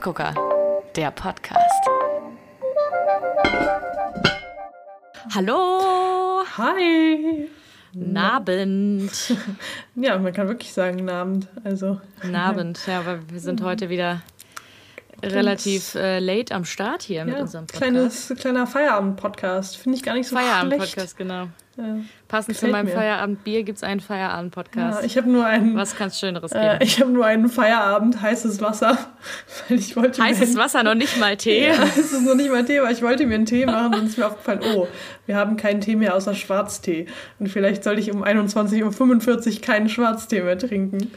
Kaffeegucker, 0.00 0.34
der 0.96 1.10
Podcast. 1.10 1.86
Hallo! 5.34 6.42
Hi! 6.56 7.48
Nabend. 7.92 9.10
Ja, 9.96 10.16
man 10.18 10.32
kann 10.32 10.48
wirklich 10.48 10.72
sagen 10.72 11.04
Nabend. 11.04 11.48
Also. 11.64 12.00
Nabend, 12.22 12.80
ja, 12.86 13.00
aber 13.00 13.18
wir 13.30 13.40
sind 13.40 13.62
heute 13.62 13.90
wieder 13.90 14.22
relativ 15.22 15.94
äh, 15.96 16.18
late 16.18 16.54
am 16.54 16.64
Start 16.64 17.02
hier 17.02 17.26
mit 17.26 17.34
Ja, 17.34 17.42
unserem 17.42 17.66
Podcast. 17.66 17.82
kleines, 17.82 18.34
kleiner 18.40 18.66
Feierabend-Podcast. 18.66 19.76
Finde 19.76 19.98
ich 19.98 20.02
gar 20.02 20.14
nicht 20.14 20.28
so 20.28 20.36
schlecht. 20.36 20.48
Feierabend-Podcast, 20.50 21.16
genau. 21.18 21.48
Ja. 21.76 21.96
Passend 22.28 22.56
zu 22.56 22.66
Gefällt 22.66 22.72
meinem 22.72 22.86
mir. 22.86 22.92
Feierabendbier 22.94 23.62
gibt 23.62 23.76
es 23.78 23.82
einen 23.84 24.00
Feierabend-Podcast. 24.00 25.00
Ja, 25.00 25.06
ich 25.06 25.16
habe 25.16 25.30
nur 25.30 25.46
einen. 25.46 25.76
Was 25.76 25.96
kann 25.96 26.08
es 26.08 26.18
Schöneres 26.18 26.50
geben? 26.50 26.62
Äh, 26.64 26.84
ich 26.84 27.00
habe 27.00 27.10
nur 27.10 27.24
einen 27.24 27.48
Feierabend 27.48 28.20
heißes 28.20 28.60
Wasser, 28.60 28.98
weil 29.68 29.78
ich 29.78 29.96
wollte 29.96 30.22
Heißes 30.22 30.56
Wasser, 30.56 30.82
noch 30.82 30.94
nicht 30.94 31.16
mal 31.18 31.36
Tee. 31.36 31.68
Ja, 31.68 31.82
es 31.84 32.12
ist 32.12 32.22
noch 32.22 32.34
nicht 32.34 32.50
mein 32.50 32.66
Thema. 32.66 32.90
Ich 32.90 33.00
wollte 33.02 33.24
mir 33.24 33.36
einen 33.36 33.46
Tee 33.46 33.64
machen 33.66 33.94
und 33.94 34.02
es 34.04 34.10
ist 34.10 34.18
mir 34.18 34.26
aufgefallen, 34.26 34.60
oh, 34.74 34.88
wir 35.26 35.36
haben 35.36 35.56
keinen 35.56 35.80
Tee 35.80 35.96
mehr 35.96 36.14
außer 36.16 36.34
Schwarztee. 36.34 37.06
Und 37.38 37.48
vielleicht 37.48 37.84
sollte 37.84 38.00
ich 38.00 38.12
um 38.12 38.22
21.45 38.24 39.54
Uhr 39.56 39.60
keinen 39.62 39.88
Schwarztee 39.88 40.42
mehr 40.42 40.58
trinken. 40.58 41.10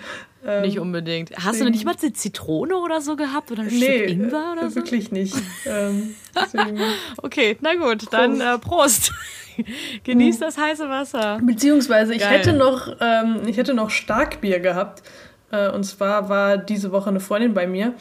Ähm, 0.45 0.61
Nicht 0.63 0.77
unbedingt. 0.79 1.31
Hast 1.31 1.37
du 1.37 1.49
deswegen- 1.51 1.65
noch 1.65 1.71
nicht 1.71 1.85
mal 1.85 1.95
eine 2.01 2.13
Zitrone 2.13 2.75
oder 2.77 2.99
so 3.01 3.15
gehabt? 3.15 3.51
Oder 3.51 3.61
ein 3.63 3.67
Nee, 3.67 3.97
Stück 3.99 4.09
Ingwer 4.09 4.51
oder 4.53 4.63
äh, 4.63 4.69
so? 4.69 4.75
wirklich 4.75 5.11
nicht. 5.11 5.35
ähm. 5.65 6.15
Okay, 7.17 7.57
na 7.61 7.75
gut, 7.75 8.07
dann 8.11 8.41
äh, 8.41 8.57
Prost. 8.59 9.11
Genieß 10.03 10.39
das 10.39 10.57
heiße 10.57 10.89
Wasser. 10.89 11.39
Beziehungsweise 11.43 12.13
ich 12.13 12.21
Geil. 12.21 12.37
hätte 12.39 12.53
noch, 12.53 12.95
ähm, 12.99 13.41
ich 13.47 13.57
hätte 13.57 13.73
noch 13.73 13.89
Starkbier 13.89 14.59
gehabt. 14.59 15.03
Äh, 15.51 15.69
und 15.69 15.83
zwar 15.83 16.29
war 16.29 16.57
diese 16.57 16.91
Woche 16.91 17.09
eine 17.09 17.19
Freundin 17.19 17.53
bei 17.53 17.67
mir, 17.67 17.93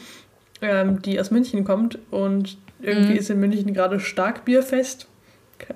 ähm, 0.61 1.01
die 1.01 1.19
aus 1.19 1.31
München 1.31 1.63
kommt 1.65 1.99
und 2.11 2.57
irgendwie 2.81 3.13
Mhm. 3.13 3.19
ist 3.19 3.29
in 3.29 3.39
München 3.39 3.73
gerade 3.73 3.99
Starkbierfest. 3.99 5.07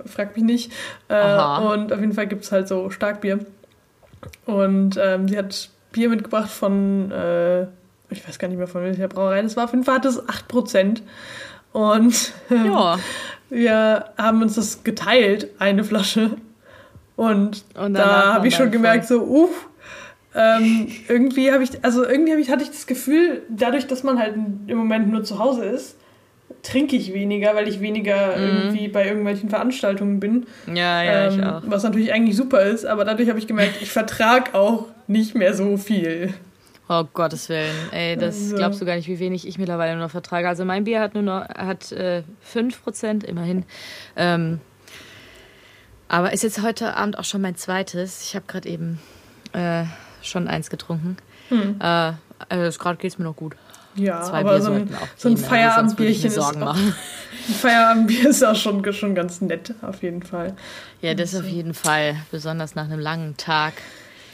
Frag 0.05 0.35
mich 0.35 0.43
nicht. 0.43 0.71
Äh, 1.07 1.21
und 1.61 1.93
auf 1.93 1.99
jeden 1.99 2.13
Fall 2.13 2.27
gibt 2.27 2.43
es 2.43 2.51
halt 2.51 2.67
so 2.67 2.89
Starkbier. 2.89 3.39
Und 4.45 4.97
ähm, 5.01 5.27
sie 5.27 5.37
hat 5.37 5.69
Bier 5.93 6.09
mitgebracht 6.09 6.49
von, 6.49 7.11
äh, 7.11 7.63
ich 8.09 8.27
weiß 8.27 8.39
gar 8.39 8.47
nicht 8.49 8.57
mehr 8.57 8.67
von 8.67 8.81
welcher 8.83 9.07
Brauerei 9.07 9.41
das 9.41 9.55
war. 9.55 9.65
Auf 9.65 9.71
jeden 9.71 9.83
Fall 9.85 9.95
hat 9.95 10.05
es 10.05 10.21
8%. 10.27 11.01
Und 11.71 12.33
ähm, 12.51 12.65
Ja. 12.65 12.97
Wir 13.49 14.05
haben 14.17 14.41
uns 14.41 14.55
das 14.55 14.83
geteilt, 14.83 15.49
eine 15.59 15.83
Flasche. 15.83 16.31
Und, 17.15 17.65
Und 17.75 17.93
da 17.93 18.33
habe 18.33 18.47
ich 18.47 18.55
schon 18.55 18.71
gemerkt, 18.71 19.07
so, 19.07 19.21
uff, 19.21 19.67
ähm, 20.35 20.87
irgendwie 21.07 21.51
habe 21.51 21.63
ich, 21.63 21.83
also 21.83 22.05
irgendwie 22.05 22.31
habe 22.31 22.41
ich, 22.41 22.51
hatte 22.51 22.63
ich 22.63 22.69
das 22.69 22.85
Gefühl, 22.85 23.41
dadurch, 23.49 23.87
dass 23.87 24.03
man 24.03 24.19
halt 24.19 24.35
im 24.67 24.77
Moment 24.77 25.09
nur 25.09 25.23
zu 25.23 25.39
Hause 25.39 25.65
ist, 25.65 25.97
trinke 26.61 26.95
ich 26.95 27.13
weniger, 27.13 27.55
weil 27.55 27.67
ich 27.67 27.81
weniger 27.81 28.37
irgendwie 28.37 28.87
bei 28.87 29.07
irgendwelchen 29.07 29.49
Veranstaltungen 29.49 30.19
bin. 30.19 30.45
Ja, 30.73 31.01
ja, 31.01 31.27
ich 31.29 31.37
ähm, 31.37 31.43
auch. 31.43 31.61
Was 31.65 31.83
natürlich 31.83 32.13
eigentlich 32.13 32.35
super 32.35 32.61
ist, 32.61 32.85
aber 32.85 33.05
dadurch 33.05 33.29
habe 33.29 33.39
ich 33.39 33.47
gemerkt, 33.47 33.81
ich 33.81 33.91
vertrag 33.91 34.53
auch 34.53 34.85
nicht 35.07 35.33
mehr 35.33 35.53
so 35.53 35.77
viel. 35.77 36.33
Oh 36.89 37.03
Gottes 37.13 37.49
Willen. 37.49 37.75
Ey, 37.91 38.15
das 38.15 38.35
Also- 38.35 38.55
glaubst 38.55 38.81
du 38.81 38.85
gar 38.85 38.95
nicht, 38.95 39.07
wie 39.07 39.19
wenig 39.19 39.47
ich 39.47 39.57
mittlerweile 39.57 39.95
nur 39.95 40.05
noch 40.05 40.11
vertrage. 40.11 40.47
Also 40.47 40.63
mein 40.63 40.85
Bier 40.85 41.01
hat 41.01 41.13
nur 41.13 41.23
noch 41.23 41.47
hat, 41.49 41.91
äh, 41.91 42.23
5%, 42.41 43.23
immerhin. 43.23 43.65
Ähm, 44.15 44.61
aber 46.07 46.31
ist 46.31 46.43
jetzt 46.43 46.61
heute 46.61 46.95
Abend 46.95 47.19
auch 47.19 47.25
schon 47.25 47.41
mein 47.41 47.55
zweites. 47.55 48.23
Ich 48.23 48.35
habe 48.35 48.45
gerade 48.47 48.69
eben 48.69 48.99
äh, 49.53 49.83
schon 50.21 50.47
eins 50.47 50.69
getrunken. 50.69 51.17
Hm. 51.49 51.79
Äh, 51.81 52.13
also 52.49 52.79
gerade 52.79 52.97
geht 52.97 53.11
es 53.11 53.17
mir 53.17 53.25
noch 53.25 53.35
gut. 53.35 53.55
Ja, 53.95 54.21
Zwei 54.21 54.39
aber 54.41 54.53
Bier 54.53 54.61
so 54.61 54.71
ein, 54.71 54.89
so 55.17 55.27
ein 55.27 55.33
also 55.35 55.47
Feierabendbierchen 55.47 56.27
ist 56.27 56.37
auch, 56.37 56.55
machen. 56.55 56.93
ein 57.49 57.53
Feierabendbier 57.53 58.29
ist 58.29 58.45
auch 58.45 58.55
schon, 58.55 58.93
schon 58.93 59.15
ganz 59.15 59.41
nett, 59.41 59.73
auf 59.81 60.03
jeden 60.03 60.21
Fall. 60.21 60.55
Ja, 61.01 61.15
das 61.15 61.35
auf 61.35 61.47
jeden 61.47 61.73
Fall. 61.73 62.15
Besonders 62.31 62.75
nach 62.75 62.85
einem 62.85 62.99
langen 62.99 63.35
Tag. 63.37 63.73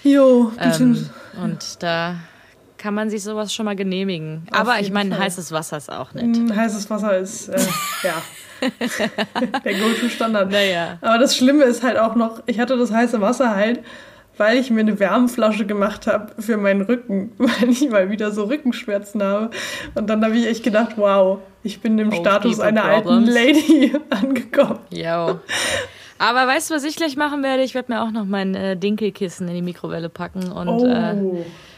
Jo, 0.03 0.51
bitte. 0.61 0.83
Ähm, 0.83 1.09
und 1.41 1.81
da 1.81 2.17
kann 2.77 2.93
man 2.93 3.09
sich 3.09 3.23
sowas 3.23 3.53
schon 3.53 3.65
mal 3.65 3.75
genehmigen. 3.75 4.47
Auf 4.51 4.59
Aber 4.61 4.79
ich 4.79 4.91
meine, 4.91 5.17
heißes 5.17 5.51
Wasser 5.51 5.77
ist 5.77 5.91
auch 5.91 6.13
nett. 6.13 6.25
Mm, 6.25 6.55
heißes 6.55 6.89
Wasser 6.89 7.17
ist, 7.17 7.49
äh, 7.49 7.59
ja, 8.03 8.13
der 9.63 9.73
Go-To-Standard. 9.73 10.51
Naja. 10.51 10.97
Aber 11.01 11.17
das 11.17 11.35
Schlimme 11.35 11.63
ist 11.63 11.83
halt 11.83 11.97
auch 11.97 12.15
noch, 12.15 12.41
ich 12.45 12.59
hatte 12.59 12.77
das 12.77 12.91
heiße 12.91 13.19
Wasser 13.21 13.55
halt, 13.55 13.79
weil 14.37 14.57
ich 14.57 14.71
mir 14.71 14.79
eine 14.79 14.99
Wärmflasche 14.99 15.65
gemacht 15.65 16.07
habe 16.07 16.41
für 16.41 16.57
meinen 16.57 16.81
Rücken, 16.81 17.31
weil 17.37 17.69
ich 17.69 17.87
mal 17.89 18.09
wieder 18.09 18.31
so 18.31 18.45
Rückenschmerzen 18.45 19.21
habe. 19.21 19.51
Und 19.95 20.09
dann 20.09 20.23
habe 20.23 20.35
ich 20.37 20.47
echt 20.47 20.63
gedacht, 20.63 20.93
wow, 20.95 21.39
ich 21.63 21.81
bin 21.81 21.97
im 21.99 22.11
Oh, 22.11 22.15
Status 22.15 22.59
einer 22.59 22.83
alten 22.83 23.07
problems. 23.07 23.33
Lady 23.33 23.93
angekommen. 24.09 24.79
Jo. 24.89 25.39
Aber 26.19 26.47
weißt 26.47 26.69
du, 26.69 26.75
was 26.75 26.83
ich 26.83 26.95
gleich 26.95 27.15
machen 27.17 27.43
werde? 27.43 27.63
Ich 27.63 27.73
werde 27.73 27.91
mir 27.91 28.01
auch 28.01 28.11
noch 28.11 28.25
mein 28.25 28.55
äh, 28.55 28.77
Dinkelkissen 28.77 29.47
in 29.49 29.55
die 29.55 29.61
Mikrowelle 29.61 30.09
packen 30.09 30.51
und 30.51 30.67
Oh, 30.69 30.85
äh, 30.85 31.15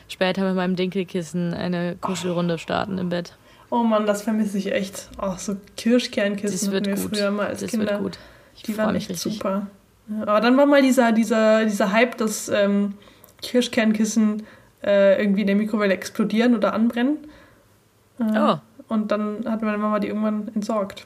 später 0.08 0.44
mit 0.46 0.56
meinem 0.56 0.76
Dinkelkissen 0.76 1.54
eine 1.54 1.96
Kuschelrunde 2.00 2.58
starten 2.58 2.98
im 2.98 3.10
Bett. 3.10 3.36
oh 3.70 3.84
Mann, 3.84 4.06
das 4.06 4.22
vermisse 4.22 4.58
ich 4.58 4.72
echt. 4.72 5.10
Oh, 5.22 5.34
so 5.38 5.56
Kirschkernkissen 5.78 6.58
Das 6.58 6.72
wird 6.72 6.88
hatten 6.88 6.98
wir 6.98 7.04
gut. 7.10 7.18
früher 7.18 7.32
mal 7.32 7.48
als 7.48 7.62
Das 7.62 7.72
Kinder. 7.72 7.92
wird 7.92 8.02
gut. 8.02 8.18
Ich 8.56 8.64
Die 8.64 8.78
waren 8.78 8.96
echt 8.96 9.10
richtig. 9.10 9.34
super. 9.34 9.68
Ja, 10.08 10.22
aber 10.28 10.40
dann 10.42 10.56
war 10.58 10.66
mal 10.66 10.82
dieser, 10.82 11.12
dieser, 11.12 11.66
dieser 11.66 11.92
Hype, 11.92 12.18
dass 12.18 12.48
ähm, 12.50 12.94
Kirschkernkissen 13.42 14.44
äh, 14.84 15.20
irgendwie 15.22 15.42
in 15.42 15.48
der 15.48 15.56
Mikrowelle 15.56 15.94
explodieren 15.94 16.56
oder 16.56 16.74
anbrennen. 16.74 17.18
Äh, 18.20 18.24
Oh. 18.40 18.56
Und 18.88 19.12
dann 19.12 19.46
hat 19.50 19.62
meine 19.64 19.78
Mama 19.80 20.00
die 20.00 20.08
irgendwann 20.08 20.50
entsorgt. 20.54 21.06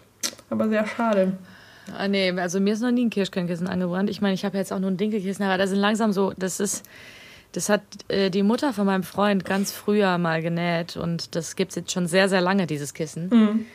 Aber 0.50 0.68
sehr 0.68 0.86
schade. 0.86 1.34
Ah, 1.98 2.08
nee, 2.08 2.30
also 2.32 2.60
mir 2.60 2.74
ist 2.74 2.82
noch 2.82 2.92
nie 2.92 3.06
ein 3.06 3.10
Kirschkernkissen 3.10 3.68
angebrannt. 3.68 4.10
Ich 4.10 4.22
meine, 4.22 4.34
ich 4.34 4.44
habe 4.46 4.58
jetzt 4.58 4.72
auch 4.74 4.80
nur 4.80 4.92
ein 4.92 4.98
Dinkelkissen, 4.98 5.44
aber 5.46 5.58
da 5.58 5.66
sind 5.66 5.80
langsam 5.80 6.12
so, 6.12 6.34
das 6.38 6.60
ist, 6.60 6.84
das 7.54 7.70
hat 7.70 7.82
äh, 8.10 8.30
die 8.30 8.44
Mutter 8.44 8.74
von 8.74 8.86
meinem 8.86 9.04
Freund 9.04 9.44
ganz 9.46 9.72
früher 9.72 10.18
mal 10.18 10.42
genäht 10.42 10.98
und 10.98 11.36
das 11.36 11.56
gibt's 11.56 11.76
jetzt 11.76 11.92
schon 11.92 12.08
sehr, 12.08 12.30
sehr 12.30 12.42
lange, 12.42 12.68
dieses 12.68 12.94
Kissen. 12.94 13.30
Mhm. 13.30 13.66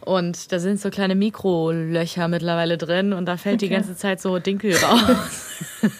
Und 0.00 0.52
da 0.52 0.58
sind 0.58 0.78
so 0.80 0.90
kleine 0.90 1.14
Mikrolöcher 1.14 2.28
mittlerweile 2.28 2.76
drin 2.76 3.14
und 3.14 3.24
da 3.26 3.38
fällt 3.38 3.62
die 3.62 3.66
Okay. 3.66 3.74
ganze 3.76 3.96
Zeit 3.96 4.20
so 4.20 4.38
Dinkel 4.38 4.76
raus. 4.76 5.80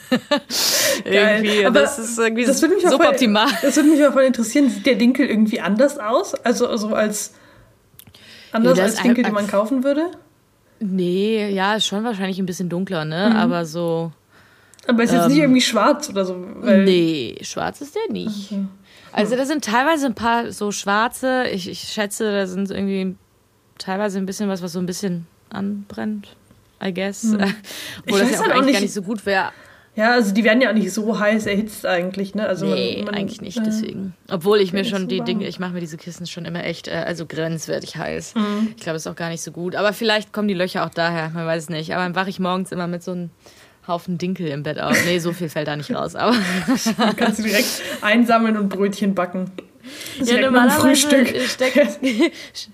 Irgendwie, 1.05 1.65
Aber 1.67 1.81
das 1.81 1.99
ist 1.99 2.19
irgendwie 2.19 2.44
Das 2.44 2.61
würde 2.62 2.75
mich, 2.77 2.84
auch 2.87 2.91
voll- 2.91 3.00
suboptimal. 3.06 3.49
das 3.62 3.77
würde 3.77 3.89
mich 3.89 4.00
mal 4.00 4.12
voll 4.12 4.25
interessieren. 4.25 4.69
Sieht 4.71 4.87
der 4.87 4.94
Dinkel 4.97 5.27
irgendwie 5.27 5.61
anders 5.61 5.99
aus? 5.99 6.34
Also 6.34 6.77
so 6.77 6.89
als 6.94 7.34
anders 8.53 8.78
Ja, 8.78 8.84
als 8.84 9.03
Dinkel, 9.03 9.25
die 9.25 9.31
man 9.33 9.47
kaufen 9.49 9.84
würde? 9.84 10.11
Nee, 10.81 11.49
ja, 11.50 11.75
ist 11.77 11.87
schon 11.87 12.05
wahrscheinlich 12.05 12.39
ein 12.39 12.47
bisschen 12.47 12.69
dunkler, 12.69 13.05
ne? 13.05 13.31
Mhm. 13.31 13.37
Aber 13.37 13.65
so. 13.65 14.12
Aber 14.87 15.03
ist 15.03 15.12
jetzt 15.12 15.28
nicht 15.28 15.39
irgendwie 15.39 15.61
schwarz 15.61 16.09
oder 16.11 16.25
so. 16.25 16.34
Ähm, 16.65 16.84
nee, 16.84 17.37
schwarz 17.43 17.81
ist 17.81 17.95
der 17.95 18.12
nicht. 18.12 18.53
Also 19.12 19.37
da 19.37 19.47
sind 19.47 19.65
teilweise 19.65 20.06
ein 20.06 20.15
paar 20.15 20.50
so 20.53 20.72
schwarze, 20.72 21.45
ich, 21.53 21.69
ich 21.71 21.81
schätze, 21.81 22.33
da 22.33 22.47
sind 22.47 22.71
irgendwie 22.71 23.15
teilweise 23.78 24.19
ein 24.19 24.27
bisschen 24.27 24.49
was, 24.49 24.61
was 24.62 24.73
so 24.73 24.78
ein 24.81 24.87
bisschen 24.87 25.27
anbrennt, 25.50 26.37
I 26.84 26.93
guess. 26.93 27.25
Obwohl 28.06 28.21
Ich 28.23 28.28
das 28.28 28.31
ja 28.33 28.39
auch 28.39 28.43
halt 28.43 28.53
auch 28.53 28.56
eigentlich 28.56 28.65
nicht- 28.67 28.73
gar 28.75 28.81
nicht 28.81 28.93
so 28.94 29.03
gut 29.03 29.25
wäre. 29.25 29.50
Ja, 29.97 30.11
also 30.15 30.34
die 30.34 30.43
werden 30.43 30.61
ja 30.61 30.71
auch 30.71 30.75
nicht 30.75 30.93
so 30.93 31.21
heiß 31.21 31.47
erhitzt 31.47 31.87
eigentlich, 31.87 32.34
ne? 32.34 32.49
Also 32.49 32.67
Nee, 32.67 32.97
man, 32.97 33.05
man, 33.05 33.15
eigentlich 33.15 33.41
nicht, 33.41 33.59
äh, 33.59 33.62
deswegen. 33.65 34.12
Obwohl 34.28 34.59
ich 34.59 34.73
mir 34.73 34.84
schon 34.84 35.06
die 35.06 35.19
warm. 35.19 35.27
Dinge, 35.27 35.47
ich 35.47 35.61
mache 35.61 35.73
mir 35.73 35.78
diese 35.78 35.97
Kissen 35.97 36.27
schon 36.27 36.44
immer 36.47 36.65
echt, 36.65 36.89
äh, 36.89 37.05
also 37.06 37.27
grenzwertig 37.27 37.97
heiß. 37.97 38.34
Mhm. 38.34 38.73
Ich 38.77 38.83
glaube, 38.83 38.97
ist 38.97 39.06
auch 39.06 39.15
gar 39.15 39.28
nicht 39.28 39.43
so 39.43 39.53
gut. 39.53 39.77
Aber 39.77 39.93
vielleicht 39.93 40.33
kommen 40.33 40.49
die 40.49 40.55
Löcher 40.55 40.84
auch 40.84 40.91
daher, 40.91 41.31
man 41.31 41.47
weiß 41.47 41.62
es 41.62 41.69
nicht. 41.69 41.94
Aber 41.94 42.03
dann 42.03 42.17
wache 42.17 42.28
ich 42.28 42.41
morgens 42.41 42.73
immer 42.73 42.89
mit 42.89 43.05
so 43.05 43.12
einem 43.12 43.31
Haufen 43.87 44.19
Dinkel 44.19 44.49
im 44.49 44.62
Bett 44.62 44.79
auf. 44.81 44.97
Nee, 45.05 45.19
so 45.19 45.32
viel 45.32 45.49
fällt 45.49 45.69
da 45.69 45.76
nicht 45.76 45.94
raus. 45.94 46.14
Aber 46.14 46.35
Kannst 47.17 47.38
du 47.38 47.43
direkt 47.43 47.69
einsammeln 48.00 48.56
und 48.56 48.69
Brötchen 48.70 49.14
backen. 49.14 49.50
Ja, 50.23 50.41
normalerweise 50.41 50.81
Frühstück. 50.81 51.29
stecke 51.47 51.87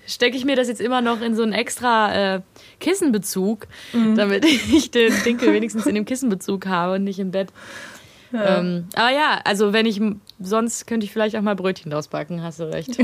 steck 0.07 0.33
ich 0.33 0.45
mir 0.45 0.55
das 0.55 0.69
jetzt 0.69 0.79
immer 0.79 1.01
noch 1.01 1.21
in 1.21 1.35
so 1.35 1.43
einen 1.43 1.51
extra 1.51 2.35
äh, 2.35 2.41
Kissenbezug, 2.79 3.67
Mhm. 3.91 4.15
damit 4.15 4.45
ich 4.45 4.91
den 4.91 5.11
Dinkel 5.25 5.51
wenigstens 5.53 5.85
in 5.85 5.95
dem 5.95 6.05
Kissenbezug 6.05 6.67
habe 6.67 6.95
und 6.95 7.03
nicht 7.03 7.19
im 7.19 7.31
Bett. 7.31 7.49
Ja. 8.31 8.59
Ähm, 8.59 8.85
aber 8.95 9.11
ja, 9.11 9.41
also 9.43 9.73
wenn 9.73 9.85
ich 9.85 9.99
sonst 10.39 10.87
könnte 10.87 11.05
ich 11.05 11.11
vielleicht 11.11 11.35
auch 11.35 11.41
mal 11.41 11.55
Brötchen 11.55 11.91
draus 11.91 12.07
backen, 12.07 12.41
hast 12.41 12.61
du 12.61 12.71
recht. 12.71 12.97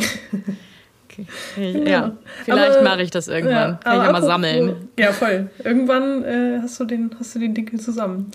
Okay. 1.18 1.84
Ja, 1.86 1.90
Ja. 1.90 2.12
vielleicht 2.46 2.84
mache 2.84 3.02
ich 3.02 3.10
das 3.12 3.28
irgendwann. 3.28 3.80
Kann 3.80 3.94
ich 3.94 4.00
aber 4.00 4.06
ja 4.06 4.12
mal 4.12 4.22
sammeln. 4.24 4.90
Ja, 5.00 5.12
voll. 5.12 5.50
Irgendwann 5.64 6.24
äh, 6.24 6.60
hast, 6.62 6.80
du 6.80 6.86
den, 6.86 7.10
hast 7.20 7.34
du 7.36 7.40
den 7.40 7.54
Dinkel 7.54 7.80
zusammen. 7.80 8.32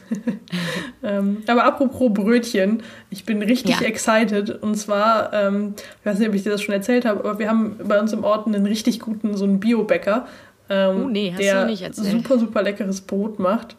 ähm, 1.03 1.43
aber 1.47 1.65
apropos 1.65 2.13
Brötchen, 2.13 2.83
ich 3.11 3.25
bin 3.25 3.43
richtig 3.43 3.81
Ja. 3.81 3.87
excited. 3.87 4.51
Und 4.63 4.75
zwar, 4.77 5.33
ähm, 5.33 5.75
ich 6.01 6.07
weiß 6.07 6.19
nicht, 6.19 6.29
ob 6.29 6.35
ich 6.35 6.43
dir 6.43 6.51
das 6.51 6.63
schon 6.63 6.75
erzählt 6.75 7.05
habe, 7.05 7.21
aber 7.21 7.39
wir 7.39 7.49
haben 7.49 7.77
bei 7.85 7.99
uns 8.01 8.13
im 8.13 8.25
Ort 8.25 8.47
einen 8.47 8.67
richtig 8.67 9.01
guten, 9.01 9.37
so 9.37 9.45
einen 9.45 9.61
Biobäcker, 9.61 10.27
ähm, 10.69 11.05
Oh, 11.05 11.09
nee, 11.09 11.31
hast 11.31 11.39
du 11.39 11.43
der 11.45 11.61
noch 11.63 11.67
nicht 11.71 11.83
erzählt. 11.83 12.11
super, 12.11 12.39
super 12.39 12.63
leckeres 12.63 13.01
Brot 13.03 13.39
macht. 13.39 13.77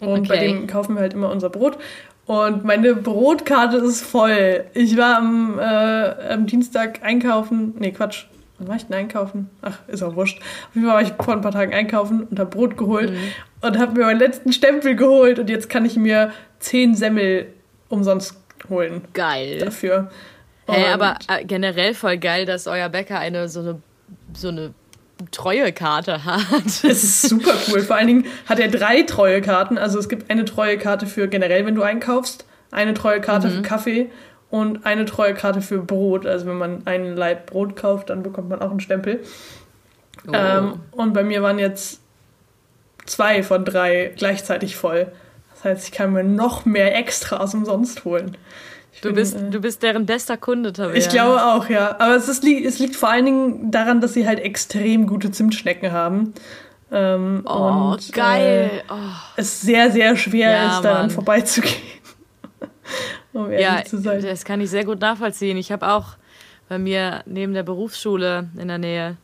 Und 0.00 0.28
bei 0.28 0.36
Okay. 0.36 0.48
dem 0.48 0.66
kaufen 0.66 0.94
wir 0.94 1.00
halt 1.02 1.14
immer 1.14 1.30
unser 1.30 1.48
Brot. 1.50 1.78
Und 2.30 2.64
meine 2.64 2.94
Brotkarte 2.94 3.78
ist 3.78 4.02
voll. 4.02 4.62
Ich 4.72 4.96
war 4.96 5.16
am, 5.16 5.58
äh, 5.58 6.32
am 6.32 6.46
Dienstag 6.46 7.02
einkaufen. 7.02 7.74
Nee, 7.76 7.90
Quatsch. 7.90 8.26
wann 8.56 8.68
war 8.68 8.76
ich 8.76 8.86
denn 8.86 8.94
einkaufen? 8.94 9.50
Ach, 9.62 9.80
ist 9.88 10.00
auch 10.04 10.14
wurscht. 10.14 10.40
Auf 10.40 10.76
jeden 10.76 10.86
Fall 10.86 10.94
war 10.94 11.02
ich 11.02 11.12
vor 11.20 11.34
ein 11.34 11.40
paar 11.40 11.50
Tagen 11.50 11.74
einkaufen 11.74 12.28
und 12.30 12.38
habe 12.38 12.48
Brot 12.48 12.76
geholt 12.76 13.10
mhm. 13.10 13.18
und 13.62 13.78
habe 13.80 13.98
mir 13.98 14.06
meinen 14.06 14.20
letzten 14.20 14.52
Stempel 14.52 14.94
geholt 14.94 15.40
und 15.40 15.50
jetzt 15.50 15.68
kann 15.68 15.84
ich 15.84 15.96
mir 15.96 16.30
zehn 16.60 16.94
Semmel 16.94 17.48
umsonst 17.88 18.36
holen. 18.68 19.02
Geil. 19.12 19.58
Dafür. 19.58 20.08
Hey, 20.68 20.92
aber 20.92 21.16
äh, 21.26 21.44
generell 21.44 21.94
voll 21.94 22.18
geil, 22.18 22.46
dass 22.46 22.68
euer 22.68 22.90
Bäcker 22.90 23.18
eine 23.18 23.48
so 23.48 23.58
eine 23.58 23.82
so 24.34 24.50
eine 24.50 24.72
Treuekarte 25.30 26.24
hat. 26.24 26.64
Das 26.64 26.84
ist 26.84 27.22
super 27.22 27.52
cool. 27.68 27.80
Vor 27.80 27.96
allen 27.96 28.06
Dingen 28.06 28.26
hat 28.46 28.58
er 28.58 28.68
drei 28.68 29.02
Treuekarten. 29.02 29.78
Also 29.78 29.98
es 29.98 30.08
gibt 30.08 30.30
eine 30.30 30.44
Treuekarte 30.44 31.06
für 31.06 31.28
generell, 31.28 31.66
wenn 31.66 31.74
du 31.74 31.82
einkaufst, 31.82 32.46
eine 32.70 32.94
Treuekarte 32.94 33.48
mhm. 33.48 33.52
für 33.52 33.62
Kaffee 33.62 34.10
und 34.50 34.86
eine 34.86 35.04
Treuekarte 35.04 35.62
für 35.62 35.78
Brot. 35.78 36.26
Also 36.26 36.46
wenn 36.46 36.58
man 36.58 36.86
einen 36.86 37.16
Leib 37.16 37.50
Brot 37.50 37.76
kauft, 37.76 38.10
dann 38.10 38.22
bekommt 38.22 38.48
man 38.48 38.60
auch 38.60 38.70
einen 38.70 38.80
Stempel. 38.80 39.20
Oh. 40.26 40.32
Ähm, 40.32 40.80
und 40.90 41.12
bei 41.12 41.22
mir 41.22 41.42
waren 41.42 41.58
jetzt 41.58 42.00
zwei 43.06 43.42
von 43.42 43.64
drei 43.64 44.12
gleichzeitig 44.16 44.76
voll. 44.76 45.12
Das 45.54 45.64
heißt, 45.64 45.84
ich 45.84 45.92
kann 45.92 46.12
mir 46.12 46.24
noch 46.24 46.64
mehr 46.64 46.96
Extras 46.96 47.54
umsonst 47.54 48.04
holen. 48.04 48.36
Du, 49.02 49.08
bin, 49.08 49.14
bist, 49.14 49.36
äh, 49.36 49.50
du 49.50 49.60
bist 49.60 49.82
deren 49.82 50.06
bester 50.06 50.36
Kunde, 50.36 50.72
Tabea. 50.72 50.94
Ich 50.94 51.08
glaube 51.08 51.42
auch, 51.42 51.68
ja. 51.68 51.96
Aber 51.98 52.16
es, 52.16 52.28
ist, 52.28 52.44
es 52.44 52.78
liegt 52.78 52.96
vor 52.96 53.10
allen 53.10 53.24
Dingen 53.24 53.70
daran, 53.70 54.00
dass 54.00 54.14
sie 54.14 54.26
halt 54.26 54.40
extrem 54.40 55.06
gute 55.06 55.30
Zimtschnecken 55.30 55.92
haben. 55.92 56.34
Ähm, 56.92 57.42
oh, 57.46 57.92
und, 57.92 58.12
geil. 58.12 58.70
Äh, 58.88 58.92
oh. 58.92 58.96
es 59.36 59.60
sehr, 59.60 59.90
sehr 59.90 60.16
schwer 60.16 60.50
ja, 60.50 60.76
ist, 60.76 60.84
daran 60.84 61.02
Mann. 61.02 61.10
vorbeizugehen. 61.10 61.76
um 63.32 63.50
ja, 63.52 63.84
zu 63.84 63.98
sein. 63.98 64.22
das 64.22 64.44
kann 64.44 64.60
ich 64.60 64.70
sehr 64.70 64.84
gut 64.84 65.00
nachvollziehen. 65.00 65.56
Ich 65.56 65.70
habe 65.70 65.88
auch 65.88 66.16
bei 66.68 66.78
mir 66.78 67.22
neben 67.26 67.54
der 67.54 67.62
Berufsschule 67.62 68.48
in 68.58 68.68
der 68.68 68.78
Nähe 68.78 69.16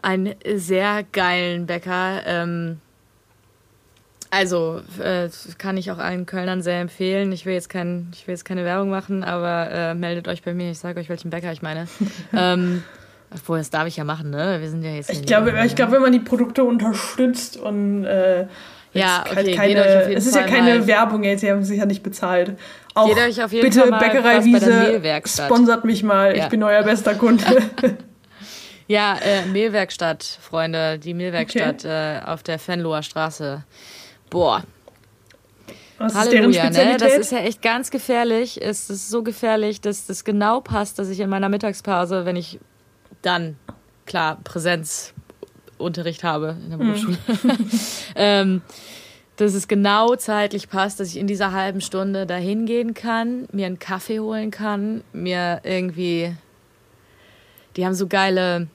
einen 0.00 0.34
sehr 0.54 1.02
geilen 1.02 1.66
Bäcker. 1.66 2.22
Ähm, 2.26 2.80
also 4.34 4.80
äh, 5.00 5.28
kann 5.58 5.76
ich 5.76 5.90
auch 5.90 5.98
allen 5.98 6.26
Kölnern 6.26 6.62
sehr 6.62 6.80
empfehlen. 6.80 7.30
Ich 7.32 7.46
will 7.46 7.54
jetzt, 7.54 7.68
kein, 7.68 8.08
ich 8.12 8.26
will 8.26 8.34
jetzt 8.34 8.44
keine 8.44 8.64
Werbung 8.64 8.90
machen, 8.90 9.22
aber 9.22 9.70
äh, 9.70 9.94
meldet 9.94 10.28
euch 10.28 10.42
bei 10.42 10.54
mir. 10.54 10.70
Ich 10.70 10.78
sage 10.78 10.98
euch, 10.98 11.08
welchen 11.08 11.30
Bäcker 11.30 11.52
ich 11.52 11.62
meine. 11.62 11.86
ähm, 12.36 12.82
obwohl, 13.32 13.58
das 13.58 13.70
darf 13.70 13.86
ich 13.86 13.96
ja 13.96 14.04
machen, 14.04 14.30
ne? 14.30 14.58
Wir 14.60 14.68
sind 14.68 14.82
ja 14.82 14.90
jetzt. 14.90 15.10
Ich 15.10 15.22
glaube, 15.22 15.54
ich 15.64 15.74
glaube, 15.74 15.92
wenn 15.92 16.02
man 16.02 16.12
die 16.12 16.20
Produkte 16.20 16.64
unterstützt 16.64 17.56
und 17.56 18.04
äh, 18.04 18.46
ja, 18.92 19.24
okay, 19.26 19.34
halt 19.34 19.56
keine, 19.56 19.84
es 20.14 20.26
ist 20.26 20.34
Fall 20.34 20.42
ja 20.42 20.48
keine 20.48 20.78
mal. 20.78 20.86
Werbung 20.86 21.24
jetzt, 21.24 21.40
sie 21.40 21.50
haben 21.50 21.64
sich 21.64 21.78
ja 21.78 21.86
nicht 21.86 22.02
bezahlt. 22.02 22.56
Auch 22.94 23.08
geht 23.08 23.18
euch 23.18 23.42
auf 23.42 23.52
jeden 23.52 23.66
bitte 23.66 23.80
Fall 23.80 23.90
mal 23.90 23.98
Bäckerei 23.98 24.44
Wiese, 24.44 25.02
sponsert 25.26 25.84
mich 25.84 26.04
mal, 26.04 26.36
ja. 26.36 26.44
ich 26.44 26.50
bin 26.50 26.62
euer 26.62 26.84
bester 26.84 27.14
Kunde. 27.14 27.44
ja, 28.86 29.16
äh, 29.16 29.46
Mehlwerkstatt, 29.46 30.22
Freunde, 30.22 31.00
die 31.00 31.12
Mehlwerkstatt 31.12 31.84
okay. 31.84 32.18
äh, 32.18 32.20
auf 32.24 32.44
der 32.44 32.60
Fenloher 32.60 33.02
Straße. 33.02 33.64
Boah. 34.34 34.64
Was 35.98 36.16
Halleluja, 36.16 36.68
ne? 36.68 36.96
Das 36.98 37.16
ist 37.16 37.30
ja 37.30 37.38
echt 37.38 37.62
ganz 37.62 37.92
gefährlich. 37.92 38.60
Es 38.60 38.90
ist 38.90 39.08
so 39.08 39.22
gefährlich, 39.22 39.80
dass 39.80 40.06
das 40.06 40.24
genau 40.24 40.60
passt, 40.60 40.98
dass 40.98 41.08
ich 41.08 41.20
in 41.20 41.30
meiner 41.30 41.48
Mittagspause, 41.48 42.26
wenn 42.26 42.34
ich 42.34 42.58
dann, 43.22 43.56
klar, 44.06 44.38
Präsenzunterricht 44.42 46.24
habe 46.24 46.56
in 46.64 46.70
der 46.70 46.78
hm. 46.80 46.86
Berufsschule, 46.86 47.16
mhm. 47.44 47.68
ähm, 48.16 48.62
dass 49.36 49.54
es 49.54 49.68
genau 49.68 50.16
zeitlich 50.16 50.68
passt, 50.68 50.98
dass 50.98 51.10
ich 51.10 51.16
in 51.16 51.28
dieser 51.28 51.52
halben 51.52 51.80
Stunde 51.80 52.26
da 52.26 52.34
hingehen 52.34 52.92
kann, 52.92 53.46
mir 53.52 53.66
einen 53.66 53.78
Kaffee 53.78 54.18
holen 54.18 54.50
kann, 54.50 55.04
mir 55.12 55.60
irgendwie. 55.62 56.34
Die 57.76 57.86
haben 57.86 57.94
so 57.94 58.08
geile 58.08 58.66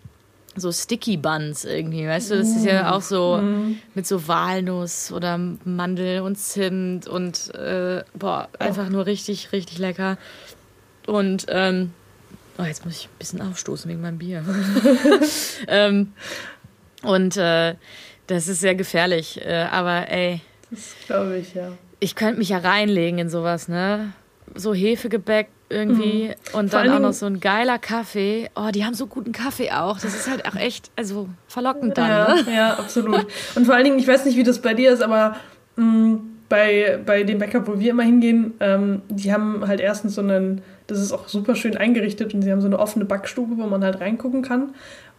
so 0.56 0.72
Sticky 0.72 1.18
Buns 1.18 1.64
irgendwie, 1.64 2.08
weißt 2.08 2.32
du? 2.32 2.38
Das 2.38 2.50
ist 2.50 2.66
ja 2.66 2.92
auch 2.94 3.02
so 3.02 3.38
mm. 3.38 3.78
mit 3.94 4.08
so 4.08 4.28
Walnuss 4.28 5.12
oder 5.12 5.38
Mandel 5.38 6.22
und 6.22 6.38
Zimt 6.38 7.08
und 7.08 7.54
äh, 7.56 8.04
boah, 8.14 8.50
einfach 8.58 8.90
nur 8.90 9.06
richtig, 9.06 9.52
richtig 9.52 9.78
lecker. 9.78 10.18
Und 11.06 11.46
ähm, 11.50 11.92
oh, 12.58 12.64
jetzt 12.64 12.86
muss 12.86 12.96
ich 12.96 13.06
ein 13.06 13.18
bisschen 13.20 13.42
aufstoßen 13.42 13.90
wegen 13.90 14.02
meinem 14.02 14.18
Bier. 14.18 14.44
ähm, 15.68 16.14
und 17.04 17.38
äh, 17.38 17.76
das 18.28 18.48
ist 18.48 18.60
sehr 18.60 18.76
gefährlich, 18.76 19.42
äh, 19.44 19.68
aber 19.72 20.10
ey. 20.10 20.42
Das 20.70 20.96
glaube 21.06 21.38
ich, 21.38 21.54
ja. 21.54 21.72
Ich 22.00 22.16
könnte 22.16 22.40
mich 22.40 22.50
ja 22.50 22.60
reinlegen 22.60 23.20
in 23.20 23.30
sowas, 23.30 23.68
ne? 23.68 24.14
So 24.56 24.74
Hefegebäck 24.74 25.50
irgendwie 25.70 26.30
mhm. 26.30 26.58
und 26.58 26.74
dann 26.74 26.90
auch 26.90 27.00
noch 27.00 27.14
so 27.14 27.26
ein 27.26 27.40
geiler 27.40 27.78
Kaffee. 27.78 28.50
Oh, 28.56 28.70
die 28.74 28.86
haben 28.86 28.94
so 28.94 29.08
guten 29.08 29.32
Kaffee 29.32 29.72
auch. 29.72 30.00
Das 30.00 30.16
ist 30.16 30.30
halt 30.30 30.46
auch 30.48 30.56
echt, 30.56 30.90
also 30.96 31.30
verlockend 31.48 31.98
dann. 31.98 32.10
Ja, 32.10 32.36
ne? 32.36 32.56
ja 32.56 32.74
absolut. 32.74 33.28
Und 33.56 33.66
vor 33.66 33.76
allen 33.76 33.86
Dingen, 33.86 34.00
ich 34.00 34.08
weiß 34.08 34.26
nicht, 34.26 34.38
wie 34.38 34.44
das 34.44 34.60
bei 34.60 34.74
dir 34.74 34.92
ist, 34.92 35.02
aber 35.02 35.36
mh, 35.76 35.86
mm, 35.86 36.30
bei, 36.50 37.00
bei 37.06 37.24
dem 37.24 37.38
Bäcker, 37.38 37.68
wo 37.68 37.80
wir 37.80 37.92
immer 37.92 38.04
hingehen, 38.04 38.56
ähm, 38.60 39.04
die 39.08 39.32
haben 39.32 39.68
halt 39.68 39.80
erstens 39.80 40.16
so 40.16 40.22
einen, 40.22 40.64
das 40.88 41.00
ist 41.00 41.12
auch 41.12 41.28
super 41.28 41.56
schön 41.56 41.78
eingerichtet 41.78 42.34
und 42.34 42.42
sie 42.42 42.52
haben 42.52 42.62
so 42.62 42.68
eine 42.68 42.80
offene 42.80 43.06
Backstube, 43.06 43.58
wo 43.58 43.68
man 43.68 43.84
halt 43.84 44.02
reingucken 44.02 44.42
kann. 44.42 44.74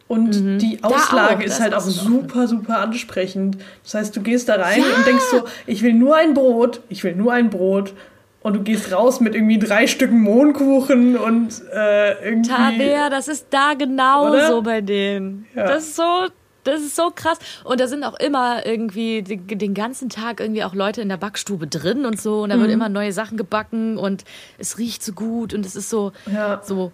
Und 0.09 0.43
mhm. 0.43 0.59
die 0.59 0.83
Auslage 0.83 1.45
ist 1.45 1.61
halt 1.61 1.73
auch 1.73 1.83
super, 1.83 2.49
super 2.49 2.81
ansprechend. 2.81 3.59
Das 3.85 3.95
heißt, 3.95 4.17
du 4.17 4.23
gehst 4.23 4.49
da 4.49 4.57
rein 4.57 4.81
ja. 4.81 4.97
und 4.97 5.07
denkst 5.07 5.23
so, 5.31 5.45
ich 5.69 5.83
will 5.83 5.93
nur 5.93 6.17
ein 6.17 6.35
Brot, 6.35 6.81
ich 6.89 7.05
will 7.05 7.15
nur 7.15 7.33
ein 7.33 7.49
Brot 7.49 7.95
und 8.43 8.55
du 8.55 8.63
gehst 8.63 8.93
raus 8.93 9.21
mit 9.21 9.35
irgendwie 9.35 9.59
drei 9.59 9.87
Stücken 9.87 10.21
Mohnkuchen 10.21 11.17
und 11.17 11.63
äh, 11.73 12.25
irgendwie. 12.25 12.51
Tabea, 12.51 13.11
das 13.11 13.29
ist 13.29 13.47
da 13.51 13.75
genauso 13.75 14.63
bei 14.63 14.81
denen. 14.81 15.47
Ja. 15.55 15.67
Das 15.67 15.85
ist 15.85 15.97
so, 15.97 16.29
das 16.65 16.81
ist 16.81 16.97
so 16.97 17.11
krass. 17.15 17.39
Und 17.65 17.81
da 17.81 17.87
sind 17.87 18.03
auch 18.03 18.19
immer 18.19 18.65
irgendwie 18.65 19.23
den, 19.23 19.47
den, 19.47 19.75
ganzen 19.75 20.09
Tag 20.09 20.41
irgendwie 20.41 20.65
auch 20.65 20.75
Leute 20.75 21.03
in 21.03 21.09
der 21.09 21.19
Backstube 21.19 21.67
drin 21.67 22.07
und 22.07 22.21
so. 22.21 22.43
Und 22.43 22.51
da 22.51 22.57
mhm. 22.57 22.63
wird 22.63 22.71
immer 22.71 22.89
neue 22.89 23.13
Sachen 23.13 23.37
gebacken 23.37 23.99
und 23.99 24.25
es 24.59 24.79
riecht 24.79 25.03
so 25.03 25.13
gut 25.13 25.53
und 25.53 25.67
es 25.67 25.77
ist 25.77 25.91
so, 25.91 26.13
ja. 26.33 26.61
so 26.63 26.93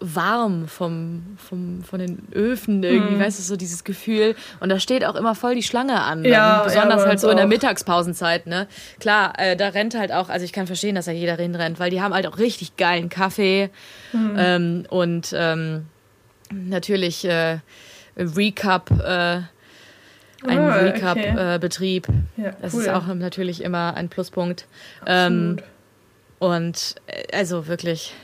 warm 0.00 0.66
vom, 0.66 1.36
vom, 1.36 1.84
von 1.84 1.98
den 1.98 2.26
Öfen 2.32 2.82
irgendwie, 2.82 3.16
mhm. 3.16 3.20
weißt 3.20 3.38
du, 3.38 3.42
so 3.42 3.56
dieses 3.56 3.84
Gefühl. 3.84 4.34
Und 4.58 4.70
da 4.70 4.80
steht 4.80 5.04
auch 5.04 5.14
immer 5.14 5.34
voll 5.34 5.54
die 5.54 5.62
Schlange 5.62 6.00
an. 6.00 6.24
Ja, 6.24 6.62
besonders 6.64 7.02
ja, 7.02 7.08
halt 7.08 7.20
so 7.20 7.28
auch. 7.28 7.32
in 7.32 7.36
der 7.36 7.46
Mittagspausenzeit, 7.46 8.46
ne? 8.46 8.66
Klar, 8.98 9.34
äh, 9.38 9.56
da 9.56 9.68
rennt 9.68 9.94
halt 9.94 10.10
auch, 10.10 10.30
also 10.30 10.44
ich 10.44 10.52
kann 10.52 10.66
verstehen, 10.66 10.94
dass 10.94 11.04
da 11.04 11.12
jeder 11.12 11.36
hinrennt, 11.36 11.78
weil 11.78 11.90
die 11.90 12.00
haben 12.00 12.14
halt 12.14 12.26
auch 12.26 12.38
richtig 12.38 12.76
geilen 12.76 13.10
Kaffee 13.10 13.70
mhm. 14.12 14.34
ähm, 14.38 14.86
und 14.88 15.34
ähm, 15.36 15.86
natürlich 16.50 17.26
äh, 17.26 17.58
Recap, 18.16 18.90
äh, 18.90 19.42
ein 20.46 20.58
oh, 20.58 20.68
Recap-Betrieb. 20.68 22.08
Okay. 22.08 22.18
Äh, 22.38 22.42
ja, 22.44 22.52
das 22.62 22.72
ist 22.72 22.88
auch 22.88 23.06
natürlich 23.06 23.62
immer 23.62 23.94
ein 23.94 24.08
Pluspunkt. 24.08 24.66
Ähm, 25.06 25.58
und 26.38 26.94
äh, 27.06 27.36
also 27.36 27.66
wirklich 27.66 28.14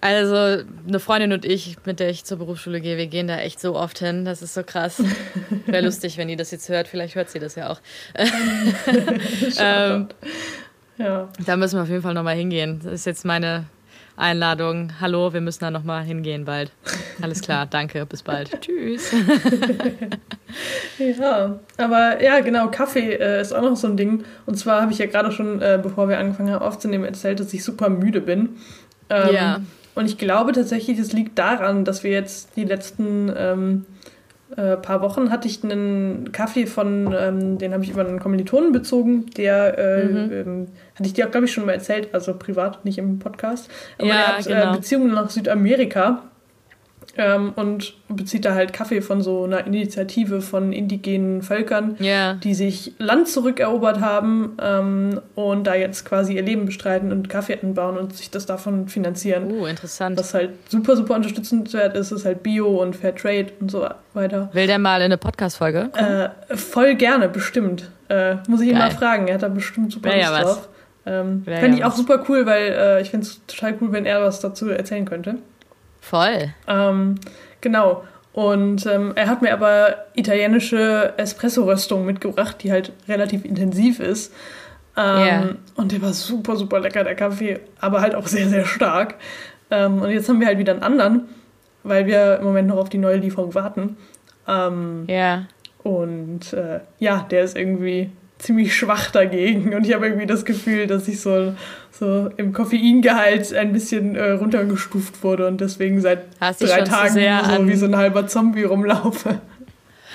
also 0.00 0.64
eine 0.86 1.00
Freundin 1.00 1.32
und 1.32 1.44
ich, 1.44 1.76
mit 1.84 2.00
der 2.00 2.10
ich 2.10 2.24
zur 2.24 2.38
Berufsschule 2.38 2.80
gehe, 2.80 2.96
wir 2.96 3.06
gehen 3.06 3.26
da 3.26 3.38
echt 3.38 3.60
so 3.60 3.76
oft 3.76 3.98
hin. 3.98 4.24
Das 4.24 4.42
ist 4.42 4.54
so 4.54 4.62
krass. 4.62 5.02
Wäre 5.66 5.84
lustig, 5.84 6.18
wenn 6.18 6.28
die 6.28 6.36
das 6.36 6.50
jetzt 6.50 6.68
hört. 6.68 6.88
Vielleicht 6.88 7.14
hört 7.14 7.30
sie 7.30 7.38
das 7.38 7.54
ja 7.54 7.70
auch. 7.70 7.80
ähm, 9.58 10.08
ja. 10.98 11.28
Da 11.44 11.56
müssen 11.56 11.76
wir 11.76 11.82
auf 11.82 11.88
jeden 11.88 12.02
Fall 12.02 12.14
nochmal 12.14 12.36
hingehen. 12.36 12.80
Das 12.82 12.92
ist 12.92 13.06
jetzt 13.06 13.24
meine 13.24 13.66
Einladung. 14.16 14.92
Hallo, 15.00 15.32
wir 15.32 15.40
müssen 15.40 15.60
da 15.60 15.70
nochmal 15.70 16.02
hingehen 16.04 16.44
bald. 16.44 16.72
Alles 17.20 17.42
klar, 17.42 17.66
danke, 17.70 18.06
bis 18.06 18.22
bald. 18.22 18.50
Tschüss. 18.60 19.12
ja, 20.98 21.58
aber 21.76 22.22
ja, 22.22 22.40
genau, 22.40 22.70
Kaffee 22.70 23.14
äh, 23.14 23.40
ist 23.40 23.52
auch 23.52 23.62
noch 23.62 23.76
so 23.76 23.88
ein 23.88 23.96
Ding. 23.96 24.24
Und 24.46 24.58
zwar 24.58 24.82
habe 24.82 24.92
ich 24.92 24.98
ja 24.98 25.06
gerade 25.06 25.32
schon, 25.32 25.60
äh, 25.60 25.78
bevor 25.82 26.08
wir 26.08 26.18
angefangen 26.18 26.52
haben 26.52 26.62
aufzunehmen, 26.62 27.04
erzählt, 27.04 27.40
dass 27.40 27.52
ich 27.52 27.62
super 27.62 27.90
müde 27.90 28.20
bin. 28.20 28.56
Ähm, 29.10 29.34
ja. 29.34 29.60
Und 29.96 30.04
ich 30.04 30.18
glaube 30.18 30.52
tatsächlich, 30.52 30.98
es 30.98 31.12
liegt 31.12 31.38
daran, 31.38 31.84
dass 31.84 32.04
wir 32.04 32.10
jetzt 32.10 32.54
die 32.54 32.64
letzten 32.64 33.32
ähm, 33.36 33.86
äh, 34.54 34.76
paar 34.76 35.00
Wochen 35.00 35.30
hatte 35.30 35.48
ich 35.48 35.64
einen 35.64 36.30
Kaffee 36.32 36.66
von, 36.66 37.14
ähm, 37.18 37.58
den 37.58 37.72
habe 37.72 37.82
ich 37.82 37.90
über 37.90 38.06
einen 38.06 38.20
Kommilitonen 38.20 38.72
bezogen, 38.72 39.26
der 39.36 39.78
äh, 39.78 40.04
mhm. 40.04 40.32
ähm, 40.32 40.66
hatte 40.94 41.08
ich 41.08 41.14
dir 41.14 41.26
auch, 41.26 41.30
glaube 41.30 41.46
ich, 41.46 41.52
schon 41.52 41.64
mal 41.64 41.72
erzählt, 41.72 42.10
also 42.12 42.34
privat, 42.34 42.84
nicht 42.84 42.98
im 42.98 43.18
Podcast. 43.18 43.68
Aber 43.98 44.06
ja, 44.06 44.14
der 44.14 44.26
hat 44.26 44.46
äh, 44.46 44.50
genau. 44.50 44.72
äh, 44.72 44.76
Beziehungen 44.76 45.14
nach 45.14 45.30
Südamerika 45.30 46.22
ähm, 47.16 47.52
und 47.56 47.94
bezieht 48.08 48.44
da 48.44 48.54
halt 48.54 48.72
Kaffee 48.72 49.00
von 49.00 49.20
so 49.22 49.44
einer 49.44 49.66
Initiative 49.66 50.40
von 50.40 50.72
indigenen 50.72 51.42
Völkern, 51.42 51.96
yeah. 52.00 52.34
die 52.34 52.54
sich 52.54 52.92
Land 52.98 53.28
zurückerobert 53.28 54.00
haben 54.00 54.56
ähm, 54.60 55.20
und 55.34 55.66
da 55.66 55.74
jetzt 55.74 56.04
quasi 56.04 56.34
ihr 56.34 56.42
Leben 56.42 56.66
bestreiten 56.66 57.12
und 57.12 57.28
Kaffee 57.28 57.58
anbauen 57.60 57.96
und 57.96 58.14
sich 58.14 58.30
das 58.30 58.46
davon 58.46 58.88
finanzieren. 58.88 59.50
Uh, 59.50 59.66
interessant. 59.66 60.18
Was 60.18 60.34
halt 60.34 60.50
super, 60.68 60.96
super 60.96 61.14
unterstützenswert 61.14 61.96
ist, 61.96 62.12
ist 62.12 62.24
halt 62.24 62.42
Bio 62.42 62.82
und 62.82 62.94
Fair 62.94 63.14
Trade 63.14 63.48
und 63.60 63.70
so 63.70 63.86
weiter. 64.12 64.50
Will 64.52 64.66
der 64.66 64.78
mal 64.78 64.98
in 64.98 65.06
eine 65.06 65.18
Podcast-Folge? 65.18 65.90
Äh, 65.94 66.56
voll 66.56 66.94
gerne, 66.94 67.28
bestimmt. 67.28 67.90
Äh, 68.08 68.36
muss 68.48 68.60
ich 68.60 68.68
Geil. 68.68 68.76
ihn 68.76 68.78
mal 68.78 68.90
fragen. 68.90 69.28
Er 69.28 69.34
hat 69.34 69.42
da 69.42 69.48
bestimmt 69.48 69.92
super 69.92 70.10
Lust 70.10 70.20
ja 70.20 70.42
drauf. 70.42 70.68
Ähm, 71.06 71.44
Fände 71.44 71.78
ich 71.78 71.84
auch 71.84 71.94
super 71.94 72.24
cool, 72.28 72.46
weil 72.46 72.72
äh, 72.72 73.00
ich 73.00 73.10
finde 73.10 73.26
es 73.26 73.40
total 73.46 73.76
cool, 73.80 73.92
wenn 73.92 74.06
er 74.06 74.22
was 74.22 74.40
dazu 74.40 74.68
erzählen 74.68 75.04
könnte. 75.04 75.36
Voll. 76.08 76.54
Ähm, 76.68 77.16
genau. 77.60 78.04
Und 78.32 78.86
ähm, 78.86 79.12
er 79.16 79.26
hat 79.26 79.42
mir 79.42 79.52
aber 79.52 80.04
italienische 80.14 81.14
Espresso-Röstung 81.16 82.06
mitgebracht, 82.06 82.62
die 82.62 82.70
halt 82.70 82.92
relativ 83.08 83.44
intensiv 83.44 83.98
ist. 83.98 84.32
Ähm, 84.96 85.18
yeah. 85.18 85.48
Und 85.74 85.90
der 85.90 86.00
war 86.02 86.12
super, 86.12 86.54
super 86.54 86.78
lecker, 86.78 87.02
der 87.02 87.16
Kaffee, 87.16 87.58
aber 87.80 88.02
halt 88.02 88.14
auch 88.14 88.28
sehr, 88.28 88.48
sehr 88.48 88.64
stark. 88.66 89.16
Ähm, 89.72 90.00
und 90.00 90.10
jetzt 90.10 90.28
haben 90.28 90.38
wir 90.38 90.46
halt 90.46 90.58
wieder 90.58 90.74
einen 90.74 90.84
anderen, 90.84 91.28
weil 91.82 92.06
wir 92.06 92.38
im 92.38 92.44
Moment 92.44 92.68
noch 92.68 92.76
auf 92.76 92.88
die 92.88 92.98
neue 92.98 93.16
Lieferung 93.16 93.54
warten. 93.56 93.96
Ähm, 94.46 95.06
ja. 95.08 95.14
Yeah. 95.16 95.46
Und 95.82 96.52
äh, 96.52 96.80
ja, 97.00 97.26
der 97.28 97.42
ist 97.42 97.56
irgendwie 97.56 98.12
ziemlich 98.38 98.74
schwach 98.74 99.10
dagegen. 99.10 99.74
Und 99.74 99.86
ich 99.86 99.94
habe 99.94 100.06
irgendwie 100.06 100.26
das 100.26 100.44
Gefühl, 100.44 100.86
dass 100.86 101.08
ich 101.08 101.20
so, 101.20 101.54
so 101.90 102.30
im 102.36 102.52
Koffeingehalt 102.52 103.54
ein 103.54 103.72
bisschen 103.72 104.14
äh, 104.14 104.32
runtergestuft 104.32 105.22
wurde 105.22 105.46
und 105.46 105.60
deswegen 105.60 106.00
seit 106.00 106.24
Hast 106.40 106.62
drei 106.62 106.82
Tagen 106.82 107.14
so 107.14 107.68
wie 107.68 107.76
so 107.76 107.86
ein 107.86 107.96
halber 107.96 108.26
Zombie 108.26 108.64
rumlaufe. 108.64 109.40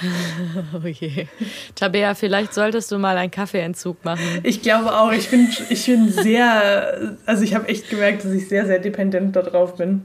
oh 0.73 0.87
je. 0.87 1.27
Tabea, 1.75 2.15
vielleicht 2.15 2.53
solltest 2.53 2.91
du 2.91 2.97
mal 2.97 3.17
einen 3.17 3.31
Kaffeeentzug 3.31 4.03
machen. 4.03 4.39
Ich 4.43 4.61
glaube 4.61 4.93
auch. 4.95 5.11
Ich 5.11 5.29
bin, 5.29 5.47
ich 5.69 5.85
bin 5.85 6.11
sehr, 6.11 7.17
also 7.25 7.43
ich 7.43 7.53
habe 7.53 7.67
echt 7.67 7.89
gemerkt, 7.89 8.25
dass 8.25 8.31
ich 8.31 8.47
sehr, 8.47 8.65
sehr 8.65 8.79
dependent 8.79 9.35
darauf 9.35 9.77
bin. 9.77 10.01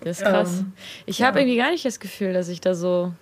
Das 0.00 0.18
ist 0.18 0.24
krass. 0.24 0.60
Ähm, 0.60 0.72
ich 1.06 1.22
habe 1.22 1.38
ja. 1.38 1.44
irgendwie 1.44 1.58
gar 1.58 1.70
nicht 1.70 1.84
das 1.84 1.98
Gefühl, 2.00 2.32
dass 2.32 2.48
ich 2.48 2.60
da 2.60 2.74
so. 2.74 3.12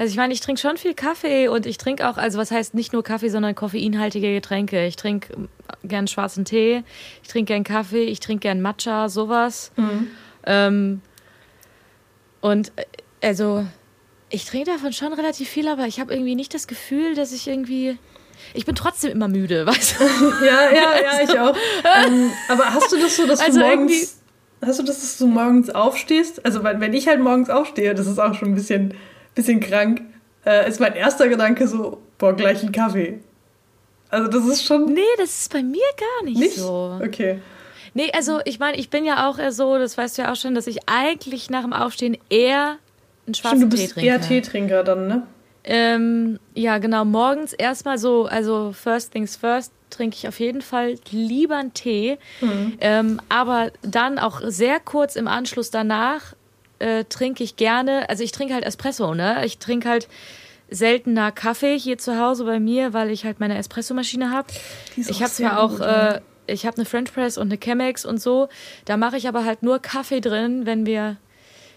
Also 0.00 0.12
ich 0.12 0.16
meine, 0.16 0.32
ich 0.32 0.40
trinke 0.40 0.58
schon 0.58 0.78
viel 0.78 0.94
Kaffee 0.94 1.48
und 1.48 1.66
ich 1.66 1.76
trinke 1.76 2.08
auch, 2.08 2.16
also 2.16 2.38
was 2.38 2.50
heißt 2.50 2.72
nicht 2.72 2.94
nur 2.94 3.04
Kaffee, 3.04 3.28
sondern 3.28 3.54
koffeinhaltige 3.54 4.32
Getränke. 4.32 4.86
Ich 4.86 4.96
trinke 4.96 5.36
gern 5.84 6.08
schwarzen 6.08 6.46
Tee, 6.46 6.84
ich 7.22 7.28
trinke 7.28 7.52
gern 7.52 7.64
Kaffee, 7.64 8.04
ich 8.04 8.18
trinke 8.18 8.40
gern 8.40 8.62
Matcha, 8.62 9.10
sowas. 9.10 9.72
Mhm. 9.76 10.10
Ähm, 10.46 11.00
und 12.40 12.72
äh, 12.76 13.26
also 13.26 13.66
ich 14.30 14.46
trinke 14.46 14.70
davon 14.70 14.94
schon 14.94 15.12
relativ 15.12 15.50
viel, 15.50 15.68
aber 15.68 15.86
ich 15.86 16.00
habe 16.00 16.14
irgendwie 16.14 16.34
nicht 16.34 16.54
das 16.54 16.66
Gefühl, 16.66 17.14
dass 17.14 17.34
ich 17.34 17.46
irgendwie. 17.46 17.98
Ich 18.54 18.64
bin 18.64 18.74
trotzdem 18.74 19.12
immer 19.12 19.28
müde, 19.28 19.66
weißt 19.66 20.00
du? 20.00 20.04
ja, 20.46 20.70
ja, 20.70 20.94
ja, 21.02 21.24
ich 21.24 21.38
auch. 21.38 21.54
ähm, 22.06 22.30
aber 22.48 22.72
hast 22.72 22.90
du 22.90 22.96
das 22.96 23.16
so, 23.16 23.26
dass 23.26 23.38
also 23.38 23.60
du 23.60 23.66
morgens. 23.66 24.16
Hast 24.64 24.78
du 24.78 24.82
das, 24.82 25.00
dass 25.02 25.18
du 25.18 25.26
morgens 25.26 25.68
aufstehst? 25.68 26.42
Also, 26.46 26.64
wenn 26.64 26.94
ich 26.94 27.06
halt 27.06 27.20
morgens 27.20 27.50
aufstehe, 27.50 27.94
das 27.94 28.06
ist 28.06 28.18
auch 28.18 28.32
schon 28.32 28.48
ein 28.48 28.54
bisschen, 28.54 28.94
bisschen 29.34 29.60
krank, 29.60 30.02
äh, 30.44 30.68
ist 30.68 30.80
mein 30.80 30.94
erster 30.94 31.28
Gedanke 31.28 31.68
so, 31.68 32.00
boah, 32.18 32.34
gleich 32.34 32.62
ein 32.62 32.72
Kaffee. 32.72 33.20
Also, 34.08 34.28
das 34.28 34.44
ist 34.46 34.64
schon. 34.64 34.92
Nee, 34.92 35.00
das 35.18 35.40
ist 35.40 35.52
bei 35.52 35.62
mir 35.62 35.80
gar 35.96 36.24
nicht, 36.24 36.38
nicht? 36.38 36.56
so. 36.56 36.98
Okay. 37.02 37.40
Nee, 37.94 38.10
also 38.12 38.40
ich 38.44 38.58
meine, 38.58 38.76
ich 38.78 38.90
bin 38.90 39.04
ja 39.04 39.28
auch 39.28 39.38
eher 39.38 39.52
so, 39.52 39.78
das 39.78 39.98
weißt 39.98 40.18
du 40.18 40.22
ja 40.22 40.32
auch 40.32 40.36
schon, 40.36 40.54
dass 40.54 40.66
ich 40.66 40.78
eigentlich 40.86 41.50
nach 41.50 41.62
dem 41.62 41.72
Aufstehen 41.72 42.16
eher 42.28 42.76
einen 43.26 43.34
schwarzen 43.34 43.58
Stimmt, 43.58 43.72
du 43.72 43.76
bist 43.76 43.94
Teetrinker. 43.94 44.08
eher 44.08 44.20
Teetrinker 44.20 44.84
dann, 44.84 45.06
ne? 45.08 45.26
Ähm, 45.64 46.38
ja, 46.54 46.78
genau. 46.78 47.04
Morgens 47.04 47.52
erstmal 47.52 47.98
so, 47.98 48.26
also 48.26 48.72
first 48.72 49.12
things 49.12 49.36
first, 49.36 49.72
trinke 49.90 50.16
ich 50.16 50.28
auf 50.28 50.40
jeden 50.40 50.62
Fall 50.62 50.96
lieber 51.10 51.56
einen 51.56 51.74
Tee. 51.74 52.18
Mhm. 52.40 52.78
Ähm, 52.80 53.20
aber 53.28 53.72
dann 53.82 54.18
auch 54.18 54.40
sehr 54.44 54.80
kurz 54.80 55.16
im 55.16 55.28
Anschluss 55.28 55.70
danach 55.70 56.34
äh, 56.80 57.04
trinke 57.04 57.44
ich 57.44 57.56
gerne, 57.56 58.08
also 58.08 58.24
ich 58.24 58.32
trinke 58.32 58.54
halt 58.54 58.64
Espresso, 58.64 59.14
ne? 59.14 59.44
Ich 59.46 59.58
trinke 59.58 59.88
halt 59.88 60.08
seltener 60.68 61.32
Kaffee 61.32 61.78
hier 61.78 61.98
zu 61.98 62.18
Hause 62.18 62.44
bei 62.44 62.60
mir, 62.60 62.92
weil 62.92 63.10
ich 63.10 63.24
halt 63.24 63.40
meine 63.40 63.56
Espressomaschine 63.58 64.30
habe. 64.30 64.48
Ich 64.96 65.22
habe 65.22 65.32
zwar 65.32 65.60
auch, 65.60 65.80
äh, 65.80 66.20
ich 66.46 66.66
habe 66.66 66.76
eine 66.76 66.84
French 66.84 67.12
Press 67.12 67.38
und 67.38 67.48
eine 67.48 67.58
Chemex 67.58 68.04
und 68.04 68.20
so. 68.20 68.48
Da 68.84 68.96
mache 68.96 69.16
ich 69.16 69.28
aber 69.28 69.44
halt 69.44 69.62
nur 69.62 69.80
Kaffee 69.80 70.20
drin, 70.20 70.66
wenn 70.66 70.86
wir 70.86 71.16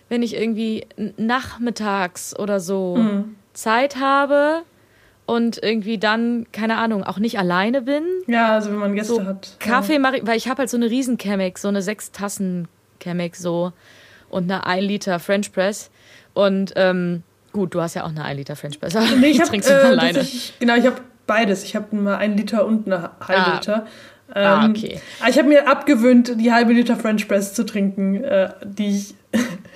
wenn 0.10 0.22
ich 0.22 0.36
irgendwie 0.36 0.86
nachmittags 1.18 2.38
oder 2.38 2.60
so 2.60 2.98
mhm. 2.98 3.36
Zeit 3.54 3.96
habe 3.96 4.62
und 5.26 5.62
irgendwie 5.64 5.98
dann, 5.98 6.46
keine 6.52 6.78
Ahnung, 6.78 7.04
auch 7.04 7.18
nicht 7.18 7.40
alleine 7.40 7.82
bin. 7.82 8.04
Ja, 8.28 8.54
also 8.54 8.70
wenn 8.70 8.78
man 8.78 8.94
Gäste 8.94 9.16
so 9.16 9.26
hat. 9.26 9.56
Kaffee 9.60 9.94
ja. 9.94 10.00
mache 10.00 10.18
ich, 10.18 10.28
weil 10.28 10.38
ich 10.38 10.48
habe 10.48 10.60
halt 10.60 10.70
so 10.70 10.78
eine 10.78 10.90
riesen 10.90 11.18
Chemex, 11.18 11.62
so 11.62 11.68
eine 11.68 11.82
sechs 11.82 12.12
Tassen 12.12 12.68
Chemex 13.02 13.40
so 13.40 13.74
und 14.34 14.52
eine 14.52 14.66
1 14.66 14.86
Liter 14.86 15.20
French 15.20 15.52
Press 15.54 15.90
und 16.34 16.74
ähm, 16.76 17.24
gut, 17.52 17.74
du 17.76 17.82
hast 17.82 17.94
ja 17.94 18.04
auch 18.04 18.10
eine 18.10 18.24
1 18.24 18.38
Liter 18.38 18.56
French 18.56 18.80
Press. 18.80 18.96
Nee, 19.20 19.28
ich, 19.28 19.40
trinke 19.44 19.70
äh, 19.70 19.86
alleine. 19.86 20.20
Ich, 20.20 20.54
genau, 20.60 20.76
ich 20.76 20.86
habe 20.86 20.98
beides. 21.28 21.64
Ich 21.64 21.76
habe 21.76 21.96
mal 21.96 22.18
1 22.18 22.38
Liter 22.38 22.66
und 22.66 22.88
eine 22.88 23.12
halbe 23.26 23.46
ah. 23.46 23.54
Liter. 23.56 23.88
Ah, 24.34 24.40
ähm, 24.40 24.46
ah, 24.46 24.70
okay. 24.70 25.00
Ich 25.30 25.38
habe 25.38 25.48
mir 25.48 25.68
abgewöhnt, 25.68 26.40
die 26.40 26.52
halbe 26.52 26.74
Liter 26.74 26.96
French 26.96 27.28
Press 27.28 27.54
zu 27.54 27.66
trinken, 27.66 28.24
äh, 28.24 28.50
die 28.64 28.98
ich 28.98 29.16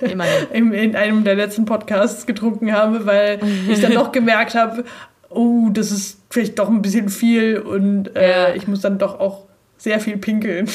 in, 0.52 0.72
in 0.72 0.96
einem 0.96 1.24
der 1.24 1.36
letzten 1.36 1.64
Podcasts 1.64 2.26
getrunken 2.26 2.72
habe, 2.72 3.06
weil 3.06 3.40
ich 3.68 3.80
dann 3.80 3.92
doch 3.92 4.10
gemerkt 4.10 4.54
habe, 4.54 4.84
oh, 5.28 5.68
das 5.70 5.92
ist 5.92 6.20
vielleicht 6.30 6.58
doch 6.58 6.68
ein 6.68 6.82
bisschen 6.82 7.08
viel 7.08 7.58
und 7.58 8.16
äh, 8.16 8.30
ja. 8.30 8.54
ich 8.54 8.66
muss 8.66 8.80
dann 8.80 8.98
doch 8.98 9.20
auch 9.20 9.44
sehr 9.78 10.00
viel 10.00 10.18
pinkeln. 10.18 10.66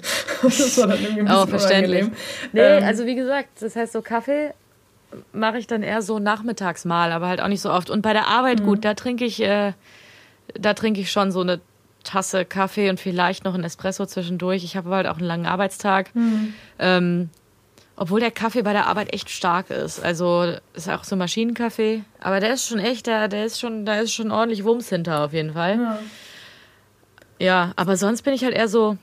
das 0.42 0.78
war 0.78 0.88
dann 0.88 1.00
irgendwie 1.00 1.20
ein 1.20 1.26
bisschen 1.26 1.42
oh, 1.42 1.46
verständlich. 1.46 2.06
Nee, 2.52 2.60
ähm, 2.60 2.84
also 2.84 3.06
wie 3.06 3.14
gesagt, 3.14 3.48
das 3.60 3.76
heißt 3.76 3.92
so 3.92 4.02
Kaffee 4.02 4.52
mache 5.32 5.58
ich 5.58 5.66
dann 5.66 5.82
eher 5.82 6.02
so 6.02 6.18
nachmittags 6.18 6.84
mal, 6.84 7.12
aber 7.12 7.28
halt 7.28 7.40
auch 7.40 7.48
nicht 7.48 7.62
so 7.62 7.70
oft. 7.70 7.90
Und 7.90 8.02
bei 8.02 8.12
der 8.12 8.26
Arbeit, 8.26 8.60
mhm. 8.60 8.64
gut, 8.64 8.84
da 8.84 8.94
trinke 8.94 9.24
ich, 9.24 9.42
äh, 9.42 9.72
da 10.54 10.74
trinke 10.74 11.00
ich 11.00 11.10
schon 11.10 11.32
so 11.32 11.40
eine 11.40 11.60
Tasse 12.04 12.44
Kaffee 12.44 12.90
und 12.90 13.00
vielleicht 13.00 13.44
noch 13.44 13.54
ein 13.54 13.64
Espresso 13.64 14.06
zwischendurch. 14.06 14.64
Ich 14.64 14.76
habe 14.76 14.90
halt 14.90 15.06
auch 15.06 15.18
einen 15.18 15.26
langen 15.26 15.46
Arbeitstag. 15.46 16.14
Mhm. 16.14 16.54
Ähm, 16.78 17.30
obwohl 17.96 18.20
der 18.20 18.30
Kaffee 18.30 18.62
bei 18.62 18.72
der 18.72 18.86
Arbeit 18.86 19.12
echt 19.12 19.28
stark 19.28 19.70
ist. 19.70 20.02
Also 20.04 20.54
ist 20.74 20.88
auch 20.88 21.02
so 21.02 21.16
Maschinenkaffee. 21.16 22.04
Aber 22.20 22.38
der 22.38 22.54
ist 22.54 22.68
schon 22.68 22.78
echt, 22.78 23.08
der, 23.08 23.26
der 23.26 23.44
ist 23.44 23.58
schon, 23.58 23.84
da 23.84 23.98
ist 23.98 24.14
schon 24.14 24.30
ordentlich 24.30 24.64
Wumms 24.64 24.88
hinter 24.88 25.24
auf 25.24 25.32
jeden 25.32 25.54
Fall. 25.54 25.76
Ja. 25.76 25.98
Ja, 27.38 27.72
aber 27.76 27.96
sonst 27.96 28.22
bin 28.22 28.34
ich 28.34 28.44
halt 28.44 28.54
eher 28.54 28.68
so 28.68 28.96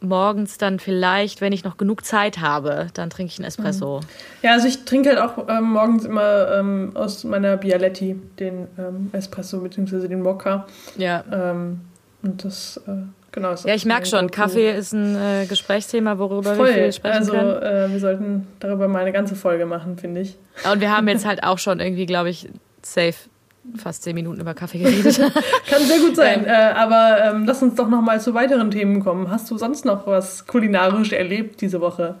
morgens 0.00 0.58
dann 0.58 0.80
vielleicht, 0.80 1.40
wenn 1.40 1.52
ich 1.52 1.64
noch 1.64 1.76
genug 1.76 2.04
Zeit 2.04 2.40
habe, 2.40 2.88
dann 2.94 3.08
trinke 3.08 3.32
ich 3.32 3.38
einen 3.38 3.46
Espresso. 3.46 4.00
Ja, 4.42 4.52
also 4.52 4.66
ich 4.66 4.84
trinke 4.84 5.10
halt 5.10 5.18
auch 5.18 5.48
ähm, 5.48 5.72
morgens 5.72 6.04
immer 6.04 6.52
ähm, 6.58 6.92
aus 6.94 7.24
meiner 7.24 7.56
Bialetti 7.56 8.16
den 8.38 8.66
ähm, 8.78 9.10
Espresso 9.12 9.60
bzw. 9.60 10.08
den 10.08 10.22
Mokka. 10.22 10.66
Ja. 10.96 11.24
Ähm, 11.32 11.80
und 12.22 12.44
das 12.44 12.80
äh, 12.88 13.02
Genau. 13.32 13.54
Ja, 13.64 13.74
ich 13.74 13.86
merke 13.86 14.04
schon, 14.06 14.30
Kaffee 14.30 14.70
ist 14.76 14.92
ein 14.92 15.16
äh, 15.16 15.46
Gesprächsthema, 15.46 16.18
worüber 16.18 16.54
Voll. 16.54 16.66
wir 16.66 16.74
viel 16.74 16.92
sprechen 16.92 17.16
also, 17.16 17.32
können. 17.32 17.50
Also 17.50 17.66
äh, 17.66 17.90
wir 17.90 17.98
sollten 17.98 18.46
darüber 18.60 18.88
mal 18.88 19.00
eine 19.00 19.12
ganze 19.12 19.34
Folge 19.34 19.64
machen, 19.64 19.96
finde 19.96 20.20
ich. 20.20 20.36
Und 20.70 20.82
wir 20.82 20.94
haben 20.94 21.08
jetzt 21.08 21.24
halt 21.24 21.42
auch 21.42 21.58
schon 21.58 21.80
irgendwie, 21.80 22.04
glaube 22.04 22.28
ich, 22.28 22.50
safe 22.82 23.14
fast 23.76 24.02
zehn 24.02 24.14
Minuten 24.14 24.40
über 24.40 24.54
Kaffee 24.54 24.78
geredet. 24.78 25.18
Kann 25.68 25.82
sehr 25.82 25.98
gut 26.00 26.16
sein. 26.16 26.40
Ähm, 26.40 26.46
äh, 26.46 26.50
aber 26.50 27.24
ähm, 27.24 27.44
lass 27.46 27.62
uns 27.62 27.74
doch 27.74 27.88
noch 27.88 28.02
mal 28.02 28.20
zu 28.20 28.34
weiteren 28.34 28.70
Themen 28.70 29.02
kommen. 29.02 29.30
Hast 29.30 29.50
du 29.50 29.58
sonst 29.58 29.84
noch 29.84 30.06
was 30.06 30.46
kulinarisch 30.46 31.12
erlebt 31.12 31.60
diese 31.60 31.80
Woche? 31.80 32.16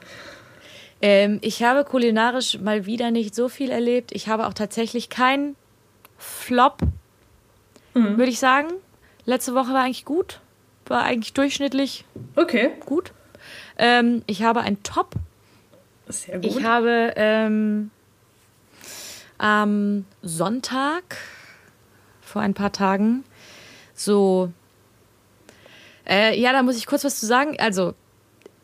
Ähm, 1.00 1.38
ich 1.42 1.62
habe 1.62 1.84
kulinarisch 1.84 2.60
mal 2.60 2.86
wieder 2.86 3.10
nicht 3.10 3.34
so 3.34 3.48
viel 3.48 3.70
erlebt. 3.70 4.12
Ich 4.12 4.28
habe 4.28 4.46
auch 4.46 4.54
tatsächlich 4.54 5.08
keinen 5.08 5.56
Flop, 6.16 6.78
mhm. 7.94 8.16
würde 8.16 8.30
ich 8.30 8.38
sagen. 8.38 8.68
Letzte 9.24 9.54
Woche 9.54 9.72
war 9.72 9.82
eigentlich 9.82 10.04
gut 10.04 10.40
war 10.92 11.02
eigentlich 11.04 11.32
durchschnittlich. 11.32 12.04
Okay. 12.36 12.70
Gut. 12.86 13.12
Ähm, 13.78 14.22
ich 14.26 14.42
habe 14.42 14.60
ein 14.60 14.82
Top. 14.82 15.14
Sehr 16.08 16.38
gut. 16.38 16.44
Ich 16.44 16.62
habe 16.62 17.12
ähm, 17.16 17.90
am 19.42 20.04
Sonntag 20.22 21.16
vor 22.20 22.42
ein 22.42 22.54
paar 22.54 22.72
Tagen 22.72 23.24
so. 23.92 24.52
Äh, 26.08 26.38
ja, 26.40 26.52
da 26.52 26.62
muss 26.62 26.76
ich 26.76 26.86
kurz 26.86 27.04
was 27.04 27.18
zu 27.18 27.26
sagen. 27.26 27.56
Also, 27.58 27.94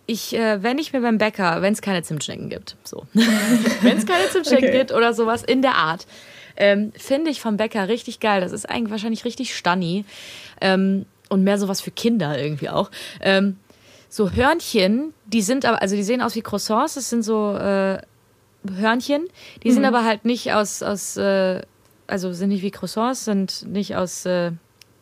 ich, 0.06 0.34
äh, 0.34 0.62
wenn 0.62 0.78
ich 0.78 0.92
mir 0.92 1.00
beim 1.00 1.18
Bäcker, 1.18 1.62
wenn 1.62 1.72
es 1.72 1.82
keine 1.82 2.02
Zimtschnecken 2.02 2.48
gibt, 2.48 2.76
so, 2.84 3.06
wenn 3.12 3.98
es 3.98 4.06
keine 4.06 4.28
Zimtschnecken 4.30 4.68
okay. 4.68 4.78
gibt 4.78 4.92
oder 4.92 5.12
sowas 5.14 5.42
in 5.42 5.62
der 5.62 5.74
Art, 5.74 6.06
ähm, 6.56 6.92
finde 6.96 7.30
ich 7.30 7.40
vom 7.40 7.56
Bäcker 7.56 7.88
richtig 7.88 8.20
geil. 8.20 8.40
Das 8.40 8.52
ist 8.52 8.68
eigentlich 8.68 8.90
wahrscheinlich 8.92 9.24
richtig 9.24 9.56
stunny. 9.56 10.04
Ähm, 10.60 11.06
und 11.28 11.44
mehr 11.44 11.58
sowas 11.58 11.80
für 11.80 11.90
Kinder 11.90 12.40
irgendwie 12.40 12.70
auch. 12.70 12.90
Ähm, 13.20 13.58
so 14.08 14.30
Hörnchen, 14.30 15.12
die 15.26 15.42
sind 15.42 15.66
aber, 15.66 15.82
also 15.82 15.96
die 15.96 16.02
sehen 16.02 16.22
aus 16.22 16.34
wie 16.36 16.40
Croissants, 16.40 16.94
das 16.94 17.10
sind 17.10 17.22
so 17.22 17.54
äh, 17.54 17.98
Hörnchen, 18.76 19.28
die 19.62 19.70
mhm. 19.70 19.74
sind 19.74 19.84
aber 19.84 20.04
halt 20.04 20.24
nicht 20.24 20.52
aus, 20.52 20.82
aus 20.82 21.16
äh, 21.16 21.62
also 22.06 22.32
sind 22.32 22.48
nicht 22.48 22.62
wie 22.62 22.70
Croissants, 22.70 23.24
sind 23.24 23.66
nicht 23.66 23.96
aus 23.96 24.26
äh, 24.26 24.52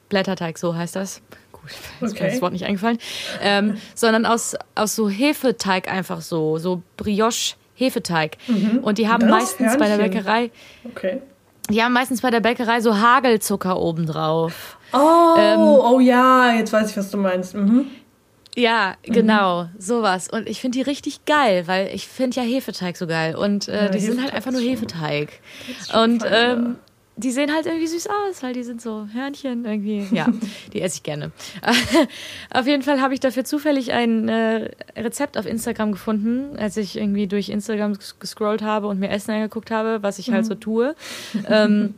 Blätterteig, 0.09 0.59
so 0.59 0.75
heißt 0.75 0.97
das. 0.97 1.23
Gut, 1.53 1.71
ist 2.01 2.13
okay. 2.13 2.25
mir 2.25 2.31
das 2.31 2.43
Wort 2.43 2.53
nicht 2.53 2.65
eingefallen. 2.65 2.99
Ähm, 3.41 3.77
sondern 3.95 4.27
aus, 4.27 4.57
aus 4.75 4.95
so 4.95 5.09
Hefeteig 5.09 5.91
einfach 5.91 6.21
so, 6.21 6.59
so 6.59 6.83
Brioche-Hefeteig. 6.97 8.37
Mhm. 8.47 8.79
Und 8.83 8.99
die 8.99 9.09
haben 9.09 9.21
das 9.21 9.31
meistens 9.31 9.73
Hörnchen. 9.73 9.79
bei 9.79 9.89
der 9.89 9.97
Bäckerei. 9.97 10.51
Okay. 10.85 11.23
Die 11.69 11.83
haben 11.83 11.93
meistens 11.93 12.21
bei 12.21 12.31
der 12.31 12.41
Bäckerei 12.41 12.81
so 12.81 12.97
Hagelzucker 12.97 13.81
obendrauf. 13.81 14.79
Oh, 14.93 15.35
ähm, 15.37 15.59
oh 15.61 15.99
ja, 15.99 16.53
jetzt 16.53 16.73
weiß 16.73 16.91
ich, 16.91 16.97
was 16.97 17.11
du 17.11 17.17
meinst. 17.17 17.55
Mhm. 17.55 17.87
Ja, 18.59 18.95
genau, 19.03 19.69
sowas. 19.79 20.29
Und 20.29 20.49
ich 20.49 20.61
finde 20.63 20.79
die 20.79 20.83
richtig 20.83 21.27
geil, 21.27 21.65
weil 21.67 21.89
ich 21.95 22.09
finde 22.09 22.41
ja 22.41 22.43
Hefeteig 22.43 22.97
so 22.97 23.07
geil. 23.07 23.37
Und 23.37 23.69
äh, 23.69 23.85
Ja, 23.85 23.89
die 23.91 24.01
sind 24.01 24.21
halt 24.23 24.33
einfach 24.33 24.51
nur 24.51 24.63
Hefeteig. 24.63 25.29
Und 25.95 26.25
ähm, 26.27 26.77
die 27.19 27.31
sehen 27.33 27.53
halt 27.55 27.67
irgendwie 27.67 27.87
süß 27.87 28.07
aus, 28.09 28.43
weil 28.43 28.55
die 28.55 28.63
sind 28.63 28.81
so 28.81 29.09
Hörnchen 29.13 29.65
irgendwie. 29.67 30.07
Ja, 30.11 30.29
die 30.73 30.81
esse 30.81 30.97
ich 30.97 31.03
gerne. 31.03 31.33
auf 32.51 32.67
jeden 32.67 32.83
Fall 32.83 33.01
habe 33.03 33.13
ich 33.15 33.21
dafür 33.21 33.45
zufällig 33.45 33.93
ein 33.93 34.29
äh, 34.31 34.71
Rezept 34.97 35.37
auf 35.37 35.45
Instagram 35.47 35.93
gefunden, 35.93 36.57
als 36.59 36.79
ich 36.79 36.97
irgendwie 36.97 37.27
durch 37.27 37.51
Instagram 37.51 37.93
ges- 37.93 38.15
gescrollt 38.19 38.63
habe 38.63 38.87
und 38.87 38.99
mir 38.99 39.11
Essen 39.11 39.33
angeguckt 39.33 39.71
habe, 39.71 40.03
was 40.03 40.19
ich 40.19 40.31
halt 40.31 40.47
so 40.47 40.55
tue. 40.55 40.95
ähm, 41.49 41.95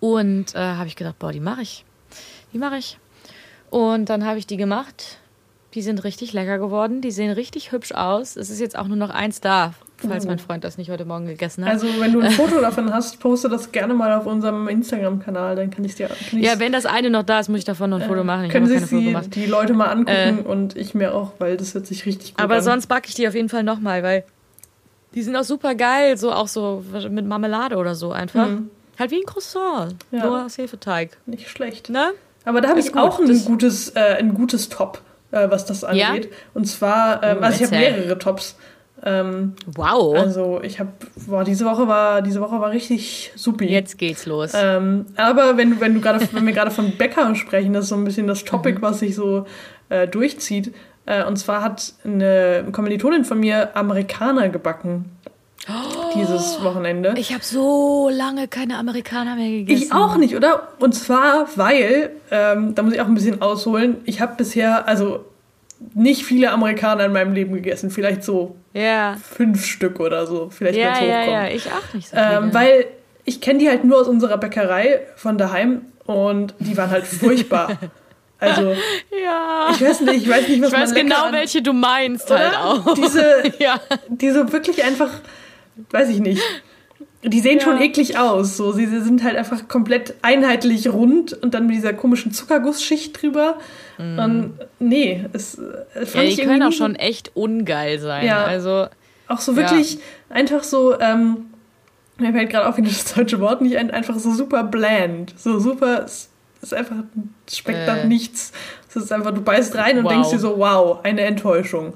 und 0.00 0.54
äh, 0.54 0.58
habe 0.58 0.88
ich 0.88 0.96
gedacht, 0.96 1.18
boah, 1.18 1.32
die 1.32 1.40
mache 1.40 1.62
ich. 1.62 1.84
Die 2.52 2.58
mache 2.58 2.76
ich. 2.76 2.98
Und 3.70 4.06
dann 4.10 4.26
habe 4.26 4.38
ich 4.38 4.46
die 4.46 4.56
gemacht. 4.58 5.18
Die 5.74 5.82
sind 5.82 6.02
richtig 6.02 6.32
lecker 6.32 6.58
geworden. 6.58 7.00
Die 7.00 7.12
sehen 7.12 7.30
richtig 7.30 7.70
hübsch 7.70 7.92
aus. 7.92 8.36
Es 8.36 8.50
ist 8.50 8.58
jetzt 8.60 8.76
auch 8.76 8.88
nur 8.88 8.96
noch 8.96 9.10
eins 9.10 9.40
da, 9.40 9.74
falls 9.98 10.26
mein 10.26 10.40
Freund 10.40 10.64
das 10.64 10.78
nicht 10.78 10.90
heute 10.90 11.04
Morgen 11.04 11.26
gegessen 11.26 11.64
hat. 11.64 11.70
Also, 11.70 11.86
wenn 12.00 12.12
du 12.12 12.20
ein 12.20 12.30
Foto 12.32 12.60
davon 12.60 12.92
hast, 12.92 13.20
poste 13.20 13.48
das 13.48 13.70
gerne 13.70 13.94
mal 13.94 14.12
auf 14.14 14.26
unserem 14.26 14.66
Instagram-Kanal, 14.66 15.54
dann 15.54 15.70
kann 15.70 15.84
ich 15.84 15.94
dir. 15.94 16.08
Kann 16.08 16.40
ja, 16.42 16.58
wenn 16.58 16.72
das 16.72 16.86
eine 16.86 17.08
noch 17.08 17.22
da 17.22 17.38
ist, 17.38 17.48
muss 17.48 17.58
ich 17.60 17.64
davon 17.64 17.90
noch 17.90 18.00
ein 18.00 18.08
Foto 18.08 18.24
machen. 18.24 18.46
Ich 18.46 18.50
können 18.50 18.66
sich 18.66 18.84
die, 19.30 19.46
Leute 19.46 19.72
mal 19.74 19.86
angucken 19.86 20.40
und 20.44 20.76
ich 20.76 20.94
mir 20.94 21.14
auch, 21.14 21.34
weil 21.38 21.56
das 21.56 21.72
hört 21.74 21.86
sich 21.86 22.04
richtig 22.04 22.34
gut 22.34 22.42
Aber 22.42 22.56
an. 22.56 22.62
sonst 22.62 22.88
backe 22.88 23.08
ich 23.08 23.14
die 23.14 23.28
auf 23.28 23.34
jeden 23.36 23.48
Fall 23.48 23.62
nochmal, 23.62 24.02
weil 24.02 24.24
die 25.14 25.22
sind 25.22 25.36
auch 25.36 25.44
super 25.44 25.76
geil. 25.76 26.16
So 26.16 26.32
auch 26.32 26.48
so 26.48 26.84
mit 27.08 27.26
Marmelade 27.26 27.76
oder 27.76 27.94
so 27.94 28.10
einfach. 28.10 28.48
Halt 28.98 29.10
wie 29.12 29.20
ein 29.20 29.24
Croissant. 29.26 29.94
Mhm. 30.10 30.18
Ja. 30.18 30.26
Nur 30.26 30.44
aus 30.46 30.58
Hefeteig. 30.58 31.16
Nicht 31.26 31.48
schlecht. 31.48 31.90
Ne? 31.90 32.10
Aber 32.44 32.60
da 32.60 32.68
habe 32.70 32.80
ich 32.80 32.92
gut. 32.92 33.00
auch 33.00 33.20
ein 33.20 33.28
Das- 33.28 33.44
gutes, 33.44 33.90
äh, 33.90 34.16
ein 34.18 34.34
gutes 34.34 34.68
Top, 34.68 35.00
äh, 35.32 35.48
was 35.50 35.64
das 35.66 35.84
angeht. 35.84 36.30
Und 36.54 36.66
zwar, 36.66 37.22
ähm, 37.22 37.38
Oh, 37.40 37.44
also 37.44 37.56
ich 37.64 37.70
habe 37.70 37.76
mehrere 37.76 38.18
Tops. 38.18 38.56
Ähm, 39.02 39.54
Wow. 39.76 40.14
Also 40.18 40.60
ich 40.62 40.78
habe, 40.78 40.90
boah, 41.26 41.42
diese 41.42 41.64
Woche 41.64 41.88
war, 41.88 42.20
diese 42.20 42.40
Woche 42.40 42.60
war 42.60 42.70
richtig 42.70 43.32
supi. 43.34 43.64
Jetzt 43.66 43.96
geht's 43.96 44.26
los. 44.26 44.52
Ähm, 44.54 45.06
aber 45.16 45.56
wenn, 45.56 45.80
wenn 45.80 45.94
du 45.94 46.00
gerade, 46.00 46.20
wenn 46.32 46.46
wir 46.46 46.52
gerade 46.52 46.70
von 46.70 46.90
Bäcker 46.98 47.34
sprechen, 47.34 47.72
das 47.72 47.84
ist 47.84 47.88
so 47.90 47.94
ein 47.96 48.04
bisschen 48.04 48.26
das 48.26 48.44
Topic, 48.44 48.78
Mhm. 48.78 48.82
was 48.82 48.98
sich 48.98 49.14
so 49.14 49.46
äh, 49.88 50.06
durchzieht. 50.06 50.74
Äh, 51.06 51.24
und 51.24 51.36
zwar 51.38 51.62
hat 51.62 51.94
eine 52.04 52.66
Kommilitonin 52.72 53.24
von 53.24 53.40
mir 53.40 53.74
Amerikaner 53.74 54.50
gebacken. 54.50 55.06
Dieses 56.14 56.62
Wochenende. 56.64 57.14
Ich 57.16 57.32
habe 57.32 57.44
so 57.44 58.08
lange 58.10 58.48
keine 58.48 58.78
Amerikaner 58.78 59.36
mehr 59.36 59.50
gegessen. 59.50 59.82
Ich 59.84 59.92
auch 59.92 60.16
nicht, 60.16 60.34
oder? 60.34 60.68
Und 60.78 60.94
zwar, 60.94 61.48
weil, 61.56 62.10
ähm, 62.30 62.74
da 62.74 62.82
muss 62.82 62.94
ich 62.94 63.00
auch 63.00 63.06
ein 63.06 63.14
bisschen 63.14 63.42
ausholen, 63.42 63.98
ich 64.04 64.20
habe 64.20 64.34
bisher, 64.36 64.88
also 64.88 65.24
nicht 65.94 66.24
viele 66.24 66.50
Amerikaner 66.50 67.04
in 67.06 67.12
meinem 67.12 67.32
Leben 67.34 67.54
gegessen. 67.54 67.90
Vielleicht 67.90 68.22
so 68.24 68.56
Ja. 68.74 69.16
fünf 69.22 69.64
Stück 69.64 70.00
oder 70.00 70.26
so. 70.26 70.50
Vielleicht 70.50 70.78
Ja, 70.78 70.88
wenn's 70.88 71.00
ja, 71.00 71.06
hochkommt. 71.20 71.30
ja. 71.32 71.48
Ich 71.48 71.66
auch 71.66 71.94
nicht 71.94 72.08
so 72.08 72.16
viele. 72.16 72.36
Ähm, 72.36 72.54
weil 72.54 72.84
ich 73.24 73.40
kenne 73.40 73.58
die 73.60 73.68
halt 73.68 73.84
nur 73.84 74.00
aus 74.00 74.08
unserer 74.08 74.38
Bäckerei 74.38 75.00
von 75.16 75.38
daheim 75.38 75.82
und 76.04 76.54
die 76.58 76.76
waren 76.76 76.90
halt 76.90 77.06
furchtbar. 77.06 77.76
Also, 78.42 78.70
ja. 79.22 79.68
ich 79.70 79.82
weiß 79.82 80.00
nicht, 80.00 80.22
ich 80.24 80.28
weiß 80.30 80.48
nicht, 80.48 80.62
was 80.62 80.68
Ich 80.72 80.78
weiß 80.78 80.94
man 80.94 81.02
genau, 81.02 81.24
welche 81.30 81.60
du 81.60 81.74
meinst 81.74 82.30
oder? 82.30 82.38
halt 82.40 82.56
auch. 82.56 82.94
Diese, 82.94 83.42
ja. 83.58 83.78
die 84.08 84.30
so 84.30 84.50
wirklich 84.50 84.82
einfach, 84.82 85.10
weiß 85.90 86.08
ich 86.10 86.20
nicht. 86.20 86.42
Die 87.22 87.40
sehen 87.40 87.58
Ja. 87.58 87.64
schon 87.64 87.80
eklig 87.80 88.18
aus. 88.18 88.56
So, 88.56 88.72
sie 88.72 88.86
sie 88.86 89.02
sind 89.02 89.22
halt 89.22 89.36
einfach 89.36 89.68
komplett 89.68 90.14
einheitlich 90.22 90.88
rund 90.90 91.34
und 91.34 91.52
dann 91.54 91.66
mit 91.66 91.76
dieser 91.76 91.92
komischen 91.92 92.32
Zuckergussschicht 92.32 93.20
drüber. 93.20 93.58
Und 93.98 94.54
nee, 94.78 95.26
es 95.34 95.58
äh, 95.58 96.06
fand 96.06 96.14
Mm. 96.14 96.16
ja, 96.16 96.22
ich 96.22 96.36
die 96.36 96.42
können 96.44 96.62
auch 96.62 96.72
schon 96.72 96.94
echt 96.94 97.32
ungeil 97.36 97.98
sein. 97.98 98.24
Ja. 98.26 98.44
Also, 98.44 98.86
Auch 99.28 99.40
so 99.40 99.54
wirklich 99.54 99.98
einfach 100.30 100.62
so, 100.64 100.98
ähm, 100.98 101.46
mir 102.16 102.32
fällt 102.32 102.50
gerade 102.50 102.66
auf, 102.66 102.78
wie 102.78 102.82
das 102.82 103.12
deutsche 103.14 103.38
Wort 103.40 103.60
nicht 103.60 103.76
ein, 103.76 103.90
einfach 103.90 104.18
so 104.18 104.32
super 104.32 104.64
bland. 104.64 105.34
So 105.38 105.58
super, 105.58 106.04
es 106.06 106.30
ist 106.62 106.72
einfach, 106.74 106.96
schmeckt 107.50 107.86
nach 107.86 107.98
Äh. 107.98 108.06
nichts. 108.06 108.52
Es 108.88 108.96
ist 108.96 109.12
einfach, 109.12 109.32
du 109.32 109.42
beißt 109.42 109.76
rein 109.76 109.98
und 109.98 110.04
Wow. 110.04 110.12
denkst 110.12 110.30
dir 110.30 110.38
so, 110.38 110.56
wow, 110.58 110.98
eine 111.02 111.20
Enttäuschung. 111.20 111.92